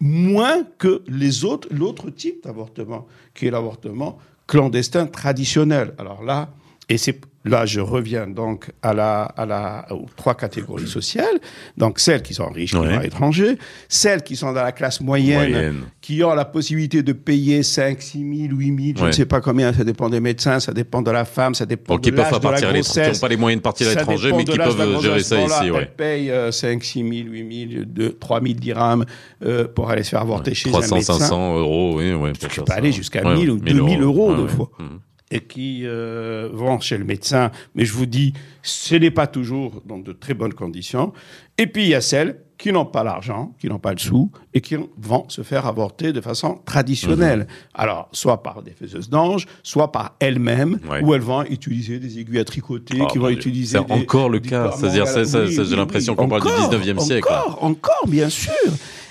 moins 0.00 0.64
que 0.78 1.02
les 1.06 1.44
autres, 1.44 1.68
l'autre 1.70 2.10
type 2.10 2.42
d'avortement, 2.44 3.06
qui 3.32 3.46
est 3.46 3.50
l'avortement 3.52 4.18
clandestin 4.48 5.06
traditionnel. 5.06 5.94
Alors 5.98 6.24
là, 6.24 6.50
et 6.88 6.98
c'est 6.98 7.20
là, 7.48 7.66
je 7.66 7.80
reviens 7.80 8.26
donc 8.26 8.70
à 8.82 8.92
la, 8.94 9.22
à 9.22 9.46
la, 9.46 9.86
aux 9.90 10.06
trois 10.16 10.34
catégories 10.34 10.86
sociales. 10.86 11.38
Donc 11.76 11.98
celles 11.98 12.22
qui 12.22 12.34
sont 12.34 12.48
riches, 12.48 12.70
qui 12.72 12.76
Ouais. 12.78 12.88
vont 12.92 12.98
à 12.98 13.02
l'étranger, 13.02 13.58
celles 13.88 14.22
qui 14.22 14.36
sont 14.36 14.52
dans 14.52 14.62
la 14.62 14.72
classe 14.72 15.00
moyenne, 15.00 15.50
Moyenne. 15.50 15.76
qui 16.00 16.22
ont 16.22 16.34
la 16.34 16.44
possibilité 16.44 17.02
de 17.02 17.12
payer 17.12 17.62
5, 17.62 18.00
6 18.00 18.18
000, 18.48 18.56
8 18.58 18.66
000, 18.66 18.78
je 18.96 19.02
Ouais. 19.02 19.06
ne 19.08 19.12
sais 19.12 19.26
pas 19.26 19.40
combien, 19.40 19.72
ça 19.72 19.84
dépend 19.84 20.08
des 20.08 20.20
médecins, 20.20 20.60
ça 20.60 20.72
dépend 20.72 21.02
de 21.02 21.10
la 21.10 21.24
femme, 21.24 21.54
ça 21.54 21.66
dépend 21.66 21.94
Donc, 21.94 22.04
de 22.04 22.10
l'âge 22.10 22.28
de 22.30 22.32
la 22.32 22.38
l'étranger, 22.38 22.60
qui 22.60 22.66
n'ont 22.66 22.72
grossesse. 23.04 23.18
pas 23.18 23.28
les 23.28 23.36
moyens 23.36 23.60
de 23.60 23.62
partir 23.62 23.86
à 23.88 23.94
l'étranger, 23.94 24.32
mais 24.36 24.44
qui 24.44 24.56
peuvent 24.56 24.76
gérer 24.76 24.92
grossesse. 24.92 25.26
ça 25.26 25.40
ici, 25.62 25.70
ouais. 25.70 25.78
Elle 25.80 25.94
paye 25.94 26.30
euh, 26.30 26.50
5, 26.52 26.82
6 26.84 26.98
000, 27.00 27.10
8 27.30 27.68
000, 27.72 27.84
2, 27.86 28.12
3 28.18 28.40
000 28.42 28.54
dirhams 28.54 29.04
euh, 29.44 29.66
pour 29.68 29.90
aller 29.90 30.02
se 30.02 30.10
faire 30.10 30.20
avorter 30.22 30.54
chez 30.54 30.70
300, 30.70 30.92
un 30.92 30.98
médecin. 30.98 31.18
500 31.18 31.58
euros, 31.58 31.94
oui, 31.98 32.12
pour 32.12 32.48
Tu 32.48 32.60
peux 32.62 32.72
aller 32.72 32.92
jusqu'à 32.92 33.22
Ouais, 33.24 33.34
1000 33.36 33.50
ou 33.50 33.56
2000 33.58 34.02
euros, 34.02 34.30
ouais, 34.30 34.36
des 34.36 34.42
ouais. 34.42 34.48
fois. 34.48 34.70
Mhm. 34.78 34.98
Et 35.30 35.40
qui 35.40 35.82
euh, 35.84 36.48
vont 36.52 36.80
chez 36.80 36.96
le 36.98 37.04
médecin. 37.04 37.50
Mais 37.74 37.84
je 37.84 37.92
vous 37.92 38.06
dis, 38.06 38.32
ce 38.62 38.94
n'est 38.94 39.10
pas 39.10 39.26
toujours 39.26 39.82
dans 39.86 39.98
de 39.98 40.12
très 40.12 40.34
bonnes 40.34 40.54
conditions. 40.54 41.12
Et 41.58 41.66
puis, 41.66 41.82
il 41.84 41.88
y 41.90 41.94
a 41.94 42.00
celles 42.00 42.38
qui 42.56 42.72
n'ont 42.72 42.86
pas 42.86 43.04
l'argent, 43.04 43.54
qui 43.60 43.68
n'ont 43.68 43.78
pas 43.78 43.92
le 43.92 43.98
sou, 43.98 44.32
et 44.52 44.60
qui 44.60 44.76
vont 44.96 45.28
se 45.28 45.42
faire 45.42 45.66
avorter 45.66 46.12
de 46.12 46.20
façon 46.20 46.58
traditionnelle. 46.64 47.40
Mhm. 47.40 47.46
Alors, 47.74 48.08
soit 48.10 48.42
par 48.42 48.62
des 48.62 48.72
faiseuses 48.72 49.08
d'anges, 49.08 49.46
soit 49.62 49.92
par 49.92 50.16
elles-mêmes, 50.18 50.80
Ouais. 50.90 51.00
où 51.04 51.14
elles 51.14 51.20
vont 51.20 51.44
utiliser 51.44 52.00
des 52.00 52.18
aiguilles 52.18 52.40
à 52.40 52.44
tricoter, 52.44 52.98
Oh, 53.00 53.06
qui 53.06 53.18
vont 53.18 53.28
Dieu. 53.28 53.36
utiliser... 53.36 53.78
C'est 53.78 53.92
encore 53.92 54.28
le 54.28 54.40
cas. 54.40 54.72
C'est-à-dire, 54.72 55.04
j'ai 55.64 55.76
l'impression 55.76 56.16
qu'on 56.16 56.28
parle 56.28 56.42
du 56.42 56.48
Encore, 56.48 56.70
19e 56.70 56.98
siècle. 56.98 57.28
Encore, 57.32 57.62
encore, 57.64 58.04
bien 58.08 58.28
sûr. 58.28 58.52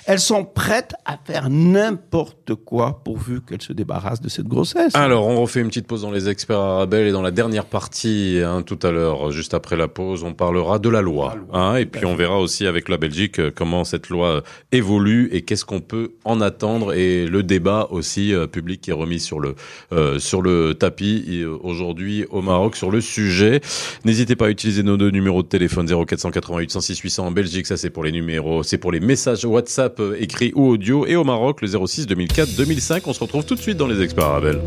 Elles 0.08 0.20
sont 0.20 0.46
prêtes 0.46 0.94
à 1.04 1.18
faire 1.22 1.50
n'importe 1.50 2.54
quoi 2.54 3.02
pourvu 3.04 3.42
qu'elles 3.42 3.60
se 3.60 3.74
débarrassent 3.74 4.22
de 4.22 4.30
cette 4.30 4.48
grossesse. 4.48 4.94
Alors, 4.94 5.26
on 5.26 5.42
refait 5.42 5.60
une 5.60 5.68
petite 5.68 5.86
pause 5.86 6.00
dans 6.00 6.10
les 6.10 6.30
experts 6.30 6.58
arabelles 6.58 7.08
et 7.08 7.12
dans 7.12 7.20
la 7.20 7.30
dernière 7.30 7.66
partie, 7.66 8.40
hein, 8.42 8.62
tout 8.62 8.78
à 8.82 8.90
l'heure, 8.90 9.30
juste 9.32 9.52
après 9.52 9.76
la 9.76 9.86
pause, 9.86 10.24
on 10.24 10.32
parlera 10.32 10.78
de 10.78 10.88
la 10.88 11.02
loi. 11.02 11.34
La 11.34 11.40
loi, 11.40 11.48
hein, 11.52 11.76
et 11.76 11.84
puis 11.84 12.06
on 12.06 12.16
verra 12.16 12.40
aussi 12.40 12.66
avec 12.66 12.88
la 12.88 12.96
Belgique 12.96 13.38
euh, 13.38 13.50
comment 13.54 13.84
cette 13.84 14.08
loi 14.08 14.28
euh, 14.28 14.40
évolue 14.72 15.28
et 15.30 15.42
qu'est-ce 15.42 15.66
qu'on 15.66 15.80
peut 15.80 16.12
en 16.24 16.40
attendre 16.40 16.94
et 16.94 17.26
le 17.26 17.42
débat 17.42 17.88
aussi 17.90 18.32
euh, 18.32 18.46
public 18.46 18.80
qui 18.80 18.90
est 18.90 18.94
remis 18.94 19.20
sur 19.20 19.40
le 19.40 19.56
euh, 19.92 20.18
sur 20.18 20.40
le 20.40 20.74
tapis 20.74 21.44
aujourd'hui 21.62 22.24
au 22.30 22.40
Maroc 22.40 22.76
sur 22.76 22.90
le 22.90 23.02
sujet. 23.02 23.60
N'hésitez 24.04 24.36
pas 24.36 24.46
à 24.46 24.50
utiliser 24.50 24.82
nos 24.82 24.96
deux 24.96 25.10
numéros 25.10 25.42
de 25.42 25.48
téléphone 25.48 25.86
0488 25.86 26.70
106 26.70 26.98
800 26.98 27.26
en 27.26 27.30
Belgique, 27.30 27.66
ça 27.66 27.76
c'est 27.76 27.90
pour 27.90 28.04
les 28.04 28.12
numéros, 28.12 28.62
c'est 28.62 28.78
pour 28.78 28.92
les 28.92 29.00
messages 29.00 29.44
WhatsApp 29.44 29.97
euh, 30.00 30.16
écrits 30.20 30.52
ou 30.54 30.68
audio 30.68 31.06
et 31.06 31.16
au 31.16 31.24
Maroc 31.24 31.60
le 31.62 31.68
06 31.68 32.06
2004 32.06 32.56
2005. 32.56 33.06
On 33.06 33.12
se 33.12 33.20
retrouve 33.20 33.44
tout 33.44 33.54
de 33.54 33.60
suite 33.60 33.76
dans 33.76 33.86
les 33.86 34.02
experts 34.02 34.26
arabelles. 34.26 34.60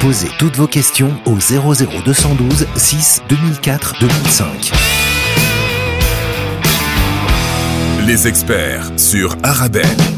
Posez 0.00 0.28
toutes 0.38 0.56
vos 0.56 0.66
questions 0.66 1.12
au 1.26 1.34
00212 1.34 2.66
6 2.76 3.22
2004 3.28 4.00
2005. 4.00 4.72
Les 8.06 8.28
experts 8.28 8.92
sur 8.96 9.36
Arabelle. 9.42 10.15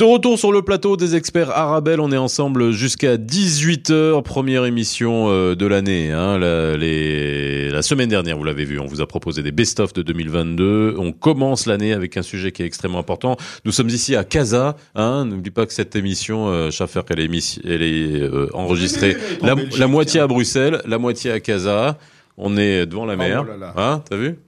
De 0.00 0.04
retour 0.06 0.38
sur 0.38 0.50
le 0.50 0.62
plateau 0.62 0.96
des 0.96 1.14
experts 1.14 1.50
Arabelle, 1.50 2.00
on 2.00 2.10
est 2.10 2.16
ensemble 2.16 2.70
jusqu'à 2.70 3.18
18h, 3.18 4.22
première 4.22 4.64
émission 4.64 5.26
euh, 5.28 5.54
de 5.54 5.66
l'année. 5.66 6.10
Hein, 6.10 6.38
la, 6.38 6.74
les- 6.78 7.68
la 7.68 7.82
semaine 7.82 8.08
dernière, 8.08 8.38
vous 8.38 8.44
l'avez 8.44 8.64
vu, 8.64 8.78
on 8.80 8.86
vous 8.86 9.02
a 9.02 9.06
proposé 9.06 9.42
des 9.42 9.52
best-of 9.52 9.92
de 9.92 10.00
2022. 10.00 10.94
On 10.96 11.12
commence 11.12 11.66
l'année 11.66 11.92
avec 11.92 12.16
un 12.16 12.22
sujet 12.22 12.50
qui 12.50 12.62
est 12.62 12.64
extrêmement 12.64 12.98
important. 12.98 13.36
Nous 13.66 13.72
sommes 13.72 13.90
ici 13.90 14.16
à 14.16 14.24
Casa. 14.24 14.74
Hein, 14.94 15.26
N'oublie 15.26 15.50
pas 15.50 15.66
que 15.66 15.74
cette 15.74 15.94
émission, 15.94 16.48
euh, 16.48 16.70
Schaffer, 16.70 17.02
qu'elle 17.06 17.20
est, 17.20 17.58
elle 17.66 17.82
est 17.82 18.22
euh, 18.22 18.48
enregistrée 18.54 19.18
Oui, 19.18 19.50
oui, 19.54 19.62
oui, 19.70 19.74
en 19.76 19.78
la, 19.80 19.86
moitié 19.86 20.20
à 20.20 20.26
Bruxelles, 20.26 20.80
la 20.86 20.96
moitié 20.96 21.30
à 21.30 21.40
Casa. 21.40 21.98
On 22.38 22.56
est 22.56 22.86
devant 22.86 23.04
la 23.04 23.14
Oh 23.14 23.18
mer. 23.18 23.44
là 23.44 23.56
là. 23.58 23.74
Hein, 23.76 24.02
T'as 24.08 24.16
vu? 24.16 24.38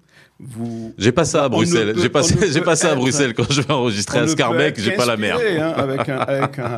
Vous... 0.44 0.92
J'ai 0.98 1.12
pas 1.12 1.24
ça 1.24 1.44
à 1.44 1.48
Bruxelles. 1.48 1.94
J'ai 1.96 2.08
pas, 2.08 2.22
j'ai 2.22 2.60
pas 2.60 2.74
ça 2.74 2.90
à 2.90 2.94
Bruxelles 2.96 3.32
quand 3.32 3.50
je 3.50 3.62
vais 3.62 3.72
enregistrer 3.72 4.18
à 4.18 4.26
Scarbeck. 4.26 4.78
J'ai 4.80 4.92
pas 4.92 5.06
la 5.06 5.16
mer. 5.16 5.38
hein, 5.38 5.72
avec, 5.76 6.08
un, 6.08 6.18
avec, 6.18 6.58
un, 6.58 6.76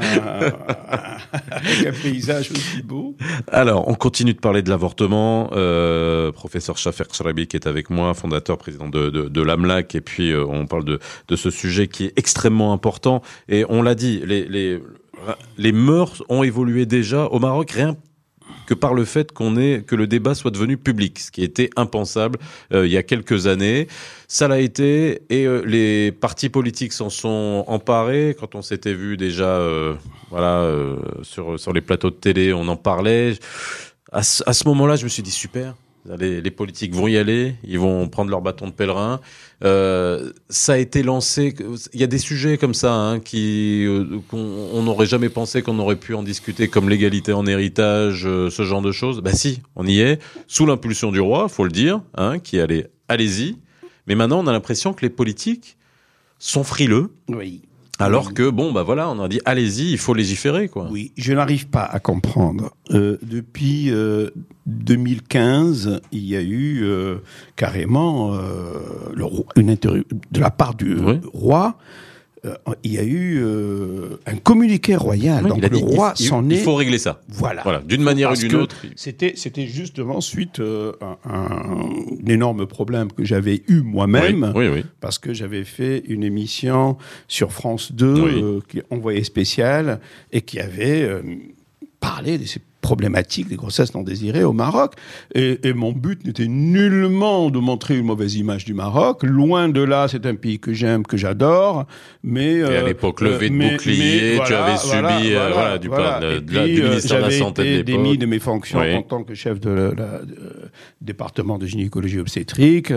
avec 1.50 1.87
un 1.87 1.92
paysage 2.03 2.50
aussi 2.50 2.83
beau. 2.83 3.16
Alors, 3.48 3.88
on 3.88 3.94
continue 3.94 4.35
de 4.35 4.38
parler 4.40 4.62
de 4.62 4.68
l'avortement. 4.68 5.48
Euh, 5.53 6.31
professeur 6.33 6.77
Shafer 6.77 7.05
Charabi 7.12 7.46
qui 7.46 7.57
est 7.57 7.66
avec 7.66 7.88
moi, 7.88 8.12
fondateur, 8.14 8.59
président 8.59 8.88
de, 8.88 9.09
de, 9.09 9.29
de 9.29 9.42
l'AMLAC. 9.42 9.94
Et 9.94 10.00
puis, 10.03 10.31
euh, 10.33 10.44
on 10.46 10.66
parle 10.66 10.85
de, 10.85 10.98
de 11.29 11.37
ce 11.37 11.50
sujet 11.50 11.88
qui 11.88 12.05
est 12.07 12.12
extrêmement 12.18 12.72
important. 12.72 13.22
Et 13.48 13.64
on 13.70 13.81
l'a 13.83 13.94
dit, 13.94 14.22
les, 14.27 14.44
les, 14.46 14.81
les 15.57 15.72
mœurs 15.72 16.22
ont 16.29 16.42
évolué 16.42 16.85
déjà 16.87 17.24
au 17.27 17.38
Maroc, 17.38 17.70
rien 17.70 17.96
que 18.66 18.74
par 18.74 18.94
le 18.94 19.04
fait 19.04 19.33
qu'on 19.33 19.54
que 19.54 19.94
le 19.94 20.07
débat 20.07 20.35
soit 20.35 20.50
devenu 20.50 20.76
public, 20.76 21.18
ce 21.18 21.30
qui 21.30 21.42
était 21.42 21.70
impensable 21.76 22.38
euh, 22.72 22.87
il 22.87 22.92
y 22.92 22.96
a 22.96 23.02
quelques 23.02 23.46
années. 23.46 23.88
Ça 24.26 24.48
l'a 24.48 24.59
été 24.59 25.22
et 25.30 25.46
euh, 25.46 25.62
les 25.64 26.12
partis 26.12 26.48
politiques 26.48 26.92
s'en 26.92 27.11
sont 27.11 27.64
emparés. 27.66 28.37
Quand 28.38 28.54
on 28.54 28.62
s'était 28.62 28.94
vu 28.94 29.16
déjà, 29.16 29.44
euh, 29.44 29.94
voilà, 30.30 30.68
sur 31.22 31.59
sur 31.59 31.72
les 31.72 31.80
plateaux 31.80 32.11
de 32.11 32.16
télé, 32.16 32.52
on 32.52 32.66
en 32.68 32.76
parlait. 32.76 33.35
À 34.12 34.22
ce 34.22 34.68
moment-là, 34.68 34.96
je 34.96 35.04
me 35.04 35.09
suis 35.09 35.22
dit 35.22 35.30
super. 35.30 35.74
Les, 36.19 36.43
les 36.43 36.51
politiques 36.51 36.95
vont 36.95 37.07
y 37.07 37.17
aller, 37.17 37.55
ils 37.64 37.79
vont 37.79 38.09
prendre 38.09 38.31
leur 38.31 38.43
bâton 38.43 38.67
de 38.67 38.73
pèlerin. 38.73 39.21
Euh, 39.64 40.33
ça 40.51 40.75
a 40.75 40.77
été 40.77 41.03
lancé. 41.03 41.55
Il 41.95 42.01
y 42.01 42.05
a 42.05 42.07
des 42.07 42.19
sujets 42.19 42.59
comme 42.59 42.75
ça 42.75 42.93
hein, 42.95 43.21
qui 43.21 43.87
euh, 43.87 44.21
qu'on 44.29 44.38
on 44.38 44.83
n'aurait 44.83 45.07
jamais 45.07 45.31
pensé 45.31 45.62
qu'on 45.62 45.79
aurait 45.79 45.97
pu 45.97 46.14
en 46.14 46.23
discuter, 46.23 46.69
comme 46.69 46.90
l'égalité 46.90 47.33
en 47.33 47.47
héritage, 47.47 48.27
euh, 48.27 48.51
ce 48.51 48.64
genre 48.64 48.83
de 48.83 48.93
choses. 48.93 49.23
Bah 49.23 49.33
si, 49.33 49.62
on 49.77 49.87
y 49.87 50.01
est, 50.01 50.21
sous 50.47 50.67
l'impulsion 50.67 51.11
du 51.11 51.21
roi, 51.21 51.49
faut 51.49 51.64
le 51.64 51.71
dire, 51.71 52.03
hein, 52.14 52.38
qui 52.38 52.61
allait, 52.61 52.90
allez-y. 53.09 53.57
Mais 54.07 54.14
maintenant, 54.14 54.40
on 54.45 54.47
a 54.47 54.53
l'impression 54.53 54.93
que 54.93 55.01
les 55.01 55.11
politiques 55.11 55.79
sont 56.38 56.64
frileux 56.64 57.11
Oui. 57.29 57.62
Alors 58.00 58.35
que, 58.35 58.50
bon, 58.50 58.72
bah 58.72 58.83
voilà, 58.83 59.09
on 59.09 59.20
a 59.22 59.28
dit, 59.28 59.40
allez-y, 59.44 59.92
il 59.92 59.98
faut 59.98 60.14
légiférer, 60.14 60.68
quoi. 60.68 60.88
Oui, 60.90 61.12
je 61.16 61.33
n'arrive 61.33 61.68
pas 61.68 61.85
à 61.85 62.00
comprendre. 62.00 62.72
Euh, 62.90 63.18
depuis 63.22 63.90
euh, 63.90 64.30
2015, 64.66 66.00
il 66.12 66.24
y 66.24 66.37
a 66.37 66.42
eu 66.42 66.80
euh, 66.83 67.16
carrément 67.57 68.35
euh, 68.35 68.40
le 69.14 69.25
roi- 69.25 69.46
une 69.56 69.75
de 69.77 70.40
la 70.40 70.50
part 70.50 70.75
du 70.75 70.96
Oui. 70.96 71.21
roi. 71.33 71.79
Euh, 72.45 72.55
il 72.83 72.92
y 72.92 72.99
a 72.99 73.03
eu 73.03 73.38
euh, 73.42 74.19
un 74.27 74.37
communiqué 74.37 74.97
royal. 74.97 75.42
Oui, 75.45 75.49
Donc 75.51 75.59
il 75.59 75.63
le 75.63 75.69
dit, 75.71 75.83
roi 75.83 76.15
il, 76.19 76.27
s'en 76.27 76.45
il 76.45 76.53
est. 76.55 76.57
faut 76.59 76.75
régler 76.75 76.99
ça. 76.99 77.21
Voilà. 77.29 77.63
Voilà, 77.63 77.81
d'une 77.81 78.03
manière 78.03 78.33
ou 78.33 78.35
d'une 78.37 78.55
autre. 78.57 78.77
C'était, 78.97 79.33
c'était 79.37 79.67
justement 79.67 80.21
suite 80.21 80.61
euh, 80.61 80.92
à 81.01 81.19
un, 81.29 81.81
un 82.25 82.27
énorme 82.27 82.67
problème 82.67 83.11
que 83.13 83.25
j'avais 83.25 83.63
eu 83.69 83.81
moi-même, 83.83 84.53
Oui, 84.55 84.69
oui, 84.69 84.85
parce 85.01 85.19
que 85.19 85.33
j'avais 85.33 85.65
fait 85.65 86.03
une 86.07 86.23
émission 86.25 86.97
sur 87.29 87.53
France 87.53 87.92
2, 87.92 88.13
Oui. 88.13 88.31
euh, 88.42 88.61
qui 88.69 88.83
envoyée 88.90 89.25
spéciale, 89.25 90.01
et 90.33 90.42
qui 90.42 90.61
avait 90.61 91.09
parlé 92.01 92.37
de 92.38 92.45
ces 92.45 92.61
problématiques 92.88 93.48
des 93.48 93.56
grossesses 93.56 93.94
non 93.94 94.02
désirées 94.02 94.44
au 94.44 94.52
Maroc. 94.52 94.92
Et, 95.35 95.58
et 95.66 95.72
mon 95.72 95.92
but 95.92 96.22
n'était 96.26 96.46
nullement 96.46 97.48
de 97.50 97.58
montrer 97.58 97.96
une 97.96 98.04
mauvaise 98.04 98.35
image 98.37 98.66
du 98.66 98.74
Maroc. 98.74 99.22
Loin 99.22 99.70
de 99.70 99.80
là, 99.82 100.06
c'est 100.06 100.26
un 100.26 100.35
pays 100.35 100.58
que 100.58 100.74
j'aime, 100.74 101.02
que 101.04 101.16
j'adore. 101.16 101.87
Mais 102.22 102.56
Et 102.56 102.62
à 102.62 102.66
euh, 102.66 102.87
l'époque, 102.87 103.22
levé 103.22 103.48
de 103.48 103.54
mais- 103.54 103.70
bouclier, 103.72 104.37
mais 104.38 104.44
tu 104.46 104.52
avais 104.54 104.76
subi, 104.76 105.32
euh, 105.35 105.50
voilà, 105.52 105.78
du 105.78 105.88
par- 105.88 106.20
de- 106.20 106.26
Et 106.37 106.40
de 106.42 106.54
la- 106.54 106.62
puis, 106.64 106.74
du 106.74 106.82
euh, 106.82 106.88
ministère 106.90 107.18
de 107.20 107.22
la 107.24 107.30
Santé 107.30 107.62
de 107.62 107.68
l'époque. 107.68 107.85
démis 107.87 108.18
de 108.18 108.26
mes 108.26 108.38
fonctions 108.38 108.80
Oui. 108.80 108.94
en 108.94 109.02
tant 109.02 109.24
que 109.24 109.35
chef 109.35 109.58
de 109.60 109.70
la 109.70 110.18
de- 110.18 110.37
département 111.00 111.56
de 111.58 111.66
gynécologie 111.66 112.18
obstétrique. 112.18 112.92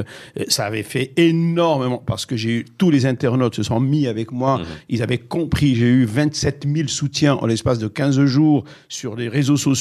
Ça 0.49 0.65
avait 0.65 0.83
fait 0.83 1.13
énormément 1.15 2.03
parce 2.05 2.25
que 2.25 2.35
j'ai 2.35 2.51
eu 2.59 2.65
tous 2.77 2.91
les 2.91 3.05
internautes 3.05 3.55
se 3.55 3.63
sont 3.63 3.79
mis 3.79 4.05
avec 4.07 4.31
moi. 4.33 4.57
Mhm. 4.57 4.65
Ils 4.89 5.01
avaient 5.01 5.17
compris. 5.17 5.75
J'ai 5.75 5.85
eu 5.87 6.03
27 6.05 6.65
000 6.67 6.87
soutiens 6.89 7.35
en 7.35 7.45
l'espace 7.45 7.79
de 7.79 7.87
15 7.87 8.19
jours 8.25 8.65
sur 8.89 9.15
les 9.15 9.29
réseaux 9.29 9.55
sociaux 9.57 9.76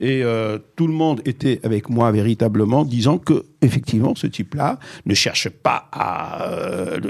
et 0.00 0.22
euh, 0.22 0.58
tout 0.76 0.86
le 0.86 0.92
monde 0.92 1.20
était 1.24 1.60
avec 1.64 1.88
moi 1.88 2.10
véritablement, 2.12 2.84
disant 2.84 3.18
que 3.18 3.44
effectivement 3.62 4.14
ce 4.14 4.26
type-là 4.26 4.78
ne 5.06 5.14
cherche 5.14 5.48
pas 5.48 5.88
à 5.92 6.50
euh, 6.50 7.00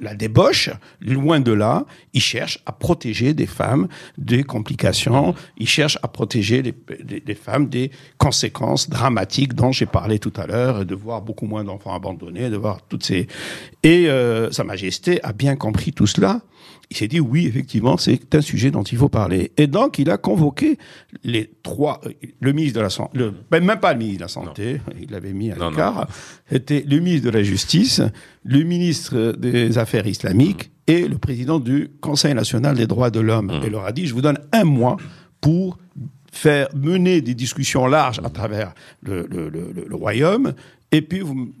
la 0.00 0.14
débauche, 0.14 0.70
loin 1.00 1.40
de 1.40 1.52
là. 1.52 1.84
Il 2.14 2.22
cherche 2.22 2.60
à 2.66 2.72
protéger 2.72 3.34
des 3.34 3.46
femmes 3.46 3.88
des 4.16 4.44
complications. 4.44 5.34
Il 5.58 5.68
cherche 5.68 5.98
à 6.02 6.08
protéger 6.08 6.62
les 6.62 7.34
femmes 7.34 7.68
des 7.68 7.90
conséquences 8.16 8.88
dramatiques 8.88 9.54
dont 9.54 9.72
j'ai 9.72 9.86
parlé 9.86 10.18
tout 10.18 10.32
à 10.36 10.46
l'heure, 10.46 10.84
de 10.84 10.94
voir 10.94 11.22
beaucoup 11.22 11.46
moins 11.46 11.64
d'enfants 11.64 11.94
abandonnés, 11.94 12.50
de 12.50 12.56
voir 12.56 12.80
toutes 12.88 13.04
ces 13.04 13.26
et 13.82 14.08
euh, 14.08 14.50
Sa 14.50 14.64
Majesté 14.64 15.22
a 15.22 15.32
bien 15.32 15.56
compris 15.56 15.92
tout 15.92 16.06
cela. 16.06 16.40
Il 16.90 16.96
s'est 16.96 17.08
dit 17.08 17.20
oui, 17.20 17.46
effectivement, 17.46 17.98
c'est 17.98 18.34
un 18.34 18.40
sujet 18.40 18.70
dont 18.70 18.82
il 18.82 18.96
faut 18.96 19.10
parler. 19.10 19.52
Et 19.58 19.66
donc, 19.66 19.98
il 19.98 20.08
a 20.08 20.16
convoqué 20.16 20.78
les 21.22 21.50
trois, 21.62 22.00
euh, 22.06 22.12
le 22.40 22.52
ministre 22.52 22.78
de 22.78 22.82
la 22.82 22.88
Santé, 22.90 23.18
ben, 23.50 23.62
même 23.62 23.78
pas 23.78 23.92
le 23.92 23.98
ministre 23.98 24.18
de 24.20 24.24
la 24.24 24.28
Santé, 24.28 24.80
il 25.00 25.10
l'avait 25.10 25.34
mis 25.34 25.50
à 25.50 25.56
l'écart, 25.70 26.08
c'était 26.50 26.82
le 26.88 26.98
ministre 27.00 27.26
de 27.26 27.30
la 27.36 27.42
Justice, 27.42 28.00
le 28.44 28.62
ministre 28.62 29.32
des 29.38 29.76
Affaires 29.76 30.06
islamiques 30.06 30.70
et 30.86 31.06
le 31.06 31.18
président 31.18 31.58
du 31.60 31.90
Conseil 32.00 32.32
national 32.32 32.74
des 32.76 32.86
droits 32.86 33.10
de 33.10 33.20
l'homme. 33.20 33.50
Et 33.64 33.68
leur 33.68 33.84
a 33.84 33.92
dit, 33.92 34.06
je 34.06 34.14
vous 34.14 34.22
donne 34.22 34.38
un 34.52 34.64
mois 34.64 34.96
pour 35.42 35.76
faire 36.32 36.68
mener 36.74 37.20
des 37.20 37.34
discussions 37.34 37.86
larges 37.86 38.20
à 38.24 38.30
travers 38.30 38.72
le- 39.02 39.26
le- 39.30 39.50
le 39.50 39.94
royaume, 39.94 40.54
et 40.90 41.02
puis 41.02 41.20
vous, 41.20 41.52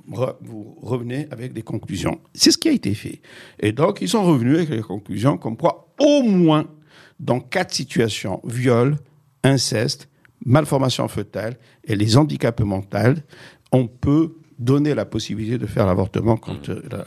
revenez 0.80 1.26
avec 1.30 1.52
des 1.52 1.62
conclusions. 1.62 2.18
C'est 2.34 2.50
ce 2.50 2.58
qui 2.58 2.68
a 2.68 2.72
été 2.72 2.94
fait. 2.94 3.20
Et 3.60 3.72
donc, 3.72 4.00
ils 4.00 4.08
sont 4.08 4.24
revenus 4.24 4.56
avec 4.56 4.70
les 4.70 4.80
conclusions 4.82 5.36
comme 5.36 5.56
quoi, 5.56 5.92
au 6.00 6.22
moins, 6.22 6.66
dans 7.20 7.40
quatre 7.40 7.74
situations, 7.74 8.40
viol, 8.44 8.96
inceste, 9.44 10.08
malformation 10.44 11.06
fœtale 11.08 11.56
et 11.84 11.96
les 11.96 12.16
handicaps 12.16 12.62
mentaux, 12.62 13.20
on 13.72 13.86
peut 13.86 14.34
donner 14.58 14.94
la 14.94 15.04
possibilité 15.04 15.58
de 15.58 15.66
faire 15.66 15.86
l'avortement 15.86 16.36
quand... 16.36 16.68
euh, 16.68 16.82
la- 16.90 17.04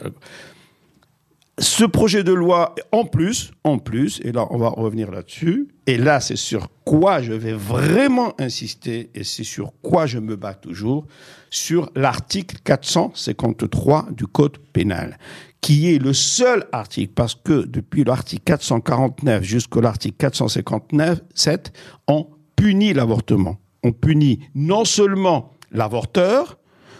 ce 1.58 1.84
projet 1.84 2.24
de 2.24 2.32
loi, 2.32 2.74
en 2.92 3.04
plus, 3.04 3.52
en 3.62 3.78
plus, 3.78 4.20
et 4.24 4.32
là 4.32 4.46
on 4.50 4.58
va 4.58 4.70
revenir 4.70 5.10
là-dessus, 5.10 5.68
et 5.86 5.96
là 5.98 6.18
c'est 6.20 6.36
sur 6.36 6.68
quoi 6.84 7.20
je 7.20 7.32
vais 7.32 7.52
vraiment 7.52 8.32
insister, 8.40 9.10
et 9.14 9.22
c'est 9.22 9.44
sur 9.44 9.72
quoi 9.82 10.06
je 10.06 10.18
me 10.18 10.34
bats 10.36 10.54
toujours, 10.54 11.06
sur 11.50 11.90
l'article 11.94 12.56
453 12.64 14.08
du 14.12 14.26
Code 14.26 14.58
pénal, 14.72 15.18
qui 15.60 15.94
est 15.94 15.98
le 15.98 16.12
seul 16.12 16.64
article, 16.72 17.12
parce 17.14 17.34
que 17.34 17.66
depuis 17.66 18.02
l'article 18.04 18.42
449 18.44 19.42
jusqu'à 19.44 19.80
l'article 19.80 20.16
459, 20.18 21.20
7, 21.34 21.72
on 22.08 22.26
punit 22.56 22.94
l'avortement. 22.94 23.58
On 23.84 23.92
punit 23.92 24.40
non 24.54 24.84
seulement 24.84 25.50
l'avorteur, 25.70 26.58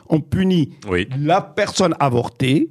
on 0.09 0.20
punit 0.20 0.70
Oui. 0.90 1.09
la 1.18 1.40
personne 1.40 1.94
avortée, 1.98 2.70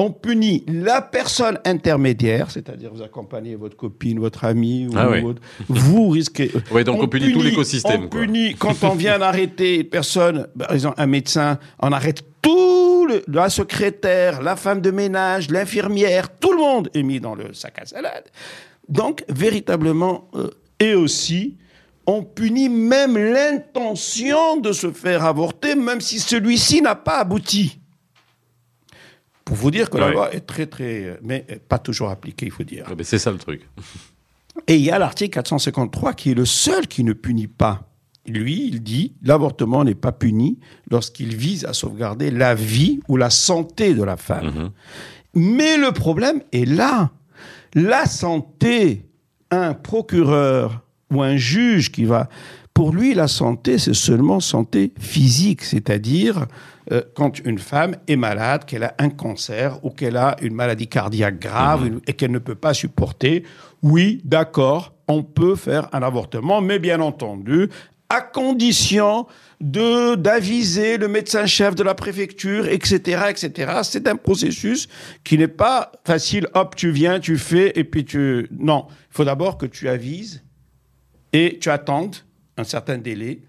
on 0.00 0.10
punit 0.10 0.64
la 0.66 1.02
personne 1.02 1.58
intermédiaire, 1.64 2.50
c'est-à-dire 2.50 2.90
vous 2.92 3.02
accompagnez 3.02 3.54
votre 3.54 3.76
copine, 3.76 4.18
votre 4.18 4.44
ami, 4.44 4.86
ou 4.86 4.92
Ah 4.96 5.06
votre- 5.20 5.40
vous 5.68 6.08
risquez. 6.08 6.50
Oui, 6.72 6.84
donc 6.84 7.02
on 7.02 7.08
punit 7.08 7.32
tout 7.32 7.42
l'écosystème, 7.42 8.04
On 8.04 8.08
quoi. 8.08 8.20
punit 8.22 8.54
quand 8.54 8.82
on 8.84 8.94
vient 8.94 9.18
d'arrêter 9.18 9.76
une 9.80 9.84
personne, 9.84 10.46
par 10.58 10.72
exemple 10.72 10.94
un 11.00 11.06
médecin, 11.06 11.58
on 11.80 11.92
arrête 11.92 12.22
tout 12.42 13.06
le, 13.06 13.22
la 13.28 13.50
secrétaire, 13.50 14.40
la 14.42 14.56
femme 14.56 14.80
de 14.80 14.90
ménage, 14.90 15.50
l'infirmière, 15.50 16.28
tout 16.38 16.52
le 16.52 16.58
monde 16.58 16.88
est 16.94 17.02
mis 17.02 17.20
dans 17.20 17.34
le 17.34 17.52
sac 17.52 17.78
à 17.80 17.86
salade. 17.86 18.24
Donc 18.88 19.24
véritablement, 19.28 20.28
euh, 20.34 20.48
et 20.78 20.94
aussi. 20.94 21.56
On 22.06 22.22
punit 22.24 22.68
même 22.70 23.16
l'intention 23.16 24.56
de 24.56 24.72
se 24.72 24.90
faire 24.90 25.24
avorter, 25.24 25.74
même 25.76 26.00
si 26.00 26.18
celui-ci 26.18 26.82
n'a 26.82 26.94
pas 26.94 27.18
abouti. 27.20 27.79
Pour 29.50 29.56
vous 29.56 29.72
dire 29.72 29.90
que 29.90 29.98
la 29.98 30.06
Ouais. 30.06 30.12
loi 30.12 30.32
est 30.32 30.46
très, 30.46 30.66
très. 30.66 31.18
Mais 31.24 31.44
pas 31.68 31.80
toujours 31.80 32.08
appliquée, 32.10 32.46
il 32.46 32.52
faut 32.52 32.62
dire. 32.62 32.84
Ben, 32.96 33.02
c'est 33.02 33.18
ça 33.18 33.32
le 33.32 33.36
truc. 33.38 33.68
Et 34.68 34.76
il 34.76 34.82
y 34.82 34.92
a 34.92 34.98
l'article 35.00 35.30
453 35.30 36.12
qui 36.12 36.30
est 36.30 36.34
le 36.34 36.44
seul 36.44 36.86
qui 36.86 37.02
ne 37.02 37.12
punit 37.12 37.48
pas. 37.48 37.82
Lui, 38.28 38.68
il 38.68 38.80
dit 38.80 39.14
l'avortement 39.24 39.82
n'est 39.82 39.96
pas 39.96 40.12
puni 40.12 40.60
lorsqu'il 40.88 41.34
vise 41.34 41.64
à 41.64 41.72
sauvegarder 41.72 42.30
la 42.30 42.54
vie 42.54 43.00
ou 43.08 43.16
la 43.16 43.28
santé 43.28 43.92
de 43.92 44.04
la 44.04 44.16
femme. 44.16 44.70
Mais 45.34 45.76
le 45.76 45.90
problème 45.90 46.42
est 46.52 46.64
là. 46.64 47.10
La 47.74 48.06
santé, 48.06 49.04
un 49.50 49.74
procureur 49.74 50.80
ou 51.10 51.22
un 51.22 51.36
juge 51.36 51.90
qui 51.90 52.04
va... 52.04 52.28
Pour 52.72 52.92
lui, 52.92 53.14
la 53.14 53.26
santé, 53.26 53.78
c'est 53.78 53.94
seulement 53.94 54.38
santé 54.38 54.92
physique, 54.96 55.62
c'est-à-dire 55.64 56.46
euh, 56.92 57.02
quand 57.14 57.38
une 57.44 57.58
femme 57.58 57.96
est 58.08 58.16
malade, 58.16 58.64
qu'elle 58.64 58.84
a 58.84 58.94
un 58.98 59.10
cancer 59.10 59.78
ou 59.84 59.90
qu'elle 59.90 60.16
a 60.16 60.36
une 60.42 60.54
maladie 60.54 60.88
cardiaque 60.88 61.38
grave 61.38 61.86
une- 61.86 62.00
et 62.06 62.12
qu'elle 62.14 62.30
ne 62.32 62.38
peut 62.38 62.54
pas 62.54 62.74
supporter. 62.74 63.44
Oui, 63.82 64.20
d'accord, 64.24 64.94
on 65.08 65.22
peut 65.22 65.56
faire 65.56 65.88
un 65.92 66.02
avortement, 66.02 66.60
mais 66.60 66.78
bien 66.78 67.00
entendu, 67.00 67.68
à 68.08 68.20
condition 68.22 69.26
de 69.60 70.16
d'aviser 70.16 70.96
le 70.98 71.06
médecin-chef 71.06 71.74
de 71.76 71.82
la 71.84 71.94
préfecture, 71.94 72.66
etc., 72.66 73.22
etc. 73.28 73.72
C'est 73.84 74.08
un 74.08 74.16
processus 74.16 74.88
qui 75.22 75.38
n'est 75.38 75.46
pas 75.48 75.92
facile. 76.04 76.48
Hop, 76.54 76.74
tu 76.74 76.90
viens, 76.90 77.20
tu 77.20 77.36
fais, 77.38 77.72
et 77.78 77.84
puis 77.84 78.04
tu... 78.04 78.48
Non, 78.50 78.86
il 78.88 78.94
faut 79.16 79.24
d'abord 79.24 79.58
que 79.58 79.66
tu 79.66 79.88
avises 79.88 80.42
et 81.32 81.58
tu 81.60 81.68
attendes 81.70 82.16
un 82.56 82.64
certain 82.64 82.98
délai 82.98 83.42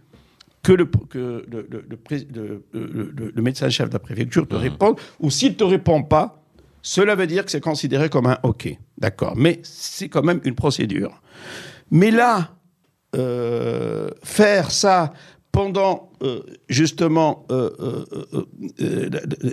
que 0.64 0.74
le, 0.74 0.86
que 0.86 1.43
le, 1.49 1.68
le- 1.70 1.86
le 1.89 1.97
pré- 1.97 2.28
le- 2.34 2.64
le- 2.74 3.12
le- 3.16 3.32
le 3.36 3.41
médecin-chef 3.41 3.89
de 3.89 3.93
la 3.93 3.99
préfecture 3.99 4.47
te 4.47 4.55
réponde, 4.55 4.99
ou 5.20 5.30
s'il 5.32 5.49
ne 5.53 5.55
te 5.57 5.64
répond 5.64 6.03
pas, 6.03 6.43
cela 6.84 7.16
veut 7.16 7.28
dire 7.28 7.45
que 7.45 7.51
c'est 7.51 7.62
considéré 7.62 8.09
comme 8.09 8.28
un 8.28 8.38
OK. 8.43 8.76
D'accord. 8.97 9.34
Mais 9.36 9.59
c'est 9.64 10.09
quand 10.09 10.24
même 10.24 10.41
une 10.43 10.55
procédure. 10.55 11.22
Mais 11.89 12.12
là, 12.12 12.55
euh, 13.16 14.09
faire 14.24 14.72
ça 14.72 15.14
pendant 15.51 16.12
euh, 16.24 16.41
justement 16.70 17.45
euh, 17.51 18.05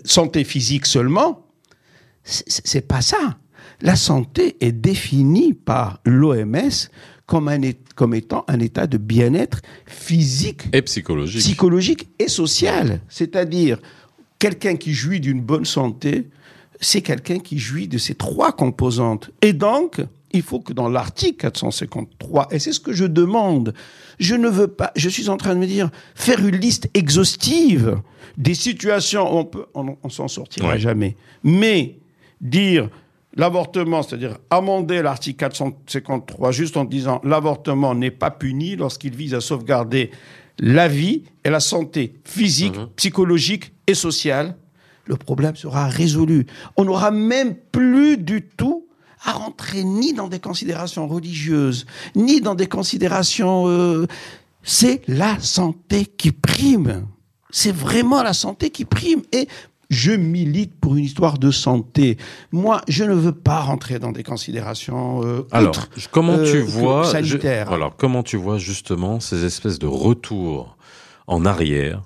santé 0.05 0.45
physique 0.45 0.87
seulement, 0.87 1.47
c'est 2.25 2.87
pas 2.87 3.01
ça. 3.01 3.39
La 3.81 3.97
santé 3.97 4.57
est 4.61 4.73
définie 4.73 5.55
par 5.55 6.01
l'OMS 6.05 6.89
comme, 7.29 7.47
un 7.49 7.61
comme 7.95 8.15
étant 8.15 8.45
un 8.49 8.59
état 8.59 8.87
de 8.87 8.97
bien-être 8.97 9.61
physique, 9.87 10.63
Et 10.73 10.83
psychologique. 10.83 11.41
psychologique 11.43 12.09
et 12.19 12.27
social. 12.29 13.01
C'est-à-dire, 13.09 13.79
quelqu'un 14.39 14.77
qui 14.77 14.95
jouit 14.95 15.21
d'une 15.21 15.43
bonne 15.43 15.67
santé, 15.67 16.27
c'est 16.81 17.03
quelqu'un 17.03 17.39
qui 17.39 17.59
jouit 17.59 17.87
de 17.87 17.99
ces 17.99 18.15
trois 18.15 18.53
composantes. 18.53 19.31
Et 19.43 19.53
donc, 19.53 20.01
il 20.33 20.41
faut 20.43 20.61
que 20.61 20.73
dans 20.73 20.89
l'article 20.89 21.37
453, 21.37 22.49
et 22.51 22.59
c'est 22.59 22.73
ce 22.73 22.81
que 22.81 22.93
je 22.95 23.05
demande, 23.05 23.75
je 24.19 24.35
ne 24.35 24.49
veux 24.49 24.69
pas, 24.69 24.91
je 24.97 25.09
suis 25.11 25.29
en 25.29 25.37
train 25.37 25.55
de 25.55 25.61
me 25.61 25.67
dire, 25.67 25.91
faire 26.15 26.41
une 26.45 26.57
liste 26.57 26.89
exhaustive 26.95 28.01
des 28.39 28.55
situations 28.55 29.35
où 29.35 29.39
on 29.39 29.45
peut, 29.45 29.67
on, 29.75 29.97
on 30.03 30.09
s'en 30.09 30.29
sortira 30.29 30.69
Ouais. 30.71 30.79
jamais. 30.79 31.15
Mais 31.45 31.97
dire, 32.41 32.89
l'avortement, 33.37 34.03
c'est-à-dire 34.03 34.39
amender 34.51 35.03
l'article 35.03 35.37
453 35.39 36.51
juste 36.53 36.77
en 36.77 36.85
disant 36.85 37.21
l'avortement 37.25 37.95
n'est 37.95 38.11
pas 38.11 38.31
puni 38.31 38.77
lorsqu'il 38.77 39.15
vise 39.15 39.35
à 39.35 39.41
sauvegarder 39.41 40.11
la 40.59 40.89
vie 40.89 41.25
et 41.45 41.51
la 41.51 41.61
santé 41.61 42.15
physique, 42.25 42.77
Mhm. 42.77 42.89
psychologique 42.97 43.73
et 43.87 43.95
sociale, 43.95 44.57
le 45.05 45.17
problème 45.17 45.55
sera 45.57 45.87
résolu. 45.89 46.47
On 46.77 46.85
n'aura 46.85 47.11
même 47.11 47.55
plus 47.55 48.17
du 48.19 48.43
tout 48.43 48.87
à 49.25 49.33
rentrer 49.33 49.85
ni 49.85 50.13
dans 50.13 50.29
des 50.29 50.41
considérations 50.41 51.07
religieuses, 51.09 51.87
ni 52.15 52.41
dans 52.41 52.55
des 52.55 52.67
considérations... 52.67 53.67
euh, 53.69 54.07
c'est 54.63 55.01
la 55.09 55.39
santé 55.41 56.05
qui 56.05 56.31
prime. 56.33 57.07
C'est 57.51 57.73
vraiment 57.75 58.23
la 58.23 58.33
santé 58.35 58.71
qui 58.71 58.85
prime. 58.85 59.23
Et 59.33 59.49
je 59.91 60.13
milite 60.13 60.75
pour 60.81 60.97
une 60.97 61.05
histoire 61.05 61.39
de 61.39 61.51
santé. 61.51 62.19
Moi, 62.53 62.83
je 62.89 63.05
ne 63.05 63.15
veux 63.15 63.33
pas 63.33 63.61
rentrer 63.61 63.99
dans 63.99 64.13
des 64.13 64.23
considérations 64.23 65.25
euh, 65.25 65.47
Alors, 65.51 65.75
comment 66.11 66.35
euh, 66.35 66.51
tu 66.51 66.61
vois 66.61 67.05
je-. 67.23 67.39
Alors, 67.47 67.97
comment 67.97 68.23
tu 68.23 68.37
vois 68.37 68.59
justement 68.59 69.21
ces 69.21 69.45
espèces 69.45 69.79
de 69.79 69.87
retours 69.87 70.77
en 71.27 71.45
arrière? 71.47 72.03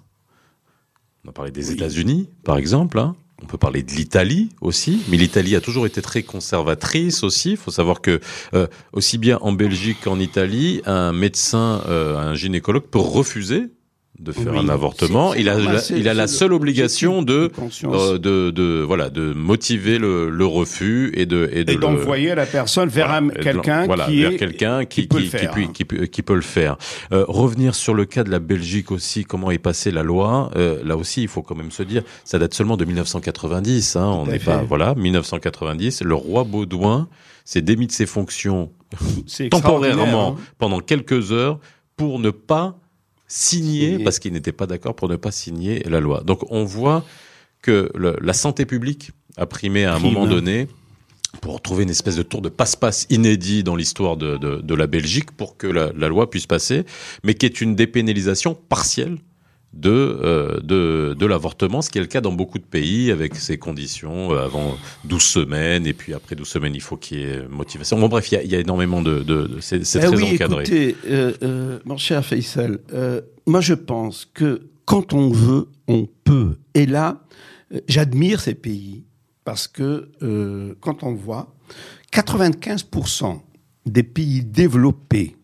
On 1.25 1.31
a 1.31 1.33
parlé 1.33 1.51
des 1.51 1.69
Oui. 1.69 1.75
États-Unis, 1.75 2.29
par 2.45 2.57
exemple. 2.59 2.99
hein. 2.99 3.15
On 3.43 3.47
peut 3.47 3.59
parler 3.59 3.83
de 3.83 3.91
l'Italie 3.91 4.51
aussi, 4.61 5.03
mais 5.09 5.17
l'Italie 5.17 5.57
a 5.57 5.61
toujours 5.61 5.85
été 5.87 6.01
très 6.01 6.23
conservatrice 6.23 7.25
aussi. 7.25 7.53
Il 7.53 7.57
faut 7.57 7.73
savoir 7.73 8.01
que 8.01 8.21
euh, 8.55 8.69
aussi 8.93 9.19
bien 9.19 9.39
en 9.41 9.51
Belgique 9.51 9.99
qu'en 10.05 10.21
Italie, 10.21 10.81
un 10.87 11.13
médecin, 11.13 11.83
euh, 11.89 12.17
un 12.17 12.35
gynécologue 12.37 12.85
peut 12.85 13.01
refuser 13.01 13.73
de 14.23 14.33
faire 14.33 14.53
Oui, 14.53 14.59
un 14.61 14.69
avortement. 14.69 15.35
Il 15.35 15.49
a, 15.49 15.59
la- 15.59 15.81
il 15.91 16.09
a 16.09 16.15
la 16.15 16.27
seule 16.29 16.51
le- 16.51 16.57
obligation 16.57 17.23
de, 17.23 17.49
conscience. 17.49 17.95
euh, 17.97 18.19
de, 18.19 18.51
de 18.51 18.81
voilà 18.87 19.11
de 19.11 19.33
motiver 19.33 19.99
le, 19.99 20.31
le 20.31 20.47
refus 20.47 21.13
et 21.15 21.27
de 21.27 21.51
et 21.53 21.65
de 21.65 21.73
et 21.73 21.77
d'envoyer 21.77 22.35
la 22.35 22.47
personne 22.47 22.89
vers 22.89 23.09
voilà, 23.09 23.21
de 23.35 23.43
quelqu'un 23.43 23.87
voilà, 23.87 24.07
qui 24.07 24.23
vers 24.23 24.37
quelqu'un 24.37 24.85
qui, 24.85 25.03
qui 25.03 25.07
peut 25.09 25.19
qui, 25.21 25.27
faire, 25.29 25.51
peut- 26.25 26.35
le 26.35 26.41
faire. 26.41 26.77
Euh, 27.13 27.25
revenir 27.29 27.75
sur 27.75 27.95
le 27.95 28.05
cas 28.05 28.23
de 28.25 28.31
la 28.31 28.39
Belgique 28.39 28.91
aussi, 28.93 29.25
comment 29.25 29.51
est 29.51 29.59
passée 29.59 29.91
la 29.91 30.03
loi. 30.03 30.51
euh, 30.57 30.81
là 30.85 30.97
aussi, 30.97 31.23
il 31.23 31.29
faut 31.29 31.43
quand 31.43 31.55
même 31.57 31.71
se 31.73 31.83
dire, 31.83 32.03
ça 32.25 32.39
date 32.39 32.55
seulement 32.55 32.77
de 32.77 32.85
1990. 32.85 33.97
Hein, 33.97 34.07
on 34.07 34.27
n'est 34.27 34.39
pas 34.39 34.63
voilà 34.63 34.95
1990. 34.95 36.03
Le 36.03 36.15
roi 36.15 36.45
Baudouin 36.45 37.09
s'est 37.45 37.61
démis 37.63 37.89
de 37.89 37.93
ses 37.93 38.07
fonctions 38.07 38.71
temporairement 39.51 40.37
hein. 40.39 40.43
pendant 40.59 40.81
quelques 40.81 41.33
heures 41.33 41.59
pour 41.97 42.19
ne 42.19 42.31
pas 42.31 42.77
signer, 43.33 43.91
Signer. 43.93 44.05
parce 44.05 44.19
qu'il 44.19 44.33
n'était 44.35 44.53
pas 44.53 44.67
d'accord 44.67 44.95
pour 44.95 45.09
ne 45.09 45.17
pas 45.17 45.31
signer 45.31 45.83
la 45.89 46.01
loi. 46.01 46.23
Donc 46.25 46.41
on 46.51 46.65
voit 46.65 47.05
que 47.63 47.91
le- 47.95 48.17
la 48.21 48.33
santé 48.35 48.67
publique 48.67 49.13
a 49.39 49.47
primé 49.47 49.85
à 49.85 49.95
un 49.95 50.01
Prime. 50.01 50.13
moment 50.13 50.27
donné 50.27 50.69
pour 51.41 51.63
trouver 51.63 51.85
une 51.85 51.91
espèce 51.91 52.17
de 52.17 52.23
tour 52.23 52.43
de 52.43 52.51
passe-passe 52.51 53.07
inédit 53.09 53.63
dans 53.65 53.75
l'histoire 53.75 54.19
de, 54.19 54.37
de, 54.37 54.61
de 54.61 54.75
la 54.75 54.87
Belgique 54.87 55.31
pour 55.31 55.57
que 55.57 55.67
la, 55.67 55.91
la 55.97 56.09
loi 56.09 56.29
puisse 56.29 56.47
passer, 56.47 56.85
mais 57.25 57.33
qui 57.35 57.47
est 57.47 57.63
une 57.63 57.75
dépénalisation 57.75 58.55
partielle 58.55 59.17
de, 59.73 59.91
euh, 59.91 60.61
de, 60.61 61.15
de 61.19 61.27
l'avortement, 61.27 61.81
ce 61.81 61.89
qui 61.91 61.99
est 61.99 62.03
le 62.03 62.07
cas 62.07 62.21
dans 62.21 62.33
beaucoup 62.33 62.59
de 62.59 62.65
pays 62.65 63.11
avec 63.11 63.35
ces 63.37 63.57
conditions 63.57 64.33
euh, 64.33 64.45
avant 64.45 64.77
12 65.05 65.23
semaines 65.23 65.87
et 65.87 65.95
puis 65.95 66.13
après 66.13 66.37
12 66.37 66.47
semaines 66.47 66.75
il 66.75 66.83
faut 66.83 66.97
qu'il 66.99 67.21
y 67.21 67.23
ait 67.23 67.49
motivation. 67.49 67.99
Bon 67.99 68.09
bref, 68.09 68.31
il 68.31 68.35
y 68.35 68.39
a, 68.39 68.43
il 68.43 68.51
y 68.51 68.55
a 68.57 68.61
énormément 68.61 69.01
de... 69.01 69.21
de, 69.21 69.47
de- 69.47 69.61
c'est 69.61 69.79
Eh 69.79 69.99
très 70.01 70.09
oui, 70.17 70.35
encadré. 70.35 70.63
écoutez, 70.65 70.97
euh, 71.07 71.79
mon 71.87 71.97
cher 71.97 72.25
Faisal, 72.25 72.81
moi 73.47 73.61
je 73.63 73.75
pense 73.75 74.27
que 74.35 74.69
quand 74.85 75.13
on 75.15 75.31
veut, 75.31 75.69
on 75.89 76.07
peut. 76.25 76.57
Et 76.75 76.85
là, 76.87 77.23
j'admire 77.89 78.41
ces 78.41 78.55
pays 78.55 79.05
parce 79.45 79.69
que 79.69 80.11
quand 80.81 81.03
on 81.03 81.15
voit 81.15 81.55
95% 82.13 83.41
des 83.87 84.03
pays 84.03 84.43
développés 84.45 85.37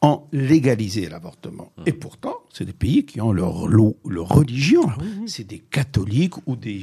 ont 0.00 0.22
légalisé 0.32 1.08
l'avortement. 1.08 1.72
Et 1.86 1.92
pourtant, 1.92 2.36
c'est 2.58 2.64
des 2.64 2.72
pays 2.72 3.04
qui 3.04 3.20
ont 3.20 3.30
leur, 3.30 3.68
leur 3.68 4.28
religion. 4.28 4.82
C'est 5.26 5.46
des 5.46 5.60
catholiques 5.60 6.34
ou 6.48 6.56
des- 6.56 6.80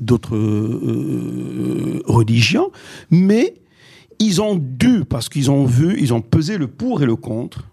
d'autres 0.00 0.34
euh, 0.36 2.02
religions. 2.06 2.72
Mais 3.10 3.54
ils 4.18 4.42
ont 4.42 4.56
dû, 4.56 5.04
parce 5.08 5.28
qu'ils 5.28 5.52
ont 5.52 5.64
vu, 5.66 5.96
ils 6.00 6.12
ont 6.12 6.20
pesé 6.20 6.58
le 6.58 6.66
pour 6.66 7.00
et 7.00 7.06
le 7.06 7.14
contre, 7.14 7.68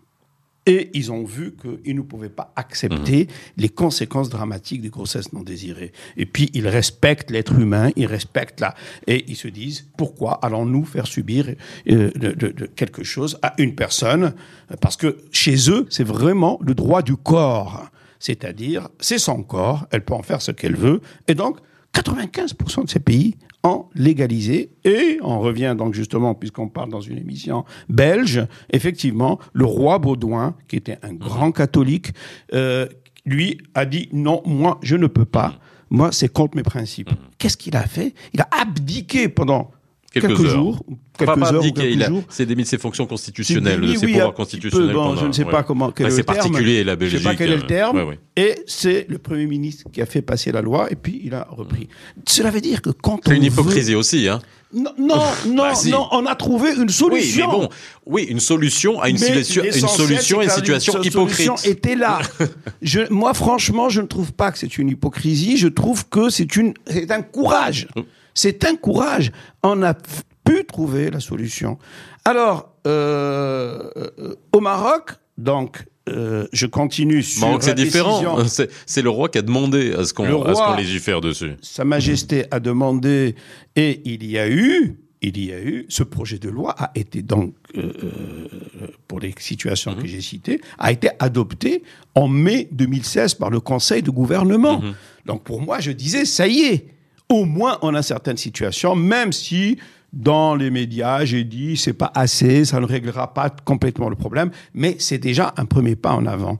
et 0.66 0.90
ils 0.94 1.12
ont 1.12 1.24
vu 1.26 1.56
qu'ils 1.84 1.96
ne 1.96 2.02
pouvaient 2.02 2.30
pas 2.30 2.54
accepter 2.56 3.28
les 3.58 3.70
conséquences 3.70 4.30
dramatiques 4.30 4.82
des 4.82 4.90
grossesses 4.90 5.34
non 5.34 5.42
désirées. 5.44 5.92
Et 6.16 6.26
puis, 6.26 6.50
ils 6.54 6.68
respectent 6.68 7.32
l'être 7.32 7.54
humain, 7.60 7.90
ils 7.96 8.06
respectent 8.06 8.62
la... 8.62 8.74
Et 9.08 9.26
ils 9.28 9.36
se 9.36 9.50
disent, 9.50 9.88
pourquoi 9.98 10.34
allons-nous 10.42 10.86
faire 10.86 11.06
subir 11.08 11.48
euh, 11.90 12.12
de- 12.16 12.32
de- 12.32 12.52
de 12.52 12.66
quelque 12.66 13.04
chose 13.04 13.38
à 13.42 13.54
une 13.58 13.76
personne? 13.76 14.34
Parce 14.80 14.96
que 14.96 15.18
chez 15.32 15.70
eux, 15.70 15.86
c'est 15.90 16.06
vraiment 16.06 16.58
le 16.62 16.74
droit 16.74 17.02
du 17.02 17.18
corps. 17.18 17.90
C'est-à-dire, 18.20 18.88
c'est 19.00 19.18
son 19.18 19.44
corps, 19.44 19.86
elle 19.92 20.06
peut 20.06 20.14
en 20.14 20.24
faire 20.24 20.42
ce 20.42 20.52
qu'elle 20.52 20.78
veut. 20.78 21.02
Et 21.28 21.36
donc, 21.36 21.58
95% 21.94 22.86
de 22.86 22.90
ces 22.90 23.00
pays 23.00 23.36
ont 23.64 23.86
légalisé. 23.96 24.72
Et 24.84 25.20
on 25.22 25.40
revient 25.40 25.76
donc 25.78 25.94
justement, 25.94 26.36
puisqu'on 26.36 26.68
parle 26.68 26.90
dans 26.90 27.02
une 27.02 27.18
émission 27.18 27.66
belge, 27.90 28.46
effectivement, 28.72 29.40
le 29.54 29.66
roi 29.66 30.00
Baudouin, 30.00 30.56
qui 30.68 30.76
était 30.76 30.98
un 31.02 31.14
grand 31.14 31.52
catholique, 31.52 32.14
euh, 32.54 32.88
lui 33.26 33.60
a 33.74 33.86
dit 33.86 34.10
non, 34.12 34.42
moi 34.46 34.80
je 34.82 34.96
ne 34.96 35.08
peux 35.08 35.26
pas. 35.26 35.60
Moi, 35.90 36.12
c'est 36.12 36.28
contre 36.28 36.58
mes 36.58 36.64
principes. 36.64 37.12
Qu'est-ce 37.38 37.56
qu'il 37.56 37.76
a 37.76 37.86
fait? 37.86 38.16
Il 38.34 38.42
a 38.42 38.48
abdiqué 38.52 39.30
pendant 39.30 39.70
Quelques 40.14 40.28
quelques, 40.28 40.42
heures. 40.46 40.50
jours, 40.52 40.84
ou 40.88 40.98
quelques 41.18 41.40
pas 41.40 41.54
heures, 41.54 41.62
quelques 41.64 41.84
il 41.92 42.04
a 42.04 42.08
jours. 42.08 42.24
s'est 42.30 42.46
démis 42.46 42.62
de 42.64 42.68
ses 42.68 42.78
fonctions 42.78 43.08
constitutionnelles, 43.08 43.82
de 43.82 43.96
ses 43.96 44.06
oui, 44.06 44.12
pouvoirs 44.14 44.30
peu, 44.32 44.36
constitutionnels. 44.38 44.94
bon, 44.94 45.04
pendant- 45.10 45.22
je 45.22 45.26
ne 45.26 45.32
sais 45.32 45.44
ouais. 45.44 45.52
pas 45.52 45.64
comment 45.64 45.92
quel 45.92 46.12
c'est 46.12 46.22
particulier 46.24 46.84
la 46.84 46.94
Je 46.94 46.98
Belgique. 47.00 47.20
sais 47.20 47.24
pas 47.26 47.36
quel 47.36 47.52
est 47.52 47.56
le 47.58 47.64
euh, 47.64 47.68
terme. 47.68 47.98
ouais, 47.98 48.04
ouais. 48.04 48.20
Et 48.36 48.56
c'est 48.68 49.08
le 49.10 49.18
Premier 49.18 49.48
ministre 49.48 49.86
qui 49.92 50.02
a 50.02 50.06
fait 50.06 50.22
passer 50.22 50.52
la 50.52 50.62
loi 50.62 50.88
et 50.92 50.96
puis 50.96 51.20
il 51.24 51.34
a 51.34 51.48
repris. 51.50 51.88
Cela 52.28 52.52
veut 52.52 52.62
dire 52.62 52.82
que 52.84 52.92
quand 52.92 53.16
on 53.26 53.30
C'est 53.32 53.36
une 53.38 53.42
veut- 53.42 53.48
hypocrisie 53.48 53.96
aussi, 53.96 54.28
hein. 54.30 54.40
Non, 54.76 54.92
non, 55.00 55.16
non, 55.48 55.64
Bah, 55.64 55.76
si. 55.76 55.90
non, 55.92 56.08
on 56.12 56.26
a 56.26 56.36
trouvé 56.36 56.70
une 56.74 56.78
Oui, 56.82 56.86
mais 56.86 56.92
solution. 56.92 57.50
bon, 57.50 57.70
oui, 58.08 58.24
une 58.30 58.40
solution 58.40 59.00
à 59.02 59.10
une, 59.10 59.18
situation, 59.18 59.64
une 59.64 59.72
solution 59.88 60.40
à 60.40 60.44
une 60.44 60.50
c'est 60.50 60.56
situation 60.56 60.94
solution 60.94 61.26
hypocrite. 61.26 61.66
était 61.68 61.96
là. 61.96 62.22
je, 62.82 63.02
moi, 63.12 63.34
franchement, 63.36 63.90
je 63.90 64.02
ne 64.02 64.08
trouve 64.08 64.32
pas 64.34 64.52
que 64.52 64.58
c'est 64.58 64.78
une 64.80 64.90
hypocrisie. 64.90 65.58
Je 65.58 65.68
trouve 65.68 66.08
que 66.10 66.30
c'est 66.30 66.56
une, 66.56 66.74
c'est 66.88 67.12
un 67.12 67.22
courage. 67.22 67.88
C'est 68.34 68.66
un 68.66 68.76
courage. 68.76 69.32
On 69.64 69.82
a 69.84 69.94
pu 69.94 70.66
trouver 70.66 71.10
la 71.12 71.20
solution. 71.20 71.78
Alors, 72.26 72.74
euh, 72.88 73.90
euh, 73.98 74.36
au 74.52 74.60
Maroc, 74.60 75.12
donc, 75.38 75.86
euh, 76.10 76.48
je 76.52 76.66
continue 76.66 77.24
sur 77.24 77.48
Maroc, 77.48 77.64
c'est 77.64 77.76
différent. 77.76 78.38
C'est 78.86 79.02
le 79.02 79.10
roi 79.10 79.30
qui 79.30 79.38
a 79.38 79.42
demandé 79.42 79.94
à 79.94 80.04
ce 80.04 80.14
qu'on 80.14 80.26
qu'on 80.26 80.76
légifère 80.76 81.22
dessus. 81.22 81.54
Sa 81.62 81.86
Majesté 81.86 82.46
a 82.52 82.60
demandé 82.60 83.36
et 83.76 84.02
il 84.04 84.26
y 84.30 84.38
a 84.38 84.50
eu, 84.50 84.98
il 85.22 85.44
y 85.44 85.54
a 85.54 85.62
eu, 85.62 85.86
ce 85.88 86.04
projet 86.04 86.40
de 86.40 86.50
loi 86.50 86.76
a 86.78 86.92
été 86.96 87.22
donc, 87.22 87.56
euh, 87.78 87.94
euh, 88.04 88.88
pour 89.08 89.22
les 89.22 89.34
situations 89.40 89.96
que 89.96 90.06
j'ai 90.06 90.20
citées, 90.20 90.60
a 90.78 90.92
été 90.92 91.10
adopté 91.20 91.84
en 92.16 92.28
mai 92.28 92.68
2016 92.74 93.36
par 93.36 93.50
le 93.50 93.62
Conseil 93.62 94.02
de 94.04 94.12
gouvernement. 94.12 94.82
Donc 95.26 95.44
pour 95.44 95.62
moi, 95.62 95.80
je 95.80 95.92
disais, 95.92 96.26
ça 96.26 96.48
y 96.48 96.64
est, 96.64 96.88
au 97.34 97.46
moins 97.46 97.78
on 97.82 97.94
a 97.96 98.02
certaines 98.02 98.38
situations, 98.38 98.96
même 98.96 99.32
si 99.32 99.78
dans 100.14 100.56
les 100.56 100.70
médias, 100.70 101.26
j'ai 101.26 101.44
dit, 101.44 101.76
c'est 101.76 101.94
pas 101.94 102.12
assez, 102.14 102.66
ça 102.66 102.80
ne 102.80 102.86
réglera 102.86 103.34
pas 103.34 103.50
complètement 103.50 104.10
le 104.10 104.16
problème, 104.16 104.52
mais 104.74 104.96
c'est 105.00 105.18
déjà 105.18 105.54
un 105.58 105.66
premier 105.66 105.96
pas 105.96 106.14
en 106.14 106.28
avant. 106.28 106.60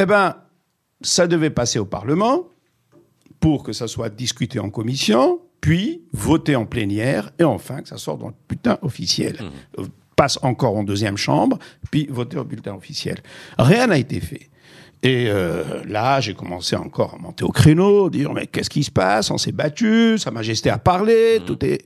Eh 0.00 0.06
ben, 0.06 0.36
ça 1.02 1.26
devait 1.26 1.50
passer 1.50 1.78
au 1.78 1.84
Parlement 1.84 2.48
pour 3.40 3.62
que 3.62 3.72
ça 3.72 3.86
soit 3.86 4.08
discuté 4.08 4.58
en 4.58 4.70
commission, 4.70 5.40
puis 5.60 6.02
voté 6.12 6.56
en 6.56 6.64
plénière, 6.64 7.30
et 7.38 7.44
enfin 7.44 7.82
que 7.82 7.88
ça 7.88 7.98
sorte 7.98 8.20
dans 8.20 8.28
le 8.28 8.34
bulletin 8.48 8.78
officiel. 8.82 9.36
Euh, 9.78 9.84
Passe 10.16 10.38
encore 10.42 10.76
en 10.76 10.82
deuxième 10.82 11.16
chambre, 11.16 11.60
puis 11.92 12.08
voté 12.10 12.38
au 12.38 12.44
bulletin 12.44 12.74
officiel. 12.74 13.18
Rien 13.56 13.86
n'a 13.86 13.98
été 13.98 14.18
fait. 14.18 14.50
Et 15.02 15.26
euh, 15.28 15.82
là, 15.86 16.20
j'ai 16.20 16.34
commencé 16.34 16.74
encore 16.74 17.14
à 17.14 17.18
monter 17.18 17.44
au 17.44 17.50
créneau, 17.50 18.10
dire 18.10 18.32
mais 18.32 18.46
qu'est-ce 18.46 18.70
qui 18.70 18.82
se 18.82 18.90
passe? 18.90 19.30
On 19.30 19.38
s'est 19.38 19.52
battu, 19.52 20.18
Sa 20.18 20.30
Majesté 20.30 20.70
a 20.70 20.78
parlé, 20.78 21.40
tout 21.46 21.64
est. 21.64 21.84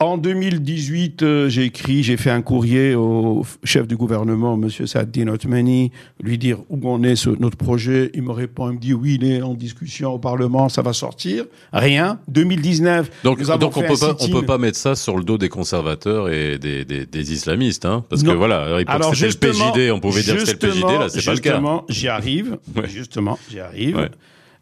En 0.00 0.16
2018, 0.16 1.22
euh, 1.24 1.48
j'ai 1.48 1.64
écrit, 1.64 2.04
j'ai 2.04 2.16
fait 2.16 2.30
un 2.30 2.40
courrier 2.40 2.94
au 2.94 3.44
chef 3.64 3.88
du 3.88 3.96
gouvernement, 3.96 4.56
Monsieur 4.56 4.86
Saddin 4.86 5.26
Othmani, 5.26 5.90
lui 6.22 6.38
dire 6.38 6.58
où 6.68 6.78
on 6.84 7.02
est 7.02 7.16
ce, 7.16 7.30
notre 7.30 7.56
projet. 7.56 8.12
Il 8.14 8.22
me 8.22 8.30
répond, 8.30 8.70
il 8.70 8.74
me 8.74 8.78
dit 8.78 8.94
oui, 8.94 9.18
il 9.20 9.28
est 9.28 9.42
en 9.42 9.54
discussion 9.54 10.14
au 10.14 10.20
Parlement, 10.20 10.68
ça 10.68 10.82
va 10.82 10.92
sortir. 10.92 11.46
Rien. 11.72 12.20
2019. 12.28 13.10
Donc, 13.24 13.40
nous 13.40 13.50
avons 13.50 13.58
donc 13.58 13.76
on 13.76 13.80
peut 13.80 13.96
pas, 13.98 14.14
on 14.20 14.28
peut 14.28 14.46
pas 14.46 14.56
mettre 14.58 14.78
ça 14.78 14.94
sur 14.94 15.16
le 15.16 15.24
dos 15.24 15.36
des 15.36 15.48
conservateurs 15.48 16.28
et 16.28 16.58
des, 16.58 16.84
des, 16.84 17.04
des 17.04 17.32
islamistes, 17.32 17.84
hein, 17.84 18.04
parce 18.08 18.22
que 18.22 18.30
voilà, 18.30 18.78
Alors, 18.86 19.16
c'était 19.16 19.48
le 19.48 19.52
PJD, 19.52 19.90
on 19.90 19.98
pouvait 19.98 20.22
dire 20.22 20.36
que 20.36 20.44
c'était 20.44 20.68
le 20.68 20.74
PJD, 20.74 20.82
là, 20.84 21.08
c'est 21.08 21.24
pas 21.24 21.34
le 21.34 21.40
cas. 21.40 21.50
Justement, 21.54 21.84
j'y 21.88 22.06
arrive. 22.06 22.56
Ouais. 22.76 22.88
Justement, 22.88 23.36
j'y 23.50 23.58
arrive. 23.58 23.96
Ouais. 23.96 24.10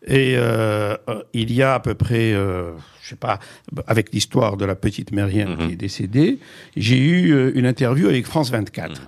Et 0.07 0.35
euh, 0.37 0.97
euh, 1.09 1.23
il 1.33 1.53
y 1.53 1.63
a 1.63 1.75
à 1.75 1.81
peu 1.81 1.95
près, 1.95 2.33
euh, 2.33 2.73
je 3.03 3.09
sais 3.11 3.17
pas, 3.17 3.41
avec 3.89 4.13
l'histoire 4.13 4.57
de 4.57 4.65
la 4.65 4.77
petite 4.77 5.11
Myriam 5.11 5.51
Mhm. 5.51 5.67
qui 5.67 5.73
est 5.73 5.77
décédée, 5.77 6.39
j'ai 6.77 6.99
eu 6.99 7.33
euh, 7.35 7.51
une 7.57 7.67
interview 7.67 8.07
avec 8.09 8.25
France 8.27 8.51
24. 8.51 9.01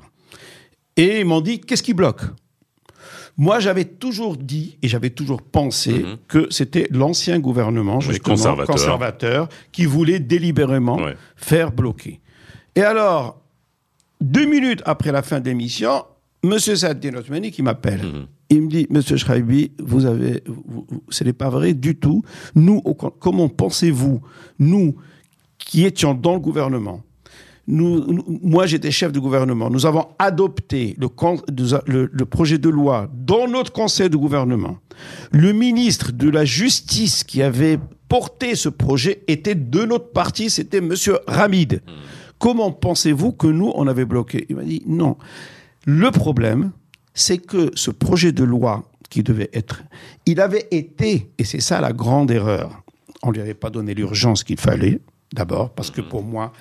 Et 0.96 1.20
ils 1.20 1.24
m'ont 1.24 1.40
dit, 1.40 1.60
qu'est-ce 1.60 1.84
qui 1.84 1.94
bloque? 1.94 2.22
Moi, 3.36 3.60
j'avais 3.60 3.84
toujours 3.84 4.36
dit 4.36 4.78
et 4.82 4.88
j'avais 4.88 5.10
toujours 5.10 5.42
pensé 5.42 5.92
Mhm. 5.92 6.16
que 6.26 6.48
c'était 6.50 6.88
l'ancien 6.90 7.38
gouvernement, 7.38 8.00
justement, 8.00 8.34
conservateur. 8.34 8.74
conservateur, 8.74 9.48
qui 9.70 9.84
voulait 9.84 10.18
délibérément 10.18 10.96
Ouais. 10.96 11.14
faire 11.36 11.70
bloquer. 11.70 12.18
Et 12.74 12.82
alors, 12.82 13.40
deux 14.20 14.46
minutes 14.46 14.82
après 14.84 15.12
la 15.12 15.22
fin 15.22 15.38
de 15.38 15.48
l'émission, 15.48 16.04
Monsieur 16.42 16.74
Saddin 16.74 17.14
Othmani 17.14 17.52
qui 17.52 17.62
m'appelle. 17.62 18.02
Mhm. 18.02 18.26
Il 18.50 18.62
me 18.62 18.68
dit, 18.68 18.86
Monsieur 18.90 19.16
Schreibi, 19.16 19.72
vous 19.78 20.06
avez, 20.06 20.42
vous- 20.46 20.86
ce 21.10 21.22
n'est 21.24 21.32
pas 21.34 21.50
vrai 21.50 21.74
du 21.74 21.96
tout. 21.96 22.22
Nous, 22.54 22.80
au- 22.84 22.94
comment 22.94 23.48
pensez-vous, 23.48 24.20
nous 24.58 24.94
qui 25.58 25.84
étions 25.84 26.14
dans 26.14 26.32
le 26.34 26.40
gouvernement, 26.40 27.02
nous, 27.66 28.00
nous- 28.10 28.24
moi 28.42 28.64
j'étais 28.64 28.90
chef 28.90 29.12
de 29.12 29.20
gouvernement, 29.20 29.68
nous 29.68 29.84
avons 29.84 30.06
adopté 30.18 30.96
le, 30.98 31.08
le- 31.86 32.08
le 32.10 32.24
projet 32.24 32.56
de 32.56 32.70
loi 32.70 33.10
dans 33.14 33.46
notre 33.46 33.70
conseil 33.72 34.08
de 34.08 34.16
gouvernement. 34.16 34.78
Le 35.32 35.52
ministre 35.52 36.12
de 36.12 36.30
la 36.30 36.46
Justice 36.46 37.24
qui 37.24 37.42
avait 37.42 37.78
porté 38.08 38.54
ce 38.54 38.70
projet 38.70 39.22
était 39.28 39.54
de 39.54 39.84
notre 39.84 40.10
parti, 40.12 40.48
c'était 40.48 40.80
Monsieur 40.80 41.18
Ramid. 41.26 41.82
Comment 42.38 42.70
pensez-vous 42.72 43.32
que 43.32 43.46
nous, 43.48 43.70
on 43.74 43.86
avait 43.86 44.06
bloqué? 44.06 44.46
Il 44.48 44.56
m'a 44.56 44.64
dit 44.64 44.82
non. 44.86 45.18
Le 45.84 46.10
problème, 46.10 46.72
c'est 47.18 47.38
que 47.38 47.70
ce 47.74 47.90
projet 47.90 48.32
de 48.32 48.44
loi 48.44 48.84
qui 49.10 49.22
devait 49.22 49.50
être, 49.52 49.82
il 50.26 50.40
avait 50.40 50.68
été, 50.70 51.30
et 51.38 51.44
c'est 51.44 51.60
ça 51.60 51.80
la 51.80 51.92
grande 51.92 52.30
erreur, 52.30 52.82
on 53.22 53.30
lui 53.30 53.40
avait 53.40 53.54
pas 53.54 53.70
donné 53.70 53.94
l'urgence 53.94 54.44
qu'il 54.44 54.60
fallait, 54.60 55.00
d'abord, 55.32 55.70
parce 55.70 55.90
que 55.90 56.00
pour 56.00 56.22
moi, 56.22 56.52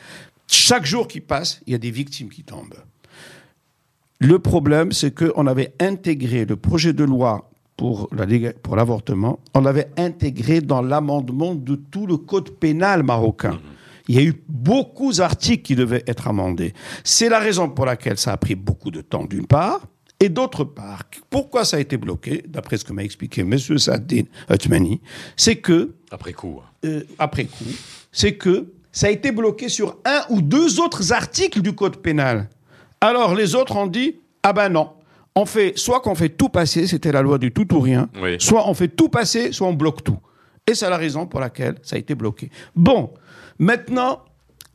chaque 0.48 0.86
jour 0.86 1.08
qui 1.08 1.22
passe, 1.22 1.62
il 1.68 1.74
y 1.74 1.76
a 1.76 1.78
des 1.78 1.92
victimes 1.92 2.30
qui 2.30 2.44
tombent. 2.44 2.82
Le 4.20 4.40
problème, 4.40 4.92
c'est 4.92 5.14
qu'on 5.14 5.46
avait 5.46 5.74
intégré 5.80 6.46
le 6.46 6.56
projet 6.56 6.94
de 6.94 7.04
loi 7.04 7.50
pour 7.76 8.10
la 8.12 8.26
léga- 8.26 8.54
pour 8.54 8.76
l'avortement, 8.76 9.40
on 9.54 9.62
l'avait 9.62 9.90
intégré 9.98 10.62
dans 10.62 10.82
l'amendement 10.82 11.54
de 11.54 11.76
tout 11.76 12.08
le 12.08 12.18
code 12.18 12.50
pénal 12.50 13.04
marocain. 13.04 13.60
Il 14.08 14.16
y 14.16 14.18
a 14.18 14.24
eu 14.24 14.42
beaucoup 14.50 15.12
d'articles 15.14 15.62
qui 15.62 15.76
devaient 15.76 16.04
être 16.08 16.28
amendés. 16.28 16.74
C'est 17.04 17.30
la 17.30 17.38
raison 17.40 17.70
pour 17.70 17.86
laquelle 17.86 18.18
ça 18.18 18.32
a 18.32 18.38
pris 18.38 18.56
beaucoup 18.56 18.90
de 18.90 19.02
temps, 19.02 19.26
d'une 19.26 19.46
part. 19.46 19.82
Et 20.20 20.30
d'autre 20.30 20.64
part, 20.64 21.04
pourquoi 21.30 21.64
ça 21.64 21.78
a 21.78 21.80
été 21.80 21.96
bloqué, 21.98 22.44
d'après 22.48 22.78
ce 22.78 22.84
que 22.86 22.92
m'a 22.94 23.04
expliqué 23.04 23.42
M. 23.42 23.58
Saddin 23.78 24.24
Othmani, 24.50 25.00
c'est 25.36 25.58
que 25.58 25.94
Après 26.10 26.34
coup. 26.34 26.60
euh, 26.86 27.04
après 27.20 27.46
coup, 27.46 27.66
c'est 28.12 28.34
que 28.36 28.68
ça 28.92 29.08
a 29.08 29.10
été 29.12 29.32
bloqué 29.32 29.70
sur 29.70 29.98
un 30.06 30.22
ou 30.30 30.42
deux 30.42 30.80
autres 30.80 31.14
articles 31.14 31.62
du 31.62 31.74
code 31.74 31.98
pénal. 31.98 32.50
Alors 33.00 33.36
les 33.36 33.54
autres 33.54 33.76
ont 33.76 33.86
dit 33.86 34.16
ah 34.42 34.54
ben 34.54 34.70
non, 34.70 34.90
on 35.36 35.46
fait 35.46 35.74
soit 35.78 36.00
qu'on 36.00 36.16
fait 36.16 36.30
tout 36.30 36.50
passer, 36.50 36.88
c'était 36.88 37.12
la 37.12 37.22
loi 37.22 37.38
du 37.38 37.52
tout 37.52 37.72
ou 37.76 37.80
rien, 37.80 38.10
Oui. 38.20 38.38
soit 38.40 38.68
on 38.68 38.74
fait 38.74 38.88
tout 38.88 39.10
passer, 39.10 39.52
soit 39.52 39.68
on 39.68 39.74
bloque 39.74 40.04
tout. 40.04 40.18
Et 40.66 40.74
c'est 40.74 40.90
la 40.90 40.98
raison 40.98 41.28
pour 41.28 41.40
laquelle 41.40 41.76
ça 41.84 41.96
a 41.96 42.00
été 42.00 42.16
bloqué. 42.16 42.50
Bon, 42.76 43.12
maintenant 43.60 44.22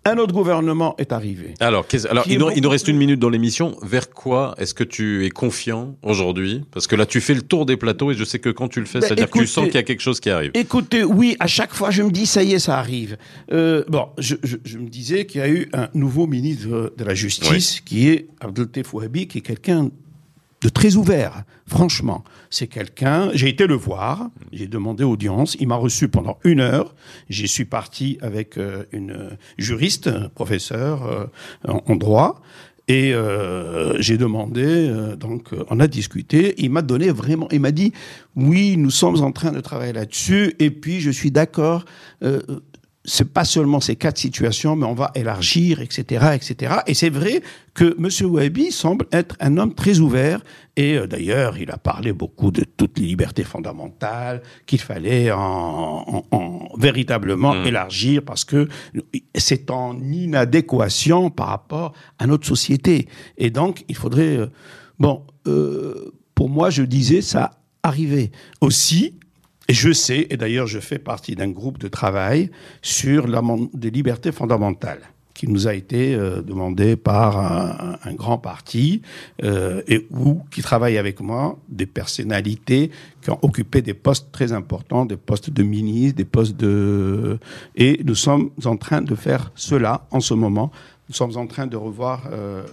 un 0.04 0.16
autre 0.18 0.32
gouvernement 0.32 0.96
est 0.98 1.12
arrivé. 1.12 1.54
Alors, 1.60 1.86
qu'est-ce- 1.86 2.08
alors 2.08 2.24
il, 2.26 2.32
est 2.34 2.38
nous, 2.38 2.50
il 2.50 2.56
nous 2.56 2.60
beaucoup 2.62 2.70
reste 2.70 2.88
une 2.88 2.96
minute 2.96 3.20
dans 3.20 3.28
l'émission. 3.28 3.76
Vers 3.82 4.10
quoi 4.10 4.54
est-ce 4.58 4.74
que 4.74 4.82
tu 4.84 5.24
es 5.24 5.30
confiant 5.30 5.94
aujourd'hui? 6.02 6.62
Parce 6.72 6.86
que 6.88 6.96
là, 6.96 7.06
tu 7.06 7.20
fais 7.20 7.34
le 7.34 7.42
tour 7.42 7.66
des 7.66 7.76
plateaux 7.76 8.10
et 8.10 8.14
je 8.14 8.24
sais 8.24 8.38
que 8.40 8.48
quand 8.50 8.66
tu 8.68 8.80
le 8.80 8.86
fais, 8.86 8.98
Ben, 8.98 9.06
c'est-à-dire 9.06 9.30
que 9.30 9.38
tu 9.38 9.46
sens 9.46 9.66
qu'il 9.66 9.74
y 9.74 9.78
a 9.78 9.82
quelque 9.84 10.00
chose 10.02 10.18
qui 10.18 10.30
arrive. 10.30 10.50
Écoutez, 10.54 11.04
oui, 11.04 11.36
à 11.38 11.46
chaque 11.46 11.72
fois, 11.72 11.90
je 11.90 12.02
me 12.02 12.10
dis, 12.10 12.26
ça 12.26 12.42
y 12.42 12.52
est, 12.54 12.58
ça 12.58 12.78
arrive. 12.78 13.16
Euh, 13.52 13.84
bon, 13.88 14.08
je, 14.18 14.34
je- 14.42 14.56
je 14.64 14.78
me 14.78 14.88
disais 14.88 15.24
qu'il 15.26 15.40
y 15.40 15.44
a 15.44 15.48
eu 15.48 15.68
un 15.72 15.88
nouveau 15.94 16.26
ministre 16.26 16.92
de 16.96 17.04
la 17.04 17.14
Justice, 17.14 17.80
qui 17.84 18.08
est 18.08 18.26
Abdeltif 18.40 18.92
Ouabi, 18.94 19.28
qui 19.28 19.38
est 19.38 19.42
quelqu'un 19.42 19.88
de 20.62 20.68
très 20.68 20.96
ouvert, 20.96 21.42
franchement. 21.66 22.24
C'est 22.48 22.68
quelqu'un, 22.68 23.30
j'ai 23.34 23.48
été 23.48 23.66
le 23.66 23.74
voir, 23.74 24.30
j'ai 24.52 24.68
demandé 24.68 25.04
audience, 25.04 25.56
il 25.60 25.68
m'a 25.68 25.76
reçu 25.76 26.08
pendant 26.08 26.38
une 26.44 26.60
heure, 26.60 26.94
j'y 27.28 27.48
suis 27.48 27.64
parti 27.64 28.18
avec 28.22 28.56
euh, 28.56 28.84
une 28.92 29.36
juriste, 29.58 30.10
professeur 30.34 31.02
euh, 31.04 31.26
en, 31.66 31.96
droit, 31.96 32.40
et 32.88 33.12
euh, 33.12 34.00
j'ai 34.00 34.16
demandé, 34.16 34.92
donc 35.18 35.50
on 35.70 35.80
a 35.80 35.86
discuté, 35.86 36.54
il 36.58 36.70
m'a 36.70 36.82
donné 36.82 37.10
vraiment, 37.10 37.48
il 37.50 37.60
m'a 37.60 37.72
dit, 37.72 37.92
oui, 38.36 38.76
nous 38.76 38.90
sommes 38.90 39.20
en 39.22 39.32
train 39.32 39.52
de 39.52 39.60
travailler 39.60 39.92
là-dessus, 39.92 40.54
et 40.58 40.70
puis 40.70 41.00
je 41.00 41.10
suis 41.10 41.30
d'accord, 41.30 41.84
c'est 43.04 43.32
pas 43.32 43.44
seulement 43.44 43.80
ces 43.80 43.96
quatre 43.96 44.18
situations, 44.18 44.76
mais 44.76 44.86
on 44.86 44.94
va 44.94 45.10
élargir, 45.16 45.80
etc., 45.80 46.26
etc. 46.34 46.74
Et 46.86 46.94
c'est 46.94 47.10
vrai 47.10 47.42
que 47.74 47.96
M. 47.98 48.08
Ouabi 48.30 48.70
semble 48.70 49.06
être 49.10 49.34
un 49.40 49.56
homme 49.58 49.74
très 49.74 49.98
ouvert. 49.98 50.40
Et 50.76 50.96
euh, 50.96 51.08
d'ailleurs, 51.08 51.58
il 51.58 51.70
a 51.72 51.78
parlé 51.78 52.12
beaucoup 52.12 52.52
de 52.52 52.62
toutes 52.64 52.98
les 53.00 53.06
libertés 53.06 53.42
fondamentales 53.42 54.40
qu'il 54.66 54.78
fallait 54.80 55.32
en, 55.32 55.38
en- 55.40 56.24
en 56.30 56.68
véritablement 56.78 57.54
Mm. 57.54 57.66
élargir 57.66 58.22
parce 58.24 58.44
que 58.44 58.68
c'est 59.34 59.70
en 59.70 60.00
inadéquation 60.00 61.30
par 61.30 61.48
rapport 61.48 61.92
à 62.18 62.26
notre 62.26 62.46
société. 62.46 63.08
Et 63.36 63.50
donc, 63.50 63.84
il 63.88 63.96
faudrait. 63.96 64.36
euh, 64.36 64.46
bon, 64.98 65.24
euh, 65.48 66.12
pour 66.34 66.48
moi, 66.48 66.70
je 66.70 66.82
disais 66.82 67.20
ça 67.20 67.58
arrivait 67.82 68.30
aussi. 68.60 69.18
Et 69.68 69.74
je 69.74 69.92
sais, 69.92 70.26
et 70.30 70.36
d'ailleurs 70.36 70.66
je 70.66 70.80
fais 70.80 70.98
partie 70.98 71.34
d'un 71.34 71.48
groupe 71.48 71.78
de 71.78 71.88
travail 71.88 72.50
sur 72.82 73.26
des 73.74 73.90
libertés 73.90 74.32
fondamentales 74.32 75.02
qui 75.34 75.48
nous 75.48 75.66
a 75.66 75.74
été 75.74 76.14
euh, 76.14 76.42
demandé 76.42 76.96
par 76.96 77.38
un, 77.38 78.14
grand 78.14 78.38
parti 78.38 79.02
euh, 79.42 79.82
et 79.88 80.06
où 80.10 80.40
qui 80.50 80.62
travaille 80.62 80.98
avec 80.98 81.20
moi 81.20 81.58
des 81.68 81.86
personnalités 81.86 82.90
qui 83.22 83.30
ont 83.30 83.38
occupé 83.42 83.82
des 83.82 83.94
postes 83.94 84.30
très 84.30 84.52
importants, 84.52 85.06
des 85.06 85.16
postes 85.16 85.50
de 85.50 85.62
ministre, 85.62 86.16
des 86.16 86.24
postes 86.24 86.56
de 86.56 87.38
et 87.76 88.00
nous 88.04 88.14
sommes 88.14 88.50
en 88.64 88.76
train 88.76 89.00
de 89.00 89.14
faire 89.14 89.52
cela 89.54 90.06
en 90.10 90.20
ce 90.20 90.34
moment. 90.34 90.70
Nous 91.08 91.14
sommes 91.14 91.36
en 91.36 91.46
train 91.46 91.66
de 91.66 91.76
revoir 91.76 92.28
euh, 92.30 92.64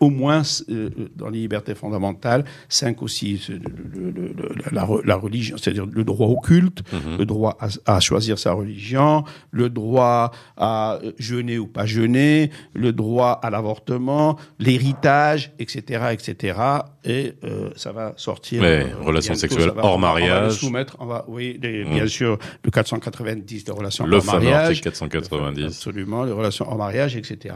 au 0.00 0.10
moins 0.10 0.42
euh, 0.70 0.90
dans 1.16 1.28
les 1.28 1.40
libertés 1.40 1.74
fondamentales, 1.74 2.44
cinq 2.68 2.98
le- 3.02 4.10
le- 4.10 4.32
le- 4.32 4.54
la, 4.72 4.84
re- 4.84 5.04
la 5.04 5.16
religion, 5.16 5.56
c'est-à-dire 5.56 5.86
le 5.86 6.04
droit 6.04 6.26
au 6.28 6.38
culte, 6.40 6.82
le 7.18 7.24
droit 7.24 7.56
à, 7.60 7.68
à 7.96 8.00
choisir 8.00 8.38
sa 8.38 8.52
religion, 8.52 9.24
le 9.50 9.68
droit 9.70 10.30
à 10.56 10.98
jeûner 11.18 11.58
ou 11.58 11.66
pas 11.66 11.86
jeûner, 11.86 12.50
le 12.74 12.92
droit 12.92 13.32
à 13.42 13.50
l'avortement, 13.50 14.36
l'héritage, 14.58 15.52
etc., 15.58 16.04
etc. 16.12 16.58
Et 17.04 17.34
euh, 17.44 17.70
ça 17.76 17.92
va 17.92 18.14
sortir. 18.16 18.62
Euh, 18.64 18.84
relations 19.02 19.32
bientôt, 19.34 19.40
sexuelles 19.48 19.70
va- 19.74 19.82
hors 19.84 19.84
va- 19.84 19.94
On 19.96 20.00
va 20.00 20.08
mariage. 20.08 20.64
on 20.98 21.06
va, 21.06 21.24
oui, 21.28 21.58
les- 21.62 21.84
Mm. 21.84 21.90
bien 21.90 22.06
sûr, 22.06 22.38
le 22.64 22.70
490 22.70 23.64
des 23.64 23.72
relations 23.72 24.06
Le 24.06 24.16
hors 24.16 24.24
mariage. 24.24 24.66
article 24.68 24.82
490. 24.90 25.64
Absolument, 25.66 26.24
les 26.24 26.32
relations 26.32 26.66
hors 26.68 26.76
mariage, 26.78 27.16
etc. 27.16 27.54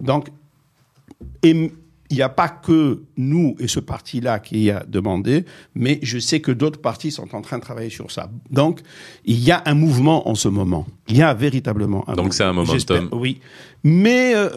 Donc, 0.00 0.28
et 1.42 1.72
il 2.14 2.18
n'y 2.18 2.22
a 2.22 2.28
pas 2.28 2.48
que 2.48 3.02
nous 3.16 3.56
et 3.58 3.66
ce 3.66 3.80
parti-là 3.80 4.38
qui 4.38 4.70
a 4.70 4.84
demandé, 4.86 5.44
mais 5.74 5.98
je 6.02 6.18
sais 6.20 6.38
que 6.40 6.52
d'autres 6.52 6.80
partis 6.80 7.10
sont 7.10 7.34
en 7.34 7.42
train 7.42 7.58
de 7.58 7.62
travailler 7.62 7.90
sur 7.90 8.12
ça. 8.12 8.30
Donc, 8.50 8.80
il 9.24 9.40
y 9.40 9.50
a 9.50 9.62
un 9.66 9.74
mouvement 9.74 10.28
en 10.28 10.36
ce 10.36 10.46
moment. 10.48 10.86
Il 11.08 11.16
y 11.16 11.22
a 11.22 11.34
véritablement 11.34 12.08
un 12.08 12.14
Donc 12.14 12.32
c'est 12.32 12.44
un 12.44 12.52
momentum. 12.52 13.08
Oui. 13.10 13.40
Mais 13.82 14.32
euh, 14.36 14.48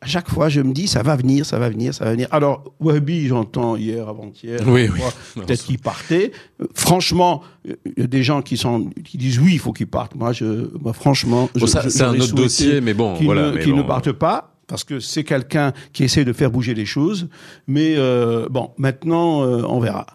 à 0.00 0.06
chaque 0.06 0.30
fois, 0.30 0.48
je 0.48 0.62
me 0.62 0.72
dis, 0.72 0.88
ça 0.88 1.02
va 1.02 1.14
venir, 1.14 1.44
ça 1.44 1.58
va 1.58 1.68
venir, 1.68 1.92
ça 1.92 2.06
va 2.06 2.12
venir. 2.12 2.26
Alors, 2.30 2.72
Wabi, 2.80 3.26
j'entends 3.26 3.76
hier, 3.76 4.08
avant-hier, 4.08 4.60
Oui, 4.66 4.88
oui. 4.92 5.00
peut-être 5.34 5.62
qu'il 5.64 5.78
partait. 5.78 6.32
Euh, 6.62 6.66
franchement, 6.74 7.42
euh, 7.68 7.74
il 7.84 8.00
y 8.00 8.04
a 8.04 8.06
des 8.06 8.22
gens 8.22 8.40
qui, 8.40 8.56
sont, 8.56 8.88
qui 9.04 9.18
disent 9.18 9.38
oui, 9.38 9.50
il 9.52 9.58
faut 9.58 9.74
qu'il 9.74 9.88
parte. 9.88 10.14
Moi, 10.14 10.32
je, 10.32 10.68
franchement, 10.94 11.50
Bon, 11.54 11.66
je- 11.66 11.88
c'est 11.90 12.02
un 12.02 12.18
autre 12.18 12.34
dossier, 12.34 12.80
mais 12.80 12.94
bon, 12.94 13.14
qu'il 13.16 13.26
voilà. 13.26 13.50
ne, 13.50 13.56
mais 13.56 13.62
qu'il 13.62 13.74
ne 13.74 13.82
bon. 13.82 13.88
parte 13.88 14.10
pas 14.12 14.55
parce 14.66 14.84
que 14.84 15.00
c'est 15.00 15.24
quelqu'un 15.24 15.72
qui 15.92 16.04
essaie 16.04 16.24
de 16.24 16.32
faire 16.32 16.50
bouger 16.50 16.74
les 16.74 16.86
choses. 16.86 17.28
Mais 17.66 17.94
euh, 17.96 18.48
bon, 18.50 18.72
maintenant, 18.78 19.42
euh, 19.42 19.62
on 19.68 19.80
verra. 19.80 20.06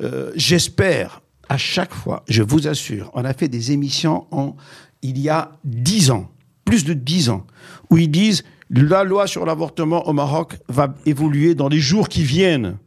Euh, 0.00 0.32
J'espère 0.36 1.22
à 1.48 1.58
chaque 1.58 1.92
fois, 1.92 2.24
je 2.28 2.42
vous 2.42 2.68
assure, 2.68 3.10
on 3.14 3.24
a 3.24 3.34
fait 3.34 3.48
des 3.48 3.72
émissions 3.72 4.26
en, 4.30 4.56
il 5.02 5.18
y 5.18 5.28
a 5.28 5.52
dix 5.62 6.10
ans, 6.10 6.30
plus 6.64 6.84
de 6.84 6.94
dix 6.94 7.28
ans, 7.28 7.46
où 7.90 7.98
ils 7.98 8.10
disent 8.10 8.44
la 8.70 9.04
loi 9.04 9.26
sur 9.26 9.44
l'avortement 9.44 10.08
au 10.08 10.12
Maroc 10.12 10.56
va 10.68 10.94
évoluer 11.04 11.54
dans 11.54 11.68
les 11.68 11.80
jours 11.80 12.08
qui 12.08 12.22
viennent. 12.22 12.78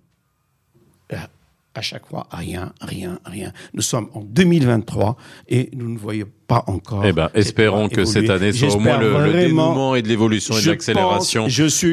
À 1.75 1.81
chaque 1.81 2.07
fois, 2.07 2.25
rien, 2.31 2.73
rien, 2.81 3.19
rien. 3.23 3.53
Nous 3.75 3.83
sommes 3.83 4.09
en 4.15 4.21
2023 4.21 5.15
et 5.47 5.69
nous 5.73 5.87
ne 5.89 5.97
voyons 5.99 6.25
pas 6.47 6.63
encore. 6.67 7.03
Eh 7.05 7.11
ben, 7.11 7.29
espérons 7.33 7.89
que 7.89 8.05
cette 8.05 8.29
année 8.29 8.53
soit 8.53 8.73
au 8.75 8.79
moins 8.79 8.97
le, 8.99 9.25
le 9.25 9.33
dénouement 9.33 9.95
et 9.95 10.01
de 10.01 10.07
l'évolution 10.07 10.57
et 10.57 10.61
de 10.61 10.67
l'accélération 10.69 11.47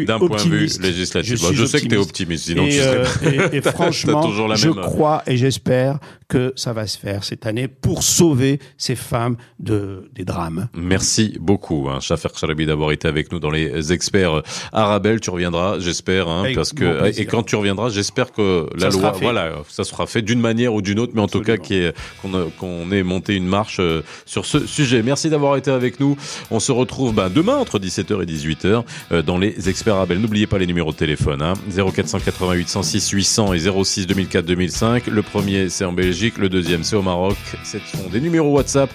d'un 0.07 0.19
point 0.19 0.37
de 0.37 0.49
vue 0.49 0.69
législatif. 0.81 1.41
Je, 1.41 1.53
je 1.55 1.65
sais 1.65 1.81
que 1.81 1.87
tu 1.89 1.95
es 1.95 1.99
optimiste, 1.99 2.45
sinon 2.47 2.65
et, 2.65 2.69
tu 2.71 2.77
serais... 2.77 3.39
euh, 3.39 3.49
et, 3.53 3.57
et 3.57 3.61
franchement, 3.73 4.23
toujours 4.23 4.47
la 4.49 4.55
je 4.55 4.69
même- 4.69 4.77
crois 4.81 5.23
et 5.27 5.37
j'espère 5.37 5.99
que 6.29 6.53
ça 6.57 6.73
va 6.73 6.87
se 6.87 6.99
faire 6.99 7.23
cette 7.25 7.47
année 7.47 7.69
pour 7.69 8.03
sauver 8.03 8.59
ces 8.79 8.97
femmes 8.97 9.37
de, 9.59 10.09
des 10.15 10.25
drames. 10.25 10.69
Merci 10.75 11.37
beaucoup, 11.41 11.89
hein, 11.91 12.01
Shafer 12.01 12.29
d'avoir 12.67 12.93
été 12.93 13.09
avec 13.09 13.31
nous 13.33 13.41
dans 13.41 13.51
les 13.51 13.93
experts 13.93 14.43
Arabelle. 14.73 15.21
Tu 15.21 15.31
reviendras, 15.31 15.79
j'espère, 15.81 16.29
hein, 16.29 16.45
parce 16.55 16.73
que 16.73 17.01
plaisir. 17.01 17.23
et 17.23 17.27
quand 17.27 17.43
tu 17.43 17.57
reviendras, 17.57 17.91
j'espère 17.91 18.33
que 18.33 18.69
la 18.77 18.91
Ça 18.91 18.99
loi, 18.99 19.13
voilà, 19.21 19.53
ça 19.69 19.85
sera 19.85 20.07
fait 20.07 20.23
d'une 20.23 20.41
manière 20.41 20.73
ou 20.75 20.81
d'une 20.83 20.99
autre, 20.99 21.13
mais 21.15 21.21
en 21.23 21.29
tout 21.29 21.41
cas 21.43 21.57
qu'on 21.57 22.35
a- 22.35 22.47
qu'on 22.59 22.91
ait 22.93 23.03
monté 23.03 23.35
une 23.35 23.47
marche 23.47 23.79
euh, 23.81 24.03
ce 24.45 24.67
sujet. 24.67 25.03
Merci 25.03 25.31
d'avoir 25.31 25.57
été 25.57 25.71
avec 25.71 26.01
nous. 26.01 26.17
On 26.51 26.61
se 26.61 26.73
retrouve 26.73 27.15
ben, 27.15 27.31
demain 27.31 27.57
entre 27.57 27.79
17h 27.79 28.23
et 28.23 28.27
18h 28.27 28.85
euh, 29.13 29.23
dans 29.23 29.39
les 29.39 29.69
experts 29.69 29.97
Arabelle. 29.97 30.21
N'oubliez 30.21 30.47
pas 30.47 30.59
les 30.59 30.67
numéros 30.67 30.93
de 30.93 30.97
téléphone, 30.97 31.43
hein, 31.43 31.55
0488 31.75 32.69
106 32.69 33.11
800 33.11 33.55
et 33.55 33.59
06 33.85 34.07
2004 34.07 34.45
2005. 34.45 35.07
Le 35.07 35.23
premier 35.23 35.69
c'est 35.69 35.85
en 35.85 35.93
Belgique, 35.93 36.39
le 36.39 36.49
deuxième 36.49 36.85
c'est 36.85 36.97
au 36.97 37.03
Maroc. 37.03 37.37
Ce 37.65 37.79
sont 37.79 38.09
des 38.11 38.21
numéros 38.21 38.51
WhatsApp. 38.51 38.91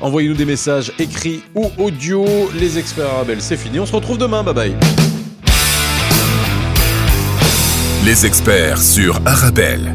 Envoyez-nous 0.00 0.34
des 0.34 0.44
messages 0.44 0.92
écrits 0.98 1.42
ou 1.54 1.70
audio. 1.78 2.26
Les 2.58 2.78
experts 2.78 3.08
Arabelle, 3.08 3.40
c'est 3.40 3.56
fini. 3.56 3.80
On 3.80 3.86
se 3.86 3.94
retrouve 3.94 4.18
demain. 4.18 4.42
Bye 4.42 4.54
bye. 4.54 4.76
Les 8.04 8.26
experts 8.26 8.82
sur 8.82 9.18
Arabelle. 9.24 9.94